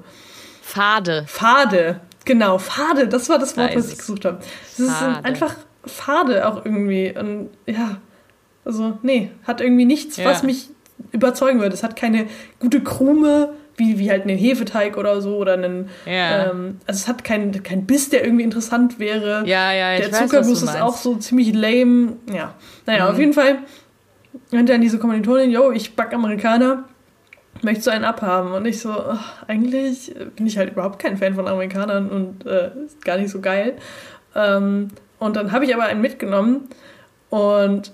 fade. 0.61 1.25
Fade, 1.27 1.99
genau, 2.25 2.57
fade, 2.57 3.07
das 3.07 3.29
war 3.29 3.39
das 3.39 3.55
Wort, 3.57 3.71
Da 3.71 3.75
was 3.77 3.87
ich 3.87 3.93
es. 3.93 3.99
gesucht 3.99 4.25
habe. 4.25 4.39
Es 4.71 4.79
ist 4.79 5.01
einfach 5.23 5.55
fade 5.85 6.47
auch 6.47 6.65
irgendwie. 6.65 7.13
Und 7.17 7.49
ja, 7.65 7.97
also 8.65 8.97
nee, 9.03 9.31
hat 9.43 9.61
irgendwie 9.61 9.85
nichts, 9.85 10.17
Ja. 10.17 10.25
was 10.25 10.43
mich 10.43 10.69
überzeugen 11.11 11.59
würde. 11.61 11.73
Es 11.73 11.83
hat 11.83 11.95
keine 11.95 12.25
gute 12.59 12.81
Krume, 12.81 13.49
wie, 13.77 13.99
wie 13.99 14.09
halt 14.09 14.23
einen 14.23 14.37
Hefeteig 14.37 14.95
oder 14.97 15.21
so 15.21 15.35
oder 15.37 15.53
einen, 15.53 15.89
Ja. 16.05 16.49
ähm, 16.51 16.79
also 16.87 16.97
es 16.99 17.07
hat 17.07 17.23
keinen 17.25 17.61
kein 17.61 17.85
Biss, 17.85 18.09
der 18.09 18.23
irgendwie 18.23 18.43
interessant 18.45 18.99
wäre. 18.99 19.43
ja, 19.45 19.71
ja, 19.73 19.93
ich 19.95 19.99
der 20.09 20.11
Zuckerguss 20.13 20.63
ist 20.63 20.81
auch 20.81 20.95
so 20.95 21.15
ziemlich 21.17 21.53
lame. 21.53 22.13
Ja, 22.33 22.53
naja, 22.85 23.05
Mhm. 23.05 23.11
auf 23.11 23.19
jeden 23.19 23.33
Fall 23.33 23.57
meinte 24.51 24.71
dann 24.71 24.81
diese 24.81 24.97
Kommilitonin, 24.97 25.51
yo, 25.51 25.71
ich 25.71 25.95
back 25.95 26.13
Amerikaner, 26.13 26.85
möchtest 27.65 27.87
du 27.87 27.91
einen 27.91 28.05
abhaben? 28.05 28.53
Und 28.53 28.65
ich 28.65 28.79
so, 28.79 28.91
ach, 28.91 29.43
eigentlich 29.47 30.15
bin 30.35 30.47
ich 30.47 30.57
halt 30.57 30.71
überhaupt 30.71 30.99
kein 30.99 31.17
Fan 31.17 31.35
von 31.35 31.47
Amerikanern 31.47 32.09
und 32.09 32.45
äh, 32.45 32.71
ist 32.85 33.03
gar 33.03 33.17
nicht 33.17 33.29
so 33.29 33.41
geil. 33.41 33.73
Ähm, 34.35 34.89
und 35.19 35.35
dann 35.35 35.51
habe 35.51 35.65
ich 35.65 35.73
aber 35.73 35.83
einen 35.83 36.01
mitgenommen 36.01 36.69
und 37.29 37.91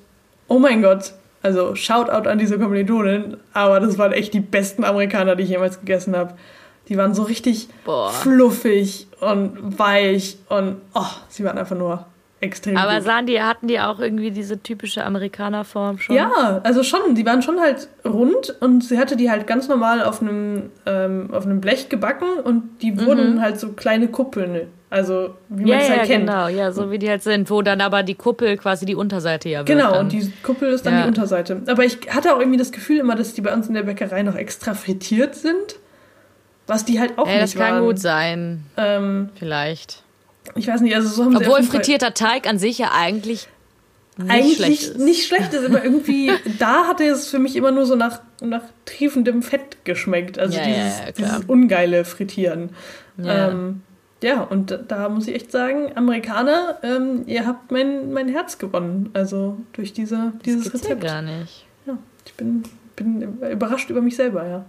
oh 0.48 0.60
mein 0.60 0.82
Gott, 0.82 1.14
also 1.42 1.76
Shoutout 1.76 2.30
an 2.30 2.38
diese 2.38 2.60
Kommilitonin, 2.60 3.38
aber 3.54 3.80
das 3.80 3.98
waren 3.98 4.12
echt 4.12 4.34
die 4.34 4.40
besten 4.42 4.84
Amerikaner, 4.84 5.36
die 5.36 5.44
ich 5.44 5.50
jemals 5.50 5.80
gegessen 5.80 6.16
habe. 6.16 6.36
Die 6.88 6.98
waren 6.98 7.14
so 7.14 7.24
richtig 7.24 7.70
Boah. 7.86 8.12
fluffig 8.12 9.08
und 9.20 9.80
weich 9.80 10.38
und 10.50 10.78
oh, 10.94 11.06
sie 11.30 11.44
waren 11.44 11.58
einfach 11.58 11.78
nur 11.78 12.06
extrem 12.42 12.76
Aber 12.76 12.96
gut. 12.96 13.04
sahen 13.04 13.26
die, 13.28 13.42
hatten 13.42 13.68
die 13.68 13.80
auch 13.80 14.00
irgendwie 14.00 14.32
diese 14.32 14.62
typische 14.62 15.06
Amerikanerform 15.06 15.98
schon? 16.00 16.16
Ja, 16.16 16.60
also 16.64 16.84
schon, 16.84 17.16
die 17.16 17.26
waren 17.26 17.42
schon 17.42 17.60
halt 17.60 17.88
rund 18.04 18.56
und 18.60 18.84
sie 18.84 18.98
hatte 18.98 19.16
die 19.16 19.30
halt 19.32 19.48
ganz 19.48 19.68
normal 19.68 20.04
auf 20.04 20.22
einem, 20.22 20.72
ähm, 20.86 21.30
auf 21.32 21.46
einem 21.46 21.62
Blech 21.62 21.88
gebacken 21.90 22.28
und 22.44 22.82
die 22.82 23.00
wurden 23.00 23.42
halt 23.42 23.60
so 23.60 23.70
kleine 23.74 24.08
Kuppeln, 24.08 24.68
also 24.90 25.36
wie 25.50 25.62
man 25.62 25.70
Ja, 25.70 25.78
es 25.78 25.88
ja, 25.88 25.96
halt 25.98 26.08
kennt. 26.08 26.26
genau, 26.28 26.48
ja, 26.48 26.72
so 26.72 26.92
wie 26.92 26.98
die 27.00 27.10
halt 27.10 27.24
sind, 27.24 27.50
wo 27.50 27.62
dann 27.62 27.80
aber 27.80 28.04
die 28.04 28.16
Kuppel 28.16 28.58
quasi 28.58 28.86
die 28.86 28.96
Unterseite 28.96 29.48
ja 29.50 29.60
wird. 29.60 29.68
Genau, 29.68 29.92
dann. 29.92 30.00
und 30.06 30.12
die 30.12 30.32
Kuppel 30.44 30.70
ist 30.74 30.86
dann 30.86 30.94
Ja. 30.96 31.02
die 31.04 31.08
Unterseite. 31.08 31.62
Aber 31.68 31.84
ich 31.86 32.00
hatte 32.10 32.34
auch 32.36 32.40
irgendwie 32.40 32.58
das 32.60 32.72
Gefühl 32.72 32.98
immer, 32.98 33.16
dass 33.16 33.34
die 33.34 33.42
bei 33.42 33.54
uns 33.54 33.68
in 33.68 33.74
der 33.76 33.84
Bäckerei 33.84 34.24
noch 34.24 34.36
extra 34.36 34.74
frittiert 34.74 35.36
sind. 35.36 35.78
Was 36.68 36.86
die 36.86 37.00
halt 37.00 37.18
auch 37.18 37.28
Ey, 37.28 37.42
nicht 37.42 37.56
das 37.56 37.56
kann 37.56 37.76
waren. 37.76 37.86
gut 37.86 38.00
sein, 38.00 38.64
Ähm, 38.78 39.30
vielleicht. 39.36 40.04
Ich 40.56 40.68
weiß 40.68 40.82
nicht, 40.82 40.96
also 40.96 41.10
so 41.10 41.26
haben 41.26 41.36
Obwohl 41.36 41.64
frittierter 41.64 42.14
Teig 42.14 42.48
an 42.48 42.58
sich 42.58 42.78
ja 42.78 42.92
eigentlich 42.94 43.48
nicht 44.18 44.30
eigentlich 44.30 44.56
schlecht 44.58 44.82
ist. 44.84 45.00
nicht 45.00 45.26
schlecht 45.26 45.54
ist, 45.54 45.66
aber 45.66 45.84
irgendwie 45.84 46.32
da 46.60 46.88
hatte 46.88 47.04
es 47.06 47.30
für 47.30 47.40
mich 47.40 47.56
immer 47.56 47.72
nur 47.72 47.86
so 47.86 47.96
nach, 47.96 48.22
nach 48.42 48.64
triefendem 48.86 49.42
Fett 49.42 49.78
geschmeckt. 49.86 50.38
Also 50.38 50.58
Ja, 50.58 50.66
dieses, 50.66 51.00
ja, 51.00 51.12
dieses 51.12 51.46
ungeile 51.46 52.06
Frittieren. 52.06 52.72
Ja. 53.18 53.50
Ähm, 53.50 53.82
ja, 54.24 54.42
und 54.42 54.78
da, 54.88 55.10
muss 55.10 55.28
ich 55.28 55.36
echt 55.36 55.52
sagen, 55.52 55.94
Amerikaner, 55.96 56.78
ähm, 56.84 57.24
ihr 57.26 57.48
habt 57.48 57.72
mein, 57.72 58.12
mein 58.12 58.28
Herz 58.28 58.60
gewonnen. 58.60 59.10
Also 59.14 59.58
durch 59.74 59.94
diese, 59.94 60.34
dieses 60.46 60.66
das 60.66 60.74
gibt's 60.74 60.88
ja 60.88 60.96
Rezept. 60.96 61.12
gar 61.12 61.22
nicht. 61.22 61.66
Ja, 61.88 61.98
ich 62.26 62.34
bin, 62.36 62.64
bin 62.96 63.40
überrascht 63.50 63.90
über 63.90 64.02
mich 64.02 64.16
selber, 64.16 64.46
ja. 64.46 64.66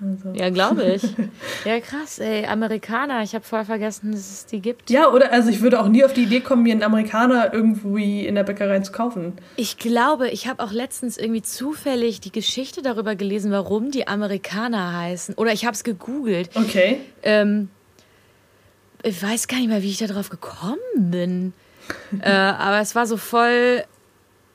Also. 0.00 0.32
Ja, 0.32 0.50
glaube 0.50 0.84
ich. 0.84 1.02
ja, 1.64 1.80
krass, 1.80 2.20
ey, 2.20 2.46
Amerikaner. 2.46 3.22
Ich 3.22 3.34
habe 3.34 3.44
voll 3.44 3.64
vergessen, 3.64 4.12
dass 4.12 4.20
es 4.20 4.46
die 4.46 4.60
gibt. 4.60 4.90
Ja, 4.90 5.10
oder 5.10 5.32
also 5.32 5.50
ich 5.50 5.60
würde 5.60 5.80
auch 5.80 5.88
nie 5.88 6.04
auf 6.04 6.12
die 6.12 6.22
Idee 6.22 6.40
kommen, 6.40 6.62
mir 6.62 6.72
einen 6.72 6.84
Amerikaner 6.84 7.52
irgendwie 7.52 8.24
in 8.24 8.36
der 8.36 8.44
Bäckerei 8.44 8.78
zu 8.80 8.92
kaufen. 8.92 9.32
Ich 9.56 9.76
glaube, 9.76 10.28
ich 10.28 10.46
habe 10.46 10.62
auch 10.62 10.70
letztens 10.70 11.18
irgendwie 11.18 11.42
zufällig 11.42 12.20
die 12.20 12.30
Geschichte 12.30 12.80
darüber 12.80 13.16
gelesen, 13.16 13.50
warum 13.50 13.90
die 13.90 14.06
Amerikaner 14.06 14.96
heißen. 14.96 15.34
Oder 15.34 15.52
ich 15.52 15.64
habe 15.64 15.74
es 15.74 15.82
gegoogelt. 15.82 16.50
Okay. 16.54 17.00
Ähm, 17.24 17.68
ich 19.02 19.20
weiß 19.20 19.48
gar 19.48 19.58
nicht 19.58 19.68
mehr, 19.68 19.82
wie 19.82 19.90
ich 19.90 19.98
da 19.98 20.06
drauf 20.06 20.28
gekommen 20.28 20.78
bin. 20.96 21.52
äh, 22.20 22.30
aber 22.30 22.80
es 22.80 22.94
war 22.94 23.06
so 23.06 23.16
voll. 23.16 23.82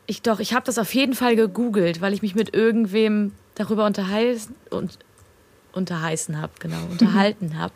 Ich 0.06 0.22
doch, 0.22 0.40
ich 0.40 0.54
habe 0.54 0.66
das 0.66 0.78
auf 0.78 0.94
jeden 0.94 1.14
Fall 1.14 1.36
gegoogelt, 1.36 2.00
weil 2.00 2.14
ich 2.14 2.22
mich 2.22 2.36
mit 2.36 2.54
irgendwem 2.56 3.34
darüber 3.56 3.86
unterhalten 3.86 4.56
und 4.70 5.00
unterheißen 5.74 6.42
habe, 6.42 6.54
genau, 6.60 6.84
unterhalten 6.90 7.58
habe. 7.62 7.74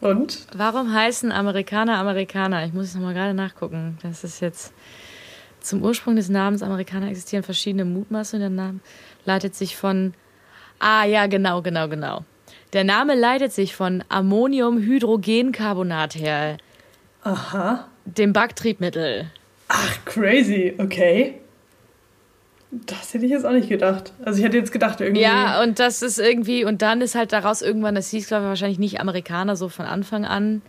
Und? 0.00 0.46
Warum 0.56 0.92
heißen 0.92 1.30
Amerikaner 1.32 1.98
Amerikaner? 1.98 2.64
Ich 2.64 2.72
muss 2.72 2.86
es 2.86 2.94
nochmal 2.94 3.12
gerade 3.14 3.34
nachgucken. 3.34 3.98
Das 4.02 4.22
ist 4.24 4.40
jetzt 4.40 4.72
zum 5.60 5.82
Ursprung 5.82 6.14
des 6.16 6.28
Namens 6.28 6.62
Amerikaner 6.62 7.08
existieren 7.08 7.42
verschiedene 7.42 7.84
Mutmaßungen. 7.84 8.56
Der 8.56 8.64
Name 8.64 8.78
leitet 9.24 9.56
sich 9.56 9.76
von. 9.76 10.14
Ah, 10.78 11.04
ja, 11.04 11.26
genau, 11.26 11.62
genau, 11.62 11.88
genau. 11.88 12.24
Der 12.72 12.84
Name 12.84 13.16
leitet 13.16 13.52
sich 13.52 13.74
von 13.74 14.04
Ammoniumhydrogencarbonat 14.08 16.14
her, 16.14 16.58
Aha. 17.24 17.88
dem 18.04 18.32
Backtriebmittel. 18.32 19.28
Ach, 19.66 20.04
crazy. 20.04 20.74
Okay. 20.78 21.40
Das 22.70 23.14
hätte 23.14 23.24
ich 23.24 23.30
jetzt 23.30 23.46
auch 23.46 23.52
nicht 23.52 23.68
gedacht. 23.68 24.12
Also 24.22 24.38
ich 24.38 24.44
hätte 24.44 24.58
jetzt 24.58 24.72
gedacht, 24.72 25.00
irgendwie. 25.00 25.22
Ja, 25.22 25.62
und 25.62 25.78
das 25.78 26.02
ist 26.02 26.18
irgendwie, 26.18 26.64
und 26.64 26.82
dann 26.82 27.00
ist 27.00 27.14
halt 27.14 27.32
daraus 27.32 27.62
irgendwann, 27.62 27.94
das 27.94 28.10
hieß, 28.10 28.28
glaube 28.28 28.44
ich, 28.44 28.48
wahrscheinlich 28.48 28.78
nicht 28.78 29.00
Amerikaner 29.00 29.56
so 29.56 29.68
von 29.68 29.86
Anfang 29.86 30.26
an. 30.26 30.60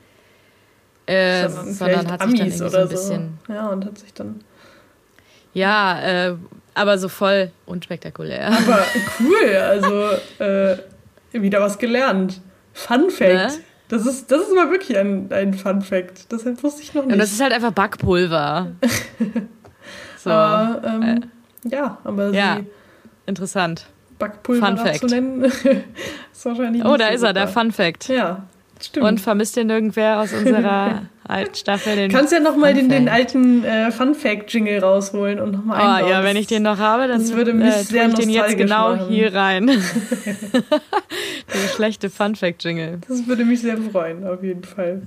Äh, 1.07 1.49
sondern, 1.49 1.73
sondern 1.73 2.11
hat 2.11 2.21
Amis 2.21 2.39
sich 2.39 2.39
dann 2.39 2.47
irgendwie 2.47 2.69
so 2.69 2.77
ein 2.77 2.89
bisschen. 2.89 3.39
So. 3.47 3.53
Ja, 3.53 3.67
und 3.67 3.85
hat 3.85 3.97
sich 3.97 4.13
dann. 4.13 4.41
Ja, 5.53 6.01
äh, 6.01 6.35
aber 6.73 6.97
so 6.97 7.09
voll 7.09 7.51
unspektakulär. 7.65 8.47
Aber 8.47 8.85
cool, 9.19 9.55
also 9.57 10.09
äh, 10.41 10.77
wieder 11.33 11.59
was 11.59 11.79
gelernt. 11.79 12.39
Fun 12.73 13.09
Fact. 13.09 13.33
Ne? 13.33 13.63
Das 13.89 14.05
ist, 14.05 14.31
das 14.31 14.43
ist 14.43 14.55
mal 14.55 14.69
wirklich 14.69 14.97
ein, 14.97 15.31
ein 15.33 15.53
Fun 15.53 15.81
Fact. 15.81 16.31
Das 16.31 16.45
wusste 16.63 16.83
ich 16.83 16.93
noch 16.93 17.03
nicht. 17.03 17.13
Und 17.13 17.19
das 17.19 17.31
ist 17.31 17.41
halt 17.41 17.51
einfach 17.51 17.71
Backpulver. 17.71 18.71
so. 20.17 20.29
Aber, 20.29 20.87
ähm, 20.87 21.03
äh. 21.03 21.21
Ja, 21.63 21.97
aber 22.03 22.31
ja, 22.31 22.57
sie 22.57 22.65
interessant. 23.25 23.85
Backpulver 24.17 24.67
Fun 24.67 24.77
Fact. 24.77 24.99
zu 24.99 25.07
nennen, 25.07 25.43
ist 25.43 26.45
wahrscheinlich 26.45 26.83
Oh, 26.83 26.97
da 26.97 27.07
so 27.07 27.13
ist 27.13 27.23
er, 27.23 27.33
der 27.33 27.47
Fun 27.47 27.71
Fact. 27.71 28.09
Ja, 28.09 28.43
stimmt. 28.81 29.05
Und 29.05 29.21
vermisst 29.21 29.55
ihr 29.55 29.67
irgendwer 29.67 30.19
aus 30.19 30.33
unserer 30.33 31.03
alten 31.27 31.55
Staffel? 31.55 31.95
Den 31.95 32.11
Kannst 32.11 32.33
ja 32.33 32.41
nochmal 32.41 32.73
den, 32.73 32.89
den 32.89 33.07
alten 33.07 33.63
äh, 33.63 33.91
Fun 33.91 34.15
Fact 34.15 34.51
Jingle 34.53 34.79
rausholen 34.79 35.39
und 35.39 35.51
nochmal 35.51 35.79
einbauen. 35.79 36.03
Oh 36.03 36.09
ja, 36.09 36.23
wenn 36.23 36.35
ich 36.35 36.47
den 36.47 36.63
noch 36.63 36.79
habe, 36.79 37.07
dann 37.07 37.21
das 37.21 37.33
würde 37.33 37.53
mich 37.53 37.73
äh, 37.73 37.83
sehr 37.83 38.09
ich 38.09 38.15
den 38.15 38.29
jetzt 38.29 38.57
genau 38.57 38.95
machen. 38.95 39.07
hier 39.07 39.33
rein. 39.33 39.67
der 41.53 41.67
schlechte 41.75 42.09
Fun 42.09 42.35
Fact 42.35 42.63
Jingle. 42.63 42.99
Das 43.07 43.25
würde 43.25 43.45
mich 43.45 43.61
sehr 43.61 43.77
freuen, 43.77 44.27
auf 44.27 44.43
jeden 44.43 44.63
Fall. 44.63 45.03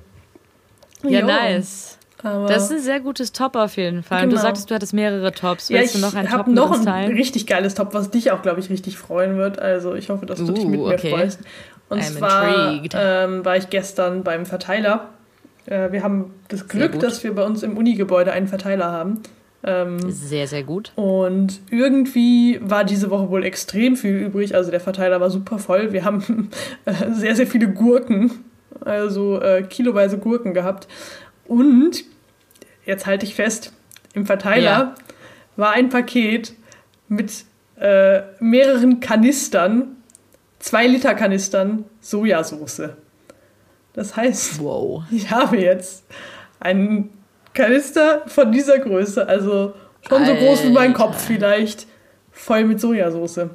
Ja, 1.03 1.21
jo. 1.21 1.27
nice. 1.27 1.99
Aber 2.23 2.47
das 2.47 2.65
ist 2.65 2.73
ein 2.73 2.81
sehr 2.81 3.01
gutes 3.01 3.33
Top 3.33 3.57
auf 3.57 3.77
jeden 3.77 4.03
Fall. 4.03 4.23
Genau. 4.23 4.37
Du 4.37 4.41
sagtest, 4.41 4.71
du 4.71 4.75
hattest 4.75 4.93
mehrere 4.93 5.33
Tops. 5.33 5.71
Willst 5.71 5.95
ja, 5.95 6.01
du 6.01 6.07
noch 6.07 6.15
ein 6.15 6.29
Top 6.29 6.47
noch 6.47 6.73
ein 6.73 6.85
teilen? 6.85 7.13
richtig 7.15 7.47
geiles 7.47 7.75
Top, 7.75 7.95
was 7.95 8.11
dich 8.11 8.31
auch, 8.31 8.43
glaube 8.43 8.61
ich, 8.61 8.71
richtig 8.71 8.97
freuen 8.97 9.37
wird. 9.37 9.59
Also 9.59 9.95
ich 9.95 10.11
hoffe, 10.11 10.27
dass 10.27 10.39
du 10.39 10.51
uh, 10.51 10.53
dich 10.53 10.65
mit 10.67 10.81
uh, 10.81 10.87
okay. 10.87 11.11
mir 11.11 11.19
freust. 11.19 11.41
Und 11.89 12.01
I'm 12.01 12.17
zwar 12.19 12.83
ähm, 12.95 13.45
war 13.45 13.57
ich 13.57 13.71
gestern 13.71 14.23
beim 14.23 14.47
Verteiler. 14.47 15.11
Äh, 15.67 15.93
wir 15.93 16.03
haben 16.03 16.33
das 16.49 16.69
Glück, 16.69 16.99
dass 17.01 17.23
wir 17.25 17.35
bei 17.35 17.45
uns 17.45 17.63
im 17.63 17.77
Unigebäude 17.77 18.33
einen 18.33 18.49
Verteiler 18.49 18.91
haben. 18.91 19.21
Ähm, 19.65 19.99
sehr, 20.11 20.47
sehr 20.49 20.65
gut. 20.65 20.93
Und 20.97 21.61
irgendwie 21.71 22.59
war 22.63 22.85
diese 22.85 23.11
Woche 23.11 23.31
wohl 23.31 23.45
extrem 23.45 23.97
viel 23.97 24.17
übrig. 24.17 24.55
Also 24.55 24.71
der 24.71 24.81
Verteiler 24.81 25.21
war 25.21 25.31
super 25.31 25.59
voll. 25.59 25.93
Wir 25.93 26.05
haben 26.05 26.51
äh, 26.85 26.93
sehr, 27.13 27.37
sehr 27.37 27.47
viele 27.47 27.69
Gurken, 27.69 28.31
also 28.81 29.41
äh, 29.41 29.63
kiloweise 29.63 30.19
Gurken 30.19 30.55
gehabt. 30.55 30.89
Und 31.47 32.05
jetzt 32.85 33.07
halte 33.07 33.27
ich 33.27 33.35
fest, 33.35 33.73
im 34.15 34.27
Verteiler 34.27 34.63
ja. 34.63 34.95
war 35.57 35.73
ein 35.73 35.89
Paket 35.89 36.55
mit 37.09 37.45
äh, 37.79 38.23
mehreren 38.41 39.01
Kanistern, 39.01 39.97
zwei 40.59 40.87
Liter 40.87 41.15
Kanistern 41.15 41.85
Sojasauce. 42.01 42.91
Das 43.93 44.17
heißt, 44.17 44.63
wow. 44.63 45.05
ich 45.11 45.31
habe 45.31 45.59
jetzt 45.59 46.05
einen 46.61 47.11
Kanister 47.55 48.23
von 48.27 48.53
dieser 48.53 48.79
Größe, 48.79 49.27
also 49.27 49.75
schon 50.09 50.23
Alter. 50.23 50.41
so 50.41 50.47
groß 50.47 50.65
wie 50.65 50.71
mein 50.71 50.95
Kopf 50.95 51.23
vielleicht, 51.23 51.87
voll 52.31 52.65
mit 52.65 52.81
Sojasauce. 52.81 53.51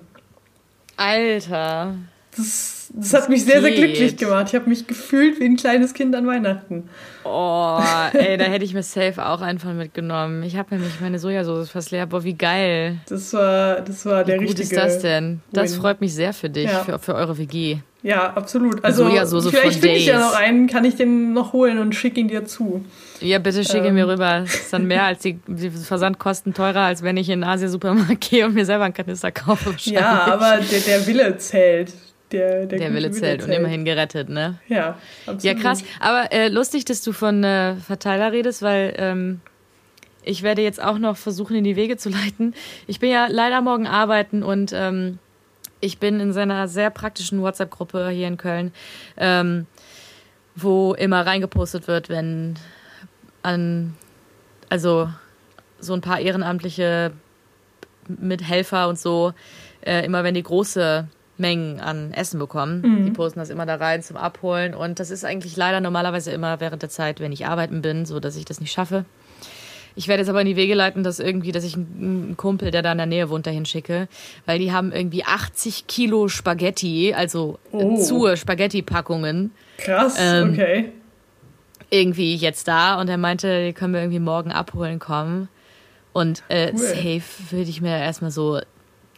Alter. 0.95 1.95
Das 2.35 2.76
das 2.93 3.13
hat 3.13 3.29
mich 3.29 3.45
sehr, 3.45 3.61
sehr 3.61 3.71
glücklich 3.71 4.17
gemacht. 4.17 4.47
Ich 4.49 4.55
habe 4.55 4.69
mich 4.69 4.87
gefühlt 4.87 5.39
wie 5.39 5.45
ein 5.45 5.55
kleines 5.55 5.93
Kind 5.93 6.15
an 6.15 6.27
Weihnachten. 6.27 6.89
Oh, 7.23 7.79
ey, 8.13 8.37
da 8.37 8.43
hätte 8.45 8.63
ich 8.63 8.73
mir 8.73 8.83
safe 8.83 9.25
auch 9.25 9.41
einfach 9.41 9.73
mitgenommen. 9.73 10.43
Ich 10.43 10.57
habe 10.57 10.75
nämlich 10.75 10.99
meine 11.01 11.19
Sojasauce 11.19 11.69
fast 11.69 11.91
leer. 11.91 12.05
Boah, 12.05 12.23
wie 12.23 12.35
geil. 12.35 12.97
Das 13.09 13.33
war, 13.33 13.81
das 13.81 14.05
war 14.05 14.23
der 14.23 14.39
wie 14.39 14.45
richtige. 14.45 14.71
Wie 14.71 14.75
gut 14.75 14.85
ist 14.85 14.93
das 14.93 15.01
denn? 15.01 15.41
Das 15.51 15.73
Win. 15.73 15.81
freut 15.81 16.01
mich 16.01 16.13
sehr 16.13 16.33
für 16.33 16.49
dich, 16.49 16.65
ja. 16.65 16.83
für, 16.83 16.99
für 16.99 17.15
eure 17.15 17.37
WG. 17.37 17.77
Ja, 18.03 18.33
absolut. 18.33 18.83
Also 18.85 19.03
Sojasauce 19.03 19.49
vielleicht 19.49 19.79
finde 19.81 19.97
ich 19.97 20.05
ja 20.05 20.19
noch 20.19 20.35
einen, 20.35 20.67
kann 20.67 20.85
ich 20.85 20.95
den 20.95 21.33
noch 21.33 21.51
holen 21.51 21.79
und 21.79 21.93
schicke 21.95 22.19
ihn 22.19 22.27
dir 22.27 22.45
zu. 22.45 22.85
Ja, 23.19 23.39
bitte 23.39 23.63
schicke 23.63 23.87
ähm. 23.87 23.95
mir 23.95 24.07
rüber. 24.07 24.41
Das 24.41 24.53
ist 24.53 24.71
dann 24.71 24.85
mehr 24.85 25.03
als 25.03 25.19
die, 25.19 25.39
die, 25.47 25.69
Versandkosten 25.71 26.53
teurer, 26.53 26.81
als 26.81 27.01
wenn 27.01 27.17
ich 27.17 27.29
in 27.29 27.41
den 27.41 27.49
Asia-Supermarkt 27.49 28.21
gehe 28.29 28.45
und 28.45 28.53
mir 28.53 28.65
selber 28.65 28.85
einen 28.85 28.93
Kanister 28.93 29.31
kaufe. 29.31 29.75
Ja, 29.79 30.25
aber 30.25 30.59
der, 30.71 30.79
der 30.79 31.07
Wille 31.07 31.37
zählt. 31.37 31.91
Der, 32.31 32.65
der, 32.65 32.79
der 32.79 32.93
Wille 32.93 33.11
zählt 33.11 33.43
und 33.43 33.51
immerhin 33.51 33.85
gerettet, 33.85 34.27
ne? 34.27 34.59
Ja, 34.67 34.97
absolut. 35.25 35.43
Ja, 35.43 35.53
krass. 35.53 35.83
Aber 36.01 36.31
äh, 36.33 36.49
lustig, 36.49 36.83
dass 36.83 37.01
du 37.01 37.13
von 37.13 37.43
äh, 37.43 37.75
Verteiler 37.75 38.33
redest, 38.33 38.61
weil 38.61 38.93
ähm, 38.97 39.39
ich 40.23 40.43
werde 40.43 40.61
jetzt 40.61 40.83
auch 40.83 40.97
noch 40.97 41.15
versuchen, 41.15 41.55
in 41.55 41.63
die 41.63 41.77
Wege 41.77 41.95
zu 41.95 42.09
leiten. 42.09 42.53
Ich 42.85 42.99
bin 42.99 43.09
ja 43.09 43.27
leider 43.29 43.61
morgen 43.61 43.87
arbeiten 43.87 44.43
und 44.43 44.73
ähm, 44.73 45.19
ich 45.79 45.99
bin 45.99 46.19
in 46.19 46.33
seiner 46.33 46.67
sehr 46.67 46.89
praktischen 46.89 47.41
WhatsApp-Gruppe 47.41 48.09
hier 48.09 48.27
in 48.27 48.37
Köln, 48.37 48.73
ähm, 49.15 49.67
wo 50.55 50.93
immer 50.95 51.25
reingepostet 51.25 51.87
wird, 51.87 52.09
wenn 52.09 52.55
an, 53.41 53.95
also 54.69 55.09
so 55.79 55.93
ein 55.93 56.01
paar 56.01 56.19
Ehrenamtliche 56.19 57.13
mit 58.07 58.41
Helfer 58.41 58.89
und 58.89 58.99
so, 58.99 59.33
äh, 59.85 60.03
immer 60.03 60.23
wenn 60.23 60.33
die 60.33 60.43
große 60.43 61.07
Mengen 61.37 61.79
an 61.79 62.13
Essen 62.13 62.39
bekommen. 62.39 62.81
Mhm. 62.81 63.05
Die 63.05 63.11
posten 63.11 63.39
das 63.39 63.49
immer 63.49 63.65
da 63.65 63.75
rein 63.75 64.01
zum 64.01 64.17
Abholen. 64.17 64.73
Und 64.73 64.99
das 64.99 65.11
ist 65.11 65.25
eigentlich 65.25 65.55
leider 65.55 65.81
normalerweise 65.81 66.31
immer 66.31 66.59
während 66.59 66.81
der 66.81 66.89
Zeit, 66.89 67.19
wenn 67.19 67.31
ich 67.31 67.45
arbeiten 67.45 67.81
bin, 67.81 68.05
so 68.05 68.19
dass 68.19 68.35
ich 68.35 68.45
das 68.45 68.59
nicht 68.59 68.71
schaffe. 68.71 69.05
Ich 69.97 70.07
werde 70.07 70.21
jetzt 70.21 70.29
aber 70.29 70.41
in 70.41 70.47
die 70.47 70.55
Wege 70.55 70.75
leiten, 70.75 71.03
dass 71.03 71.19
irgendwie, 71.19 71.51
dass 71.51 71.63
ich 71.63 71.75
einen 71.75 72.35
Kumpel, 72.37 72.69
der 72.69 72.83
da 72.83 72.91
in 72.91 72.99
der 72.99 73.07
Nähe 73.07 73.31
wohnt, 73.31 73.47
dahin 73.47 73.65
schicke, 73.65 74.07
weil 74.45 74.59
die 74.59 74.71
haben 74.71 74.91
irgendwie 74.91 75.23
80 75.23 75.87
Kilo 75.87 76.27
Spaghetti, 76.27 77.15
also 77.15 77.57
oh. 77.71 77.97
zu 77.97 78.35
Spaghetti-Packungen. 78.35 79.49
Krass, 79.79 80.15
ähm, 80.19 80.51
okay. 80.51 80.91
Irgendwie 81.89 82.35
jetzt 82.35 82.67
da 82.67 83.01
und 83.01 83.09
er 83.09 83.17
meinte, 83.17 83.65
die 83.65 83.73
können 83.73 83.93
wir 83.93 84.01
irgendwie 84.01 84.19
morgen 84.19 84.51
abholen 84.51 84.99
kommen. 84.99 85.49
Und 86.13 86.43
äh, 86.47 86.73
cool. 86.73 86.79
safe 86.79 87.51
würde 87.51 87.69
ich 87.69 87.81
mir 87.81 87.97
erstmal 87.97 88.31
so 88.31 88.59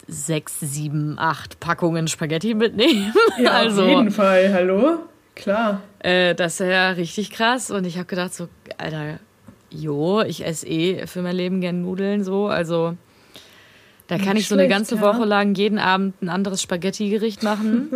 sechs, 0.09 0.59
sieben, 0.59 1.17
acht 1.17 1.59
Packungen 1.59 2.07
Spaghetti 2.07 2.53
mitnehmen. 2.53 3.13
Ja, 3.41 3.51
also, 3.51 3.83
auf 3.83 3.87
jeden 3.87 4.11
Fall, 4.11 4.51
hallo? 4.53 4.99
Klar. 5.35 5.81
Äh, 5.99 6.35
das 6.35 6.59
ist 6.59 6.67
ja 6.67 6.89
richtig 6.91 7.31
krass. 7.31 7.71
Und 7.71 7.85
ich 7.85 7.97
habe 7.97 8.05
gedacht, 8.05 8.33
so, 8.33 8.49
Alter, 8.77 9.19
jo, 9.69 10.21
ich 10.21 10.45
esse 10.45 10.67
eh 10.67 11.07
für 11.07 11.21
mein 11.21 11.35
Leben 11.35 11.61
gern 11.61 11.81
Nudeln 11.81 12.23
so. 12.23 12.47
Also 12.47 12.97
da 14.07 14.17
kann 14.17 14.29
Nicht 14.29 14.43
ich 14.43 14.47
so 14.47 14.55
schlecht, 14.55 14.65
eine 14.65 14.75
ganze 14.75 14.95
ja. 14.95 15.01
Woche 15.01 15.23
lang 15.23 15.53
jeden 15.55 15.77
Abend 15.77 16.21
ein 16.21 16.29
anderes 16.29 16.61
Spaghetti-Gericht 16.61 17.43
machen. 17.43 17.89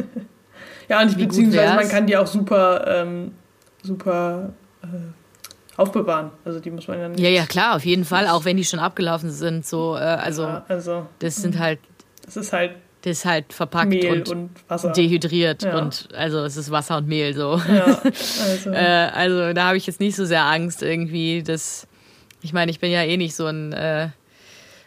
ja, 0.90 1.02
und 1.02 1.18
beziehungsweise 1.18 1.76
man 1.76 1.90
kann 1.90 2.08
die 2.08 2.16
auch 2.16 2.28
super, 2.28 2.86
ähm, 2.88 3.34
super 3.82 4.54
äh, 4.84 4.88
aufbewahren. 5.76 6.32
Also 6.46 6.60
die 6.60 6.70
muss 6.70 6.88
man 6.88 7.00
ja 7.00 7.10
nicht. 7.10 7.20
Ja, 7.20 7.30
ja, 7.30 7.46
klar, 7.46 7.76
auf 7.76 7.84
jeden 7.84 8.06
Fall, 8.06 8.28
auch 8.28 8.46
wenn 8.46 8.58
die 8.58 8.64
schon 8.64 8.80
abgelaufen 8.80 9.32
sind. 9.32 9.66
So, 9.66 9.96
äh, 9.96 10.00
also, 10.00 10.44
ja, 10.44 10.66
also 10.68 11.08
das 11.20 11.38
sind 11.38 11.58
halt 11.58 11.80
das 12.26 12.38
ist 12.38 12.54
halt. 12.54 12.76
Das 13.02 13.18
ist 13.18 13.26
halt 13.26 13.52
verpackt 13.52 13.90
Mehl 13.90 14.10
und, 14.10 14.30
und 14.30 14.50
Wasser. 14.70 14.94
dehydriert 14.94 15.64
ja. 15.64 15.78
und 15.78 16.08
also 16.16 16.46
es 16.46 16.56
ist 16.56 16.72
Wasser 16.72 16.96
und 16.98 17.08
Mehl 17.08 17.34
so. 17.34 17.62
Ja, 17.68 18.02
also. 18.04 18.72
äh, 18.72 19.10
also 19.14 19.52
da 19.52 19.68
habe 19.68 19.76
ich 19.76 19.86
jetzt 19.86 20.00
nicht 20.00 20.16
so 20.16 20.24
sehr 20.24 20.46
Angst 20.46 20.82
irgendwie, 20.82 21.44
dass 21.44 21.86
ich 22.42 22.54
meine, 22.54 22.72
ich 22.72 22.80
bin 22.80 22.92
ja 22.92 23.04
eh 23.04 23.18
nicht 23.18 23.36
so 23.36 23.46
ein 23.46 23.74
äh, 23.74 24.08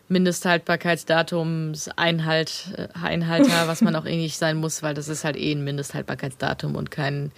Mindesthaltbarkeitsdatumseinhalt 0.09 2.65
äh, 2.77 2.89
Einhalter, 3.03 3.69
was 3.69 3.83
man 3.83 3.95
auch 3.97 4.07
eh 4.07 4.17
nicht 4.17 4.39
sein 4.39 4.57
muss, 4.57 4.83
weil 4.83 4.95
das 4.95 5.09
ist 5.09 5.25
halt 5.25 5.37
eh 5.37 5.53
ein 5.53 5.63
Mindesthaltbarkeitsdatum 5.63 6.75
und 6.75 6.91
kein 6.91 7.33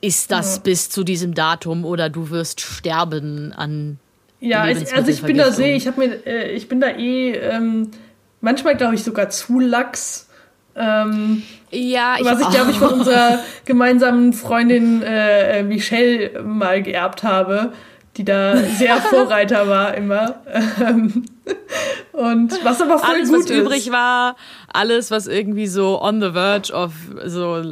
ist 0.00 0.30
das 0.30 0.56
ja. 0.56 0.62
bis 0.62 0.90
zu 0.90 1.02
diesem 1.02 1.34
Datum 1.34 1.84
oder 1.84 2.08
du 2.08 2.30
wirst 2.30 2.60
sterben 2.60 3.52
an 3.52 3.98
ja, 4.40 4.66
ich, 4.68 4.94
also 4.94 5.10
ich 5.10 5.20
bin 5.20 5.36
da 5.36 5.52
sehe, 5.52 5.76
ich 5.76 5.86
habe 5.86 6.00
mir, 6.00 6.26
äh, 6.26 6.52
ich 6.52 6.66
bin 6.66 6.80
da 6.80 6.88
eh 6.88 7.32
ähm, 7.32 7.90
manchmal 8.40 8.76
glaube 8.76 8.94
ich 8.94 9.04
sogar 9.04 9.30
zu 9.30 9.60
lax. 9.60 10.28
Ähm, 10.76 11.42
ja, 11.70 12.16
ich 12.18 12.24
was 12.24 12.40
ich 12.40 12.48
glaube 12.50 12.70
ich 12.70 12.78
von 12.78 13.00
unserer 13.00 13.40
gemeinsamen 13.64 14.32
Freundin 14.32 15.02
äh, 15.02 15.60
äh, 15.60 15.62
Michelle 15.62 16.42
mal 16.42 16.82
geerbt 16.82 17.22
habe, 17.22 17.72
die 18.16 18.24
da 18.24 18.56
sehr 18.56 18.96
Vorreiter 19.00 19.68
war 19.68 19.94
immer. 19.94 20.36
Ähm, 20.80 21.24
und 22.12 22.64
was 22.64 22.80
aber 22.80 22.98
voll 22.98 23.10
alles, 23.10 23.28
gut 23.28 23.40
was 23.40 23.50
ist. 23.50 23.56
übrig 23.56 23.90
war, 23.90 24.36
alles 24.72 25.10
was 25.10 25.26
irgendwie 25.26 25.66
so 25.66 26.00
on 26.00 26.20
the 26.20 26.32
verge 26.32 26.72
of 26.72 26.92
so 27.24 27.62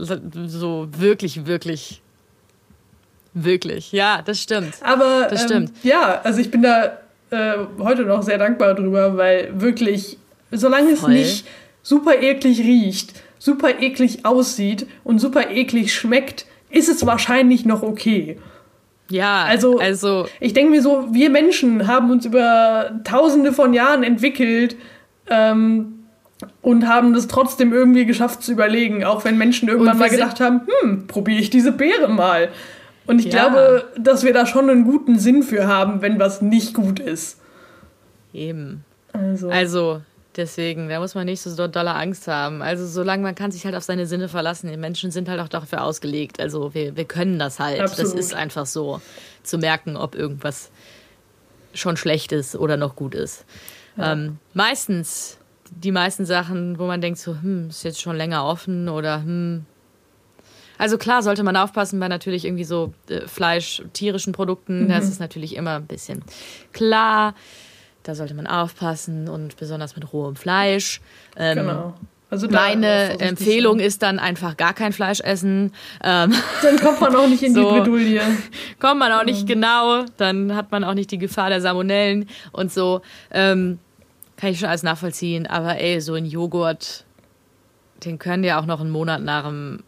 so 0.46 0.88
wirklich 0.90 1.46
wirklich 1.46 2.02
wirklich. 3.35 3.92
Ja, 3.92 4.22
das 4.22 4.40
stimmt. 4.40 4.74
Aber 4.83 5.28
das 5.31 5.44
stimmt. 5.44 5.70
Ähm, 5.70 5.74
ja, 5.83 6.20
also 6.22 6.40
ich 6.40 6.50
bin 6.50 6.62
da 6.62 6.98
äh, 7.31 7.59
heute 7.78 8.02
noch 8.02 8.22
sehr 8.22 8.38
dankbar 8.38 8.74
drüber, 8.74 9.16
weil 9.16 9.61
wirklich 9.61 10.18
Solange 10.50 10.96
Voll. 10.96 11.12
es 11.12 11.16
nicht 11.18 11.46
super 11.82 12.20
eklig 12.20 12.61
riecht, 12.61 13.14
super 13.38 13.80
eklig 13.80 14.24
aussieht 14.24 14.87
und 15.04 15.18
super 15.18 15.50
eklig 15.50 15.94
schmeckt, 15.94 16.46
ist 16.70 16.88
es 16.88 17.06
wahrscheinlich 17.06 17.64
noch 17.64 17.82
okay. 17.82 18.38
Ja, 19.11 19.44
also, 19.44 19.78
also 19.78 20.26
ich 20.38 20.52
denke 20.52 20.70
mir 20.70 20.82
so, 20.82 21.08
wir 21.12 21.30
Menschen 21.30 21.87
haben 21.87 22.11
uns 22.11 22.26
über 22.26 23.00
tausende 23.04 23.52
von 23.52 23.72
Jahren 23.72 24.02
entwickelt, 24.02 24.76
Ähm, 25.30 25.94
und 26.62 26.87
haben 26.87 27.14
das 27.14 27.26
trotzdem 27.26 27.72
irgendwie 27.72 28.06
geschafft 28.06 28.42
zu 28.42 28.52
überlegen, 28.52 29.04
auch 29.04 29.24
wenn 29.24 29.37
Menschen 29.38 29.68
irgendwann 29.68 29.98
mal 29.98 30.08
gedacht 30.08 30.40
haben, 30.40 30.62
hm, 30.82 31.06
probiere 31.06 31.40
ich 31.40 31.50
diese 31.50 31.72
Beere 31.72 32.08
mal. 32.08 32.48
Und 33.06 33.18
ich 33.18 33.26
ja. 33.26 33.48
glaube, 33.48 33.84
dass 33.98 34.22
wir 34.24 34.32
da 34.32 34.46
schon 34.46 34.70
einen 34.70 34.84
guten 34.84 35.18
Sinn 35.18 35.42
für 35.42 35.66
haben, 35.66 36.00
wenn 36.02 36.18
was 36.18 36.42
nicht 36.42 36.74
gut 36.74 37.00
ist. 37.00 37.40
Eben. 38.32 38.84
Also, 39.12 39.48
also 39.48 40.00
deswegen, 40.38 40.88
da 40.88 41.01
muss 41.01 41.14
man 41.14 41.27
nicht 41.27 41.42
so 41.42 41.68
dolle 41.68 41.94
Angst 41.94 42.29
haben. 42.29 42.62
Also 42.62 42.87
solange 42.87 43.22
man 43.22 43.35
kann 43.35 43.51
sich 43.51 43.64
halt 43.64 43.74
auf 43.74 43.83
seine 43.83 44.07
Sinne 44.07 44.29
verlassen. 44.29 44.70
Die 44.70 44.77
Menschen 44.77 45.11
sind 45.11 45.29
halt 45.29 45.40
auch 45.40 45.48
dafür 45.48 45.85
ausgelegt. 45.85 46.40
Also 46.40 46.72
wir, 46.72 46.96
wir 46.96 47.05
können 47.05 47.38
das 47.38 47.59
halt. 47.59 47.81
Absolut. 47.81 48.14
Das 48.14 48.18
ist 48.18 48.35
einfach 48.35 48.64
so, 48.64 49.01
zu 49.42 49.59
merken, 49.59 49.96
ob 49.96 50.14
irgendwas 50.14 50.70
schon 51.74 51.96
schlecht 51.96 52.33
ist 52.33 52.57
oder 52.57 52.77
noch 52.77 52.96
gut 52.96 53.14
ist. 53.14 53.44
Ja. 53.96 54.12
Ähm, 54.12 54.38
meistens 54.55 55.38
die 55.70 55.92
meisten 55.92 56.24
Sachen, 56.24 56.79
wo 56.79 56.87
man 56.87 57.01
denkt 57.01 57.18
so, 57.18 57.33
hm, 57.33 57.68
ist 57.68 57.83
jetzt 57.83 58.01
schon 58.01 58.16
länger 58.16 58.44
offen 58.46 58.88
oder 58.88 59.22
hm, 59.22 59.66
also 60.79 60.96
klar 60.96 61.22
sollte 61.22 61.42
man 61.42 61.57
aufpassen 61.57 61.98
bei 61.98 62.07
natürlich 62.07 62.44
irgendwie 62.44 62.64
so 62.64 62.94
äh, 63.09 63.27
Fleisch, 63.27 63.83
tierischen 63.92 64.33
Produkten. 64.33 64.85
Mhm. 64.85 64.88
Das 64.88 65.09
ist 65.09 65.18
natürlich 65.20 65.57
immer 65.57 65.77
ein 65.77 65.87
bisschen 65.87 66.22
klar. 66.72 67.35
Da 68.02 68.14
sollte 68.14 68.34
man 68.34 68.46
aufpassen 68.46 69.28
und 69.28 69.56
besonders 69.56 69.96
mit 69.96 70.12
rohem 70.12 70.37
Fleisch. 70.37 71.00
Ähm, 71.37 71.58
genau. 71.58 71.94
Also 72.30 72.46
meine 72.48 73.18
Empfehlung 73.20 73.80
ist 73.80 74.02
dann 74.02 74.18
einfach 74.18 74.56
gar 74.58 74.74
kein 74.74 74.92
Fleisch 74.92 75.20
essen. 75.20 75.72
Ähm, 76.04 76.34
dann 76.62 76.78
kommt 76.78 77.00
man 77.00 77.16
auch 77.16 77.26
nicht 77.26 77.42
in 77.42 77.54
so, 77.54 77.72
die 77.72 77.80
Bredouille. 77.80 78.20
Kommt 78.78 79.00
man 79.00 79.12
auch 79.12 79.24
nicht 79.24 79.46
genau. 79.46 80.04
Dann 80.18 80.54
hat 80.54 80.70
man 80.70 80.84
auch 80.84 80.94
nicht 80.94 81.11
die 81.11 81.18
Gefahr 81.18 81.48
der 81.48 81.62
Salmonellen 81.62 82.28
und 82.52 82.70
so. 82.70 83.00
Ähm, 83.30 83.78
kann 84.37 84.50
ich 84.50 84.58
schon 84.58 84.68
alles 84.68 84.82
nachvollziehen. 84.82 85.46
Aber 85.46 85.78
ey, 85.78 86.00
so 86.00 86.14
ein 86.14 86.26
Joghurt, 86.26 87.04
den 88.04 88.18
können 88.18 88.44
ja 88.44 88.61
auch 88.61 88.66
noch 88.66 88.80
einen 88.80 88.90
Monat 88.90 89.22
nach 89.22 89.44
dem 89.44 89.82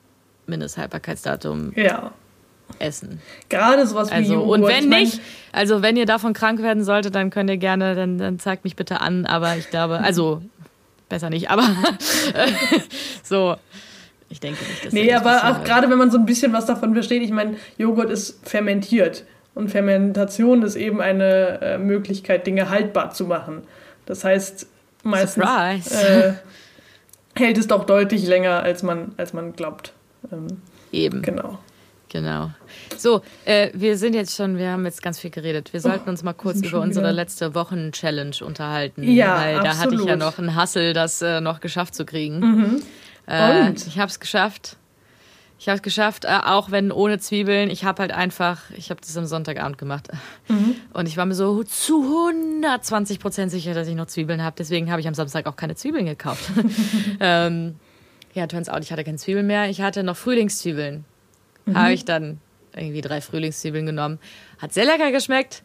Mindesthaltbarkeitsdatum 0.46 1.72
ja. 1.76 2.12
Essen. 2.78 3.20
Gerade 3.48 3.87
sowas 3.87 4.11
wie 4.11 4.14
also, 4.14 4.35
Joghurt. 4.35 4.61
Und 4.61 4.66
wenn 4.68 4.88
nicht, 4.88 5.20
also 5.52 5.83
wenn 5.83 5.96
ihr 5.96 6.06
davon 6.06 6.33
krank 6.33 6.62
werden 6.62 6.85
solltet, 6.85 7.14
dann 7.14 7.30
könnt 7.30 7.50
ihr 7.50 7.56
gerne, 7.56 7.94
dann, 7.94 8.18
dann 8.18 8.38
zeigt 8.38 8.64
mich 8.64 8.76
bitte 8.76 9.00
an. 9.00 9.26
Aber 9.26 9.56
ich 9.56 9.70
glaube, 9.70 10.00
also 10.00 10.42
besser 11.09 11.30
nicht, 11.30 11.50
aber 11.50 11.64
so. 13.22 13.56
Ich 14.33 14.38
denke 14.38 14.62
nicht, 14.62 14.87
dass 14.87 14.92
Nee, 14.92 15.12
aber 15.12 15.50
auch 15.50 15.64
gerade 15.64 15.90
wenn 15.90 15.98
man 15.98 16.12
so 16.12 16.16
ein 16.16 16.24
bisschen 16.24 16.52
was 16.52 16.64
davon 16.64 16.94
versteht, 16.94 17.22
ich 17.22 17.33
meine, 17.33 17.56
Joghurt 17.78 18.11
ist 18.11 18.48
fermentiert. 18.48 19.24
Und 19.54 19.68
Fermentation 19.68 20.62
ist 20.62 20.76
eben 20.76 21.00
eine 21.00 21.61
äh, 21.61 21.78
Möglichkeit, 21.78 22.46
Dinge 22.46 22.70
haltbar 22.70 23.11
zu 23.11 23.26
machen. 23.26 23.62
Das 24.06 24.22
heißt, 24.24 24.66
meistens 25.02 25.92
äh, 25.92 26.35
hält 27.35 27.59
es 27.59 27.66
doch 27.66 27.85
deutlich 27.85 28.26
länger, 28.26 28.62
als 28.62 28.83
man, 28.83 29.12
als 29.16 29.33
man 29.33 29.52
glaubt. 29.54 29.92
Ähm, 30.33 30.46
Eben. 30.92 31.22
Genau. 31.22 31.59
Genau. 32.10 32.50
So, 32.96 33.22
äh, 33.44 33.70
wir 33.72 33.96
sind 33.96 34.14
jetzt 34.14 34.36
schon, 34.36 34.58
wir 34.58 34.70
haben 34.70 34.84
jetzt 34.84 35.00
ganz 35.00 35.18
viel 35.18 35.30
geredet. 35.30 35.72
Wir 35.72 35.80
sollten 35.80 36.10
uns 36.10 36.22
mal 36.22 36.32
kurz 36.32 36.60
über 36.62 36.80
unsere 36.80 37.06
wieder. 37.06 37.12
letzte 37.12 37.54
Wochen-Challenge 37.54 38.36
unterhalten. 38.44 39.04
Ja, 39.04 39.36
weil 39.36 39.56
absolut. 39.56 39.64
da 39.64 39.78
hatte 39.78 39.94
ich 39.94 40.04
ja 40.04 40.16
noch 40.16 40.38
einen 40.38 40.56
Hassel, 40.56 40.92
das 40.92 41.22
äh, 41.22 41.40
noch 41.40 41.60
geschafft 41.60 41.94
zu 41.94 42.04
kriegen. 42.04 42.40
Mhm. 42.40 42.82
Äh, 43.26 43.68
Und? 43.68 43.86
Ich 43.86 43.98
habe 43.98 44.10
es 44.10 44.18
geschafft. 44.18 44.76
Ich 45.60 45.68
habe 45.68 45.76
es 45.76 45.82
geschafft, 45.82 46.24
äh, 46.24 46.38
auch 46.44 46.72
wenn 46.72 46.90
ohne 46.90 47.20
Zwiebeln. 47.20 47.70
Ich 47.70 47.84
habe 47.84 48.00
halt 48.02 48.12
einfach, 48.12 48.70
ich 48.76 48.90
habe 48.90 49.00
das 49.00 49.16
am 49.16 49.26
Sonntagabend 49.26 49.78
gemacht. 49.78 50.08
Mhm. 50.48 50.74
Und 50.92 51.06
ich 51.06 51.16
war 51.16 51.26
mir 51.26 51.34
so 51.34 51.62
zu 51.62 52.02
120 52.02 53.20
Prozent 53.20 53.52
sicher, 53.52 53.72
dass 53.72 53.86
ich 53.86 53.94
noch 53.94 54.06
Zwiebeln 54.06 54.42
habe. 54.42 54.56
Deswegen 54.58 54.90
habe 54.90 55.00
ich 55.00 55.06
am 55.06 55.14
Samstag 55.14 55.46
auch 55.46 55.56
keine 55.56 55.76
Zwiebeln 55.76 56.06
gekauft. 56.06 56.50
ähm, 57.20 57.76
ja, 58.34 58.48
turns 58.48 58.68
out, 58.68 58.82
ich 58.82 58.90
hatte 58.90 59.04
keine 59.04 59.18
Zwiebeln 59.18 59.46
mehr. 59.46 59.68
Ich 59.70 59.80
hatte 59.80 60.02
noch 60.02 60.16
Frühlingszwiebeln. 60.16 61.04
Mhm. 61.70 61.78
Habe 61.78 61.92
ich 61.92 62.04
dann 62.04 62.40
irgendwie 62.74 63.00
drei 63.00 63.20
Frühlingszwiebeln 63.20 63.87
genommen. 63.87 64.18
Hat 64.59 64.72
sehr 64.72 64.85
lecker 64.85 65.11
geschmeckt. 65.11 65.62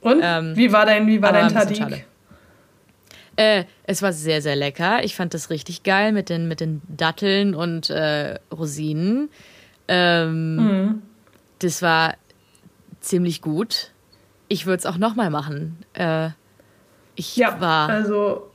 Und? 0.00 0.20
Ähm, 0.22 0.56
wie 0.56 0.72
war 0.72 0.86
dein, 0.86 1.06
wie 1.06 1.20
war 1.22 1.32
dein 1.32 1.52
Tadik? 1.52 2.06
Äh, 3.36 3.64
es 3.84 4.02
war 4.02 4.12
sehr, 4.12 4.42
sehr 4.42 4.54
lecker. 4.54 5.02
Ich 5.04 5.16
fand 5.16 5.34
das 5.34 5.50
richtig 5.50 5.82
geil 5.82 6.12
mit 6.12 6.28
den, 6.28 6.46
mit 6.46 6.60
den 6.60 6.82
Datteln 6.88 7.54
und 7.54 7.90
äh, 7.90 8.38
Rosinen. 8.52 9.28
Ähm, 9.88 10.56
mhm. 10.56 11.02
Das 11.58 11.82
war 11.82 12.14
ziemlich 13.00 13.42
gut. 13.42 13.90
Ich 14.48 14.66
würde 14.66 14.78
es 14.78 14.86
auch 14.86 14.98
nochmal 14.98 15.30
machen. 15.30 15.78
Äh, 15.94 16.30
ich 17.16 17.36
ja, 17.36 17.60
war. 17.60 17.88
Also 17.88 18.50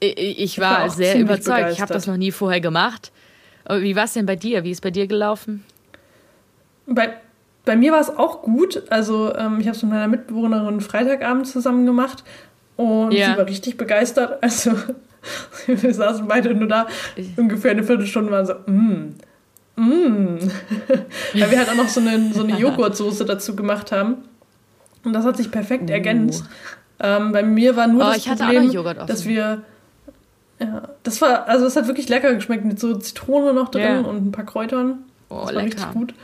ich 0.00 0.58
war, 0.60 0.80
war 0.80 0.90
sehr 0.90 1.18
überzeugt. 1.18 1.44
Begeistert. 1.44 1.72
Ich 1.72 1.80
habe 1.80 1.92
das 1.92 2.06
noch 2.06 2.16
nie 2.16 2.30
vorher 2.30 2.60
gemacht. 2.60 3.10
Wie 3.68 3.96
war 3.96 4.04
es 4.04 4.12
denn 4.12 4.26
bei 4.26 4.36
dir? 4.36 4.64
Wie 4.64 4.70
ist 4.70 4.82
bei 4.82 4.90
dir 4.90 5.06
gelaufen? 5.06 5.64
Bei, 6.86 7.14
bei 7.64 7.76
mir 7.76 7.92
war 7.92 8.00
es 8.00 8.10
auch 8.10 8.42
gut. 8.42 8.82
Also 8.90 9.34
ähm, 9.34 9.60
ich 9.60 9.66
habe 9.66 9.76
es 9.76 9.82
mit 9.82 9.92
meiner 9.92 10.08
Mitbewohnerin 10.08 10.80
Freitagabend 10.80 11.46
zusammen 11.46 11.86
gemacht 11.86 12.24
und 12.76 13.12
ja. 13.12 13.32
sie 13.32 13.38
war 13.38 13.46
richtig 13.46 13.76
begeistert. 13.76 14.38
Also 14.42 14.72
wir 15.66 15.94
saßen 15.94 16.28
beide 16.28 16.54
nur 16.54 16.68
da, 16.68 16.86
ungefähr 17.38 17.70
eine 17.70 17.82
Viertelstunde 17.82 18.30
waren 18.30 18.44
so, 18.44 18.52
mm, 18.66 19.14
mm. 19.76 20.38
Weil 21.32 21.50
wir 21.50 21.58
halt 21.58 21.70
auch 21.70 21.76
noch 21.76 21.88
so 21.88 22.00
eine, 22.00 22.30
so 22.34 22.42
eine 22.42 22.58
Joghurtsoße 22.58 23.24
dazu 23.24 23.56
gemacht 23.56 23.90
haben. 23.90 24.16
Und 25.02 25.14
das 25.14 25.24
hat 25.24 25.38
sich 25.38 25.50
perfekt 25.50 25.88
uh. 25.88 25.92
ergänzt. 25.94 26.44
Ähm, 27.00 27.32
bei 27.32 27.42
mir 27.42 27.74
war 27.74 27.86
nur 27.86 28.02
oh, 28.02 28.12
das 28.12 28.24
Problem, 28.26 28.70
dass 29.06 29.24
wir 29.24 29.62
ja, 30.60 30.88
das 31.02 31.20
war, 31.20 31.48
also 31.48 31.66
es 31.66 31.76
hat 31.76 31.88
wirklich 31.88 32.08
lecker 32.08 32.32
geschmeckt 32.34 32.64
mit 32.64 32.78
so 32.78 32.94
Zitrone 32.94 33.52
noch 33.52 33.70
drin 33.70 33.82
yeah. 33.82 34.00
und 34.00 34.26
ein 34.26 34.32
paar 34.32 34.44
Kräutern. 34.44 35.00
Oh, 35.28 35.36
das 35.40 35.46
war 35.46 35.52
lecker. 35.52 35.64
richtig 35.64 35.92
gut. 35.92 36.14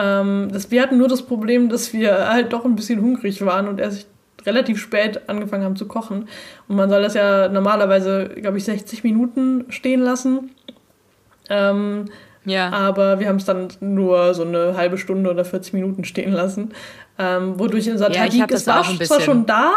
Ähm, 0.00 0.48
das, 0.52 0.70
wir 0.70 0.82
hatten 0.82 0.98
nur 0.98 1.08
das 1.08 1.22
Problem, 1.22 1.68
dass 1.68 1.92
wir 1.92 2.28
halt 2.28 2.52
doch 2.52 2.64
ein 2.64 2.74
bisschen 2.74 3.00
hungrig 3.00 3.44
waren 3.44 3.68
und 3.68 3.78
erst 3.78 4.06
relativ 4.46 4.80
spät 4.80 5.28
angefangen 5.28 5.64
haben 5.64 5.76
zu 5.76 5.86
kochen. 5.86 6.28
Und 6.68 6.76
man 6.76 6.88
soll 6.88 7.02
das 7.02 7.14
ja 7.14 7.48
normalerweise, 7.48 8.30
glaube 8.36 8.56
ich, 8.56 8.64
60 8.64 9.04
Minuten 9.04 9.66
stehen 9.68 10.00
lassen. 10.00 10.50
Ähm, 11.50 12.06
ja. 12.46 12.70
Aber 12.70 13.20
wir 13.20 13.28
haben 13.28 13.36
es 13.36 13.44
dann 13.44 13.68
nur 13.80 14.32
so 14.32 14.44
eine 14.44 14.76
halbe 14.76 14.96
Stunde 14.96 15.30
oder 15.30 15.44
40 15.44 15.74
Minuten 15.74 16.04
stehen 16.04 16.32
lassen. 16.32 16.72
Ähm, 17.18 17.58
wodurch 17.58 17.90
unser 17.90 18.10
ja, 18.10 18.22
Tagik, 18.22 18.50
es 18.50 18.66
war 18.66 18.82
zwar 18.82 19.20
schon 19.20 19.44
da, 19.44 19.74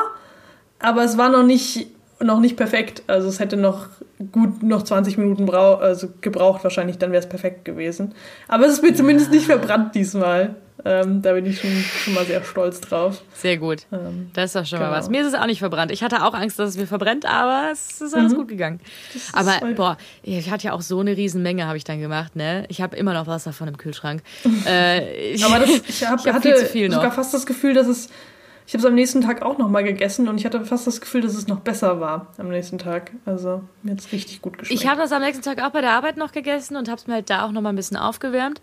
aber 0.80 1.04
es 1.04 1.18
war 1.18 1.30
noch 1.30 1.44
nicht 1.44 1.88
noch 2.24 2.40
nicht 2.40 2.58
perfekt. 2.58 3.04
Also 3.08 3.28
es 3.28 3.40
hätte 3.40 3.58
noch 3.58 3.88
gut 4.32 4.64
noch 4.64 4.84
20 4.84 5.18
Minuten 5.18 5.46
brau 5.46 5.76
also 5.76 6.10
gebraucht 6.22 6.64
wahrscheinlich, 6.64 6.98
dann 6.98 7.12
wäre 7.12 7.22
es 7.22 7.30
perfekt 7.30 7.66
gewesen. 7.66 8.14
Aber 8.48 8.66
es 8.66 8.74
ist 8.74 8.82
mir 8.82 8.90
ja. 8.90 8.96
zumindest 8.96 9.32
nicht 9.32 9.46
verbrannt 9.46 9.96
diesmal. 9.96 10.56
Ähm, 10.86 11.22
da 11.22 11.34
bin 11.34 11.46
ich 11.46 11.60
schon, 11.60 11.70
schon, 11.72 12.14
mal 12.14 12.26
sehr 12.26 12.44
stolz 12.44 12.82
drauf. 12.82 13.22
Sehr 13.34 13.58
gut. 13.58 13.84
Ähm, 13.92 14.32
das 14.34 14.46
ist 14.46 14.56
doch 14.56 14.66
schon 14.66 14.80
genau. 14.80 14.92
mal 14.92 14.98
was. 14.98 15.10
Mir 15.10 15.22
ist 15.22 15.28
es 15.28 15.34
auch 15.34 15.46
nicht 15.46 15.60
verbrannt. 15.60 15.92
Ich 15.92 16.04
hatte 16.04 16.26
auch 16.26 16.34
Angst, 16.34 16.60
dass 16.60 16.72
es 16.72 16.78
mir 16.78 16.88
verbrennt, 16.88 17.26
aber 17.26 17.70
es 17.72 18.02
ist 18.02 18.14
alles 18.14 18.34
mhm. 18.34 18.38
gut 18.38 18.48
gegangen. 18.50 18.82
Aber 19.32 19.54
boah, 19.76 19.98
ich 20.24 20.50
hatte 20.52 20.66
ja 20.66 20.74
auch 20.74 20.82
so 20.82 21.00
eine 21.00 21.16
Riesenmenge, 21.16 21.68
habe 21.68 21.78
ich 21.78 21.86
dann 21.86 22.02
gemacht. 22.02 22.36
Ne? 22.36 22.66
Ich 22.68 22.82
habe 22.82 22.98
immer 22.98 23.14
noch 23.14 23.28
was 23.28 23.46
davon 23.46 23.70
im 23.70 23.78
Kühlschrank. 23.78 24.24
äh, 24.66 25.42
aber 25.46 25.60
das, 25.60 25.70
ich, 25.88 26.06
hab, 26.06 26.20
ich 26.20 26.28
hab 26.28 26.36
hatte 26.36 26.68
sogar 26.68 27.12
fast 27.12 27.34
das 27.34 27.46
Gefühl, 27.46 27.76
dass 27.76 27.88
es 27.88 28.10
ich 28.66 28.74
habe 28.74 28.80
es 28.80 28.86
am 28.86 28.96
nächsten 28.96 29.22
Tag 29.22 29.42
auch 29.42 29.58
nochmal 29.58 29.84
gegessen 29.84 30.28
und 30.28 30.38
ich 30.38 30.46
hatte 30.46 30.64
fast 30.64 30.88
das 30.88 31.02
Gefühl, 31.02 31.22
dass 31.22 31.36
es 31.36 31.48
noch 31.48 31.60
besser 31.60 32.00
war 32.00 32.28
am 32.38 32.50
nächsten 32.50 32.78
Tag. 32.78 33.12
Also 33.26 33.62
mir 33.82 33.92
hat 33.92 34.00
es 34.00 34.12
richtig 34.12 34.42
gut 34.42 34.58
geschmeckt. 34.58 34.82
Ich 34.82 34.88
habe 34.88 35.02
das 35.02 35.12
am 35.12 35.22
nächsten 35.22 35.44
Tag 35.44 35.62
auch 35.62 35.72
bei 35.72 35.82
der 35.82 35.92
Arbeit 35.92 36.18
noch 36.18 36.32
gegessen 36.32 36.78
und 36.78 36.88
habe 36.88 36.98
es 36.98 37.08
mir 37.08 37.16
halt 37.16 37.30
da 37.30 37.46
auch 37.46 37.52
nochmal 37.52 37.74
ein 37.74 37.76
bisschen 37.76 37.98
aufgewärmt. 37.98 38.62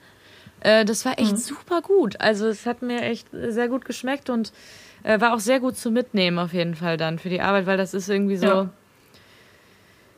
Äh, 0.61 0.85
das 0.85 1.05
war 1.05 1.19
echt 1.19 1.33
mhm. 1.33 1.37
super 1.37 1.83
gut. 1.83 2.21
Also 2.21 2.47
es 2.47 2.65
hat 2.65 2.83
mir 2.83 3.03
echt 3.03 3.29
sehr 3.33 3.69
gut 3.69 3.85
geschmeckt 3.85 4.31
und 4.31 4.53
äh, 5.03 5.21
war 5.21 5.35
auch 5.35 5.41
sehr 5.41 5.61
gut 5.61 5.77
zu 5.77 5.91
mitnehmen 5.91 6.39
auf 6.39 6.55
jeden 6.55 6.75
Fall 6.75 6.97
dann 6.97 7.19
für 7.19 7.29
die 7.29 7.41
Arbeit, 7.41 7.67
weil 7.67 7.77
das 7.77 7.95
ist 7.95 8.09
irgendwie 8.09 8.37
so... 8.37 8.47
Ja. 8.47 8.71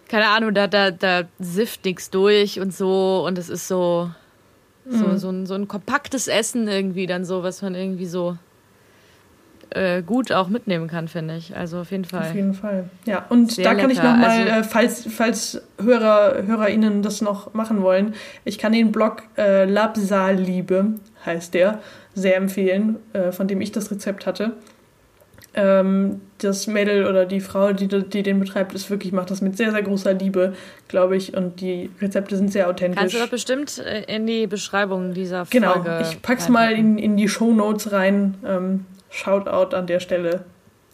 Keine 0.09 0.29
Ahnung, 0.29 0.53
da, 0.53 0.67
da, 0.67 0.91
da 0.91 1.23
sifft 1.39 1.87
nichts 1.87 2.11
durch 2.11 2.61
und 2.61 2.75
so 2.75 3.25
und 3.27 3.39
es 3.39 3.49
ist 3.49 3.67
so, 3.67 4.11
so, 4.87 5.07
mhm. 5.07 5.17
so, 5.17 5.31
ein, 5.31 5.47
so 5.47 5.55
ein 5.55 5.69
kompaktes 5.69 6.29
Essen 6.29 6.69
irgendwie 6.69 7.07
dann 7.07 7.25
so, 7.25 7.43
was 7.43 7.63
man 7.63 7.75
irgendwie 7.75 8.05
so 8.05 8.37
äh, 9.75 10.03
gut 10.03 10.33
auch 10.33 10.49
mitnehmen 10.49 10.89
kann, 10.89 11.09
finde 11.09 11.37
ich. 11.37 11.57
Also 11.57 11.81
auf 11.81 11.91
jeden 11.91 12.05
Fall. 12.05 12.23
Auf 12.23 12.35
jeden 12.35 12.55
Fall. 12.55 12.91
Ja, 13.07 13.25
und 13.29 13.53
Sehr 13.53 13.65
da 13.65 13.75
kann 13.75 13.89
lecker. 13.89 13.93
ich 13.93 14.03
nochmal, 14.03 14.41
also, 14.41 14.61
äh, 14.61 14.65
falls, 14.65 15.09
falls 15.11 15.63
Hörer, 15.83 16.43
HörerInnen 16.47 17.03
das 17.03 17.21
noch 17.21 17.55
machen 17.55 17.83
wollen, 17.83 18.15
ich 18.45 18.59
kann 18.59 18.73
den 18.73 18.93
Blog 18.93 19.23
äh, 19.37 19.65
Labsaliebe, 19.65 20.95
heißt 21.25 21.55
der, 21.55 21.81
sehr 22.15 22.37
empfehlen, 22.37 22.97
äh, 23.13 23.33
von 23.33 23.49
dem 23.49 23.61
ich 23.61 23.73
das 23.73 23.91
Rezept 23.91 24.27
hatte. 24.27 24.53
Ähm, 25.55 26.23
das 26.39 26.67
Mädel 26.67 27.07
oder 27.07 27.27
die 27.27 27.41
Frau, 27.41 27.73
die, 27.73 27.87
die 27.87 28.23
den 28.23 28.41
betreibt, 28.41 28.75
ist 28.75 28.89
wirklich, 28.89 29.13
macht 29.13 29.31
das 29.31 29.43
mit 29.43 29.57
sehr, 29.57 29.71
sehr 29.71 29.83
großer 29.83 30.15
Liebe, 30.15 30.55
glaube 30.89 31.17
ich. 31.17 31.37
Und 31.37 31.61
die 31.61 31.91
Rezepte 32.01 32.37
sind 32.37 32.51
sehr 32.51 32.69
authentisch. 32.71 32.99
Kannst 32.99 33.15
du 33.15 33.19
das 33.19 33.29
bestimmt 33.29 33.79
äh, 33.79 34.03
in 34.05 34.27
die 34.27 34.47
Beschreibung 34.47 35.13
dieser 35.13 35.45
genau. 35.51 35.75
Folge 35.75 35.91
Genau, 35.91 36.01
ich 36.09 36.23
pack's 36.23 36.49
mal 36.49 36.73
in, 36.73 36.97
in 36.97 37.17
die 37.19 37.29
Show 37.29 37.53
Notes 37.53 37.93
rein. 37.93 38.35
Ähm, 38.47 38.87
Shoutout 39.13 39.77
an 39.77 39.87
der 39.87 40.01
Stelle. 40.01 40.45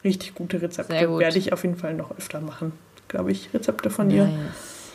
Richtig 0.04 0.34
gute 0.34 0.60
Rezepte. 0.60 1.06
Gut. 1.06 1.20
Werde 1.20 1.38
ich 1.38 1.52
auf 1.52 1.62
jeden 1.64 1.76
Fall 1.76 1.94
noch 1.94 2.10
öfter 2.16 2.40
machen. 2.40 2.72
glaube 3.08 3.32
ich, 3.32 3.48
Rezepte 3.54 3.88
von 3.88 4.10
ihr. 4.10 4.24
Nice. 4.24 4.92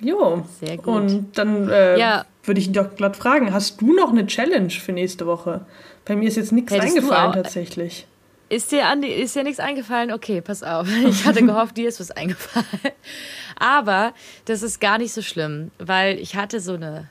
Jo. 0.00 0.44
Sehr 0.60 0.76
gut. 0.78 0.86
Und 0.86 1.38
dann 1.38 1.68
äh, 1.68 1.98
Ja. 1.98 2.24
würde 2.44 2.60
ich 2.60 2.72
doch 2.72 2.94
glatt 2.96 3.16
fragen, 3.16 3.52
hast 3.52 3.80
du 3.80 3.92
noch 3.94 4.10
eine 4.10 4.26
Challenge 4.26 4.70
für 4.70 4.92
nächste 4.92 5.26
Woche? 5.26 5.60
Bei 6.06 6.16
mir 6.16 6.28
ist 6.28 6.36
jetzt 6.36 6.52
nichts 6.52 6.72
Hättest 6.72 6.96
eingefallen 6.96 7.32
tatsächlich. 7.32 8.06
Ist 8.50 8.70
dir, 8.72 8.86
Andi, 8.86 9.08
ist 9.08 9.34
dir 9.34 9.42
nichts 9.42 9.58
eingefallen? 9.60 10.12
Okay, 10.12 10.40
pass 10.40 10.62
auf. 10.62 10.86
Ich 11.08 11.24
hatte 11.26 11.44
gehofft, 11.44 11.76
dir 11.76 11.88
ist 11.88 12.00
was 12.00 12.10
eingefallen. 12.10 12.66
Aber 13.58 14.12
das 14.46 14.62
ist 14.62 14.80
gar 14.80 14.98
nicht 14.98 15.12
so 15.12 15.22
schlimm, 15.22 15.70
weil 15.78 16.18
ich 16.18 16.34
hatte 16.36 16.60
so 16.60 16.74
eine 16.74 17.08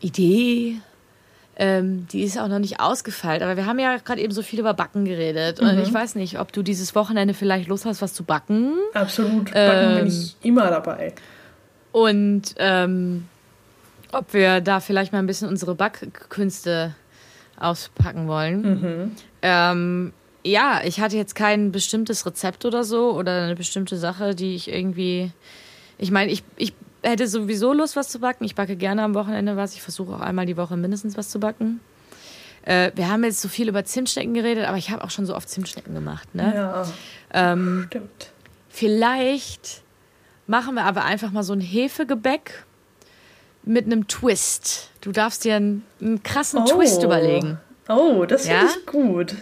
Idee, 0.00 0.80
ähm, 1.60 2.06
die 2.10 2.22
ist 2.22 2.38
auch 2.38 2.48
noch 2.48 2.58
nicht 2.58 2.80
ausgefeilt. 2.80 3.42
Aber 3.42 3.54
wir 3.54 3.66
haben 3.66 3.78
ja 3.78 3.98
gerade 3.98 4.22
eben 4.22 4.32
so 4.32 4.40
viel 4.40 4.58
über 4.58 4.72
Backen 4.72 5.04
geredet. 5.04 5.60
Und 5.60 5.78
ich 5.78 5.92
weiß 5.92 6.14
nicht, 6.14 6.40
ob 6.40 6.52
du 6.52 6.62
dieses 6.62 6.94
Wochenende 6.94 7.34
vielleicht 7.34 7.68
Lust 7.68 7.84
hast, 7.84 8.00
was 8.00 8.14
zu 8.14 8.24
backen. 8.24 8.72
Absolut. 8.94 9.52
Backen 9.52 9.94
bin 9.94 9.98
Ähm, 9.98 10.06
ich 10.06 10.36
immer 10.40 10.70
dabei. 10.70 11.12
Und 11.92 12.54
ähm, 12.56 13.28
ob 14.10 14.32
wir 14.32 14.62
da 14.62 14.80
vielleicht 14.80 15.12
mal 15.12 15.18
ein 15.18 15.26
bisschen 15.26 15.48
unsere 15.48 15.74
Backkünste 15.74 16.94
auspacken 17.58 18.26
wollen. 18.26 18.62
Mhm. 18.62 19.10
Ähm, 19.42 20.12
ja, 20.42 20.80
ich 20.82 20.98
hatte 21.02 21.18
jetzt 21.18 21.34
kein 21.34 21.72
bestimmtes 21.72 22.24
Rezept 22.24 22.64
oder 22.64 22.84
so 22.84 23.12
oder 23.12 23.42
eine 23.42 23.54
bestimmte 23.54 23.98
Sache, 23.98 24.34
die 24.34 24.54
ich 24.54 24.72
irgendwie. 24.72 25.30
Ich 25.98 26.10
meine, 26.10 26.32
ich, 26.32 26.42
ich 26.56 26.72
hätte 27.02 27.26
sowieso 27.26 27.72
Lust, 27.72 27.96
was 27.96 28.08
zu 28.08 28.18
backen. 28.18 28.44
Ich 28.44 28.54
backe 28.54 28.76
gerne 28.76 29.02
am 29.02 29.14
Wochenende 29.14 29.56
was. 29.56 29.74
Ich 29.74 29.82
versuche 29.82 30.14
auch 30.14 30.20
einmal 30.20 30.46
die 30.46 30.56
Woche 30.56 30.76
mindestens 30.76 31.16
was 31.16 31.28
zu 31.30 31.40
backen. 31.40 31.80
Äh, 32.62 32.90
wir 32.94 33.08
haben 33.08 33.24
jetzt 33.24 33.40
so 33.40 33.48
viel 33.48 33.68
über 33.68 33.84
Zimtschnecken 33.84 34.34
geredet, 34.34 34.66
aber 34.66 34.76
ich 34.76 34.90
habe 34.90 35.02
auch 35.04 35.10
schon 35.10 35.24
so 35.26 35.34
oft 35.34 35.48
Zimtschnecken 35.48 35.94
gemacht. 35.94 36.34
Ne? 36.34 36.52
Ja, 36.54 36.86
Ähm, 37.32 37.84
stimmt. 37.88 38.30
Vielleicht 38.68 39.82
machen 40.46 40.74
wir 40.74 40.84
aber 40.84 41.04
einfach 41.04 41.30
mal 41.32 41.42
so 41.42 41.52
ein 41.52 41.60
Hefegebäck 41.60 42.64
mit 43.62 43.86
einem 43.86 44.08
Twist. 44.08 44.90
Du 45.00 45.12
darfst 45.12 45.44
dir 45.44 45.56
einen, 45.56 45.84
einen 46.00 46.22
krassen 46.22 46.64
Twist 46.66 47.02
überlegen. 47.02 47.58
Oh, 47.88 48.24
das 48.26 48.46
Ja? 48.46 48.60
finde 48.60 48.72
ich 48.78 48.86
gut. 48.86 49.34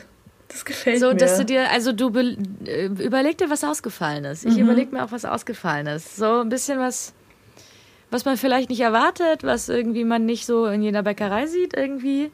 Das 0.48 0.64
gefällt 0.64 0.98
So, 1.00 1.08
mir. 1.08 1.16
dass 1.16 1.36
du 1.36 1.44
dir, 1.44 1.70
also 1.70 1.92
du 1.92 2.08
äh, 2.16 2.86
überleg 2.86 3.36
dir, 3.36 3.50
was 3.50 3.62
ausgefallen 3.64 4.24
ist. 4.24 4.46
Ich 4.46 4.56
überleg 4.58 4.92
mir 4.92 5.04
auch, 5.04 5.12
was 5.12 5.24
ausgefallen 5.26 5.86
ist. 5.88 6.16
So 6.16 6.40
ein 6.40 6.48
bisschen 6.48 6.78
was, 6.78 7.12
was 8.10 8.24
man 8.24 8.36
vielleicht 8.36 8.70
nicht 8.70 8.80
erwartet, 8.80 9.44
was 9.44 9.68
irgendwie 9.68 10.04
man 10.04 10.24
nicht 10.24 10.46
so 10.46 10.66
in 10.66 10.82
jeder 10.82 11.02
Bäckerei 11.02 11.46
sieht, 11.46 11.76
irgendwie. 11.76 12.30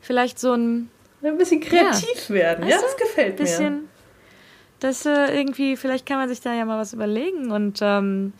Vielleicht 0.00 0.38
so 0.38 0.52
ein 0.52 0.90
ein 1.22 1.38
bisschen 1.38 1.60
kreativ 1.60 2.30
werden. 2.30 2.66
Ja, 2.66 2.76
Weißt 2.76 2.82
du, 2.82 2.86
das 2.86 2.96
gefällt 2.96 3.38
mir. 3.38 3.44
bisschen, 3.44 3.88
das 4.80 5.06
äh, 5.06 5.36
irgendwie, 5.36 5.76
vielleicht 5.76 6.06
kann 6.06 6.18
man 6.18 6.28
sich 6.28 6.40
da 6.40 6.54
ja 6.54 6.64
mal 6.64 6.78
was 6.78 6.92
überlegen 6.92 7.50
und 7.50 7.80
ähm, 7.82 8.32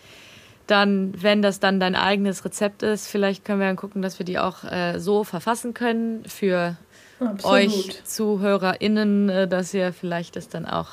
dann, 0.69 1.13
wenn 1.21 1.43
das 1.43 1.61
dann 1.61 1.81
dein 1.81 1.97
eigenes 1.97 2.45
Rezept 2.45 2.83
ist, 2.83 3.09
vielleicht 3.09 3.45
können 3.45 3.59
wir 3.59 3.67
dann 3.67 3.77
gucken, 3.77 4.03
dass 4.03 4.19
wir 4.19 4.27
die 4.27 4.39
auch 4.39 4.65
äh, 4.65 4.99
so 4.99 5.25
verfassen 5.25 5.75
können 5.75 6.25
für 6.27 6.77
Absolut. 7.21 7.45
euch 7.45 8.05
ZuhörerInnen, 8.05 9.29
äh, 9.29 9.49
dass 9.49 9.73
ihr 9.73 9.93
vielleicht 9.93 10.37
das 10.37 10.49
dann 10.49 10.67
auch 10.67 10.91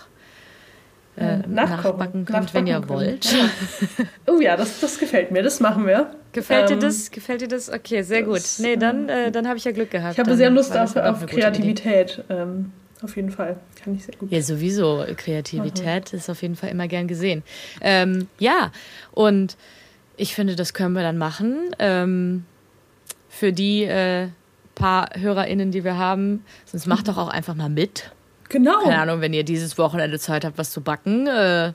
äh, 1.17 1.37
Nachkochen. 1.47 1.53
nachbacken 1.53 2.25
könnt, 2.25 2.53
wenn 2.53 2.67
ihr 2.67 2.87
wollt. 2.89 3.29
können. 3.95 4.09
Oh 4.27 4.39
ja, 4.39 4.57
das, 4.57 4.79
das 4.81 4.99
gefällt 4.99 5.31
mir. 5.31 5.43
Das 5.43 5.59
machen 5.59 5.85
wir. 5.87 6.11
Gefällt 6.33 6.71
Ähm, 6.71 6.79
dir 6.79 6.87
das? 6.87 7.11
Gefällt 7.11 7.41
dir 7.41 7.47
das? 7.47 7.71
Okay, 7.71 8.01
sehr 8.01 8.23
gut. 8.23 8.37
das, 8.37 8.59
Nee, 8.59 8.75
dann, 8.75 9.07
äh, 9.09 9.31
dann 9.31 9.47
habe 9.47 9.57
ich 9.57 9.63
ja 9.63 9.71
Glück 9.71 9.91
gehabt. 9.91 10.13
Ich 10.13 10.19
habe 10.19 10.29
dann 10.29 10.37
sehr 10.37 10.49
Lust 10.49 10.75
auf, 10.75 10.95
ja 10.95 11.09
auf. 11.11 11.25
Kreativität. 11.25 12.23
Ähm, 12.29 12.71
auf 13.01 13.15
jeden 13.15 13.31
Fall. 13.31 13.57
Kann 13.81 13.95
ich 13.95 14.05
sehr 14.05 14.15
gut. 14.15 14.31
Ja, 14.31 14.41
sowieso. 14.41 15.05
Kreativität 15.15 16.13
ist 16.13 16.29
auf 16.29 16.41
jeden 16.41 16.55
Fall 16.55 16.69
immer 16.69 16.87
gern 16.87 17.07
gesehen. 17.07 17.43
Ähm, 17.81 18.27
ja, 18.39 18.71
und 19.11 19.57
ich 20.17 20.33
finde, 20.33 20.55
das 20.55 20.73
können 20.73 20.93
wir 20.93 21.03
dann 21.03 21.17
machen. 21.17 21.57
Ähm, 21.79 22.45
für 23.29 23.51
die 23.51 23.83
äh, 23.83 24.29
paar 24.75 25.09
HörerInnen, 25.13 25.71
die 25.71 25.83
wir 25.83 25.97
haben, 25.97 26.43
sonst 26.65 26.85
macht 26.87 27.07
doch 27.07 27.17
auch 27.17 27.29
einfach 27.29 27.55
mal 27.55 27.69
mit. 27.69 28.11
Genau. 28.55 28.83
Keine 28.83 28.99
Ahnung, 28.99 29.19
wenn 29.19 29.33
ihr 29.33 29.43
dieses 29.43 29.77
Wochenende 29.77 30.17
Zeit 30.17 30.45
habt, 30.45 30.57
was 30.57 30.71
zu 30.71 30.79
backen, 30.79 31.27
äh, 31.27 31.73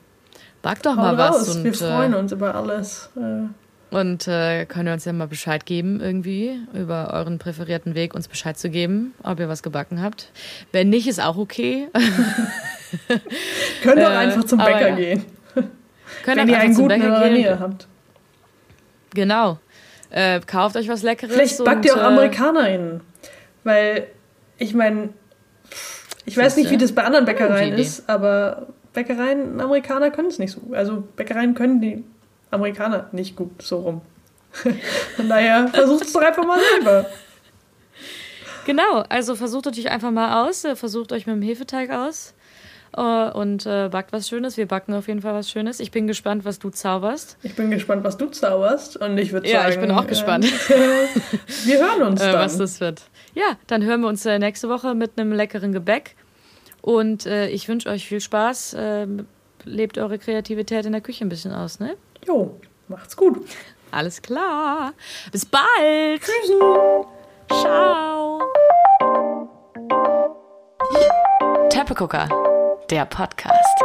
backt 0.62 0.86
doch 0.86 0.96
mal 0.96 1.18
was. 1.18 1.36
raus. 1.36 1.56
Und, 1.56 1.64
wir 1.64 1.74
freuen 1.74 2.14
äh, 2.14 2.16
uns 2.16 2.32
über 2.32 2.54
alles. 2.54 3.10
Äh, 3.16 3.94
und 3.94 4.26
äh, 4.26 4.64
könnt 4.64 4.88
ihr 4.88 4.94
uns 4.94 5.04
ja 5.04 5.12
mal 5.12 5.28
Bescheid 5.28 5.66
geben, 5.66 6.00
irgendwie, 6.00 6.58
über 6.72 7.12
euren 7.12 7.38
präferierten 7.38 7.94
Weg, 7.94 8.14
uns 8.14 8.28
Bescheid 8.28 8.56
zu 8.56 8.70
geben, 8.70 9.12
ob 9.22 9.40
ihr 9.40 9.48
was 9.50 9.62
gebacken 9.62 10.00
habt. 10.00 10.30
Wenn 10.72 10.88
nicht, 10.88 11.06
ist 11.06 11.22
auch 11.22 11.36
okay. 11.36 11.88
könnt 13.82 13.98
doch 13.98 14.10
äh, 14.10 14.16
einfach 14.16 14.44
zum 14.44 14.60
Bäcker 14.60 14.88
ja. 14.88 14.96
gehen. 14.96 15.24
Könnt 16.24 16.38
Wenn 16.38 16.48
auch 16.48 16.52
ihr 16.52 16.58
einen 16.60 16.74
guten 16.74 16.90
in 16.92 17.00
Bäcker 17.00 17.20
gehen. 17.24 17.32
Nähe 17.34 17.60
habt. 17.60 17.88
Genau. 19.12 19.58
Äh, 20.08 20.40
kauft 20.40 20.76
euch 20.76 20.88
was 20.88 21.02
Leckeres. 21.02 21.34
Vielleicht 21.34 21.62
backt 21.62 21.76
und, 21.76 21.84
ihr 21.84 21.94
auch 21.94 22.00
äh, 22.00 22.06
AmerikanerInnen. 22.06 23.02
Weil, 23.64 24.06
ich 24.56 24.72
meine, 24.72 25.10
ich 26.30 26.36
weiß 26.36 26.56
nicht, 26.56 26.70
wie 26.70 26.76
das 26.78 26.92
bei 26.92 27.02
anderen 27.02 27.24
Bäckereien 27.24 27.74
ist, 27.74 28.08
aber 28.08 28.68
Bäckereien, 28.92 29.60
Amerikaner 29.60 30.10
können 30.10 30.28
es 30.28 30.38
nicht 30.38 30.52
so. 30.52 30.60
Also 30.74 31.02
Bäckereien 31.16 31.54
können 31.54 31.80
die 31.80 32.04
Amerikaner 32.50 33.08
nicht 33.12 33.34
gut 33.36 33.62
so 33.62 33.78
rum. 33.78 34.00
Von 35.16 35.28
daher 35.28 35.68
versucht 35.68 36.04
es 36.04 36.12
doch 36.12 36.22
einfach 36.22 36.46
mal 36.46 36.58
selber. 36.74 37.06
Genau, 38.66 39.04
also 39.08 39.34
versucht 39.34 39.66
euch 39.66 39.90
einfach 39.90 40.10
mal 40.12 40.46
aus, 40.46 40.64
äh, 40.64 40.76
versucht 40.76 41.12
euch 41.12 41.26
mit 41.26 41.34
dem 41.34 41.42
Hefeteig 41.42 41.90
aus 41.90 42.34
äh, 42.96 43.30
und 43.30 43.66
äh, 43.66 43.88
backt 43.88 44.12
was 44.12 44.28
Schönes. 44.28 44.56
Wir 44.56 44.66
backen 44.66 44.92
auf 44.94 45.08
jeden 45.08 45.22
Fall 45.22 45.34
was 45.34 45.50
Schönes. 45.50 45.80
Ich 45.80 45.90
bin 45.90 46.06
gespannt, 46.06 46.44
was 46.44 46.58
du 46.58 46.70
zauberst. 46.70 47.36
Ich 47.42 47.54
bin 47.56 47.70
gespannt, 47.70 48.04
was 48.04 48.16
du 48.16 48.26
zauberst 48.26 48.96
und 48.96 49.18
ich 49.18 49.32
würde 49.32 49.48
Ja, 49.48 49.62
sagen... 49.62 49.72
ich 49.72 49.80
bin 49.80 49.90
auch 49.90 50.06
gespannt. 50.06 50.44
Äh, 50.44 50.76
wir 51.64 51.78
hören 51.78 52.02
uns 52.02 52.20
dann. 52.20 52.34
was 52.34 52.58
das 52.58 52.80
wird. 52.80 53.02
Ja, 53.34 53.56
dann 53.66 53.84
hören 53.84 54.00
wir 54.02 54.08
uns 54.08 54.24
nächste 54.24 54.68
Woche 54.68 54.94
mit 54.94 55.18
einem 55.18 55.32
leckeren 55.32 55.72
Gebäck. 55.72 56.16
Und 56.82 57.26
äh, 57.26 57.48
ich 57.48 57.68
wünsche 57.68 57.88
euch 57.88 58.06
viel 58.06 58.20
Spaß. 58.20 58.74
Äh, 58.74 59.06
lebt 59.64 59.98
eure 59.98 60.18
Kreativität 60.18 60.86
in 60.86 60.92
der 60.92 61.00
Küche 61.00 61.24
ein 61.24 61.28
bisschen 61.28 61.52
aus, 61.52 61.80
ne? 61.80 61.96
Jo, 62.26 62.58
macht's 62.88 63.16
gut. 63.16 63.38
Alles 63.90 64.22
klar. 64.22 64.92
Bis 65.32 65.44
bald. 65.44 66.22
Ciao. 67.48 68.40
Teppegucker, 71.70 72.28
der 72.88 73.04
Podcast. 73.06 73.82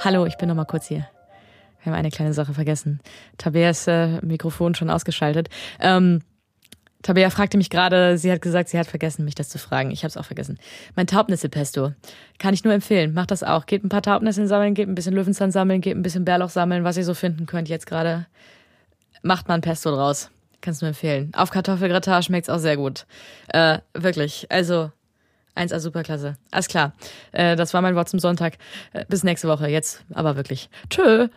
Hallo, 0.00 0.26
ich 0.26 0.36
bin 0.36 0.48
noch 0.48 0.54
mal 0.54 0.64
kurz 0.64 0.86
hier. 0.86 1.08
Wir 1.82 1.92
haben 1.92 1.98
eine 1.98 2.10
kleine 2.10 2.32
Sache 2.32 2.54
vergessen. 2.54 3.00
Tabeas 3.38 3.86
äh, 3.86 4.20
Mikrofon 4.20 4.74
schon 4.74 4.90
ausgeschaltet. 4.90 5.48
Ähm, 5.80 6.20
Tabea 7.02 7.30
fragte 7.30 7.56
mich 7.56 7.70
gerade, 7.70 8.18
sie 8.18 8.30
hat 8.30 8.42
gesagt, 8.42 8.68
sie 8.68 8.78
hat 8.78 8.86
vergessen, 8.86 9.24
mich 9.24 9.36
das 9.36 9.48
zu 9.48 9.58
fragen. 9.58 9.90
Ich 9.92 10.02
habe 10.02 10.08
es 10.08 10.16
auch 10.16 10.24
vergessen. 10.24 10.58
Mein 10.96 11.06
Taubnisselpesto. 11.06 11.92
Kann 12.38 12.54
ich 12.54 12.64
nur 12.64 12.74
empfehlen. 12.74 13.14
Macht 13.14 13.30
das 13.30 13.44
auch. 13.44 13.66
Geht 13.66 13.84
ein 13.84 13.88
paar 13.88 14.02
Taubnisseln 14.02 14.48
sammeln, 14.48 14.74
geht 14.74 14.88
ein 14.88 14.94
bisschen 14.94 15.14
Löwenzahn 15.14 15.52
sammeln, 15.52 15.80
geht 15.80 15.96
ein 15.96 16.02
bisschen 16.02 16.24
Bärlauch 16.24 16.50
sammeln, 16.50 16.82
was 16.82 16.96
ihr 16.96 17.04
so 17.04 17.14
finden 17.14 17.46
könnt 17.46 17.68
jetzt 17.68 17.86
gerade. 17.86 18.26
Macht 19.22 19.48
mal 19.48 19.54
ein 19.54 19.60
Pesto 19.60 19.90
draus. 19.90 20.30
Kannst 20.60 20.82
nur 20.82 20.88
empfehlen. 20.88 21.32
Auf 21.34 21.50
Kartoffelgratin 21.50 22.22
schmeckt's 22.22 22.48
auch 22.48 22.58
sehr 22.58 22.76
gut. 22.76 23.06
Äh, 23.48 23.78
wirklich. 23.94 24.46
Also, 24.50 24.90
1A 25.58 25.78
superklasse. 25.78 26.36
Alles 26.50 26.68
klar. 26.68 26.94
Äh, 27.32 27.56
das 27.56 27.74
war 27.74 27.82
mein 27.82 27.94
Wort 27.94 28.08
zum 28.08 28.18
Sonntag. 28.18 28.54
Äh, 28.92 29.04
bis 29.08 29.22
nächste 29.22 29.48
Woche. 29.48 29.68
Jetzt 29.68 30.04
aber 30.12 30.36
wirklich. 30.36 30.68
Tschö. 30.90 31.28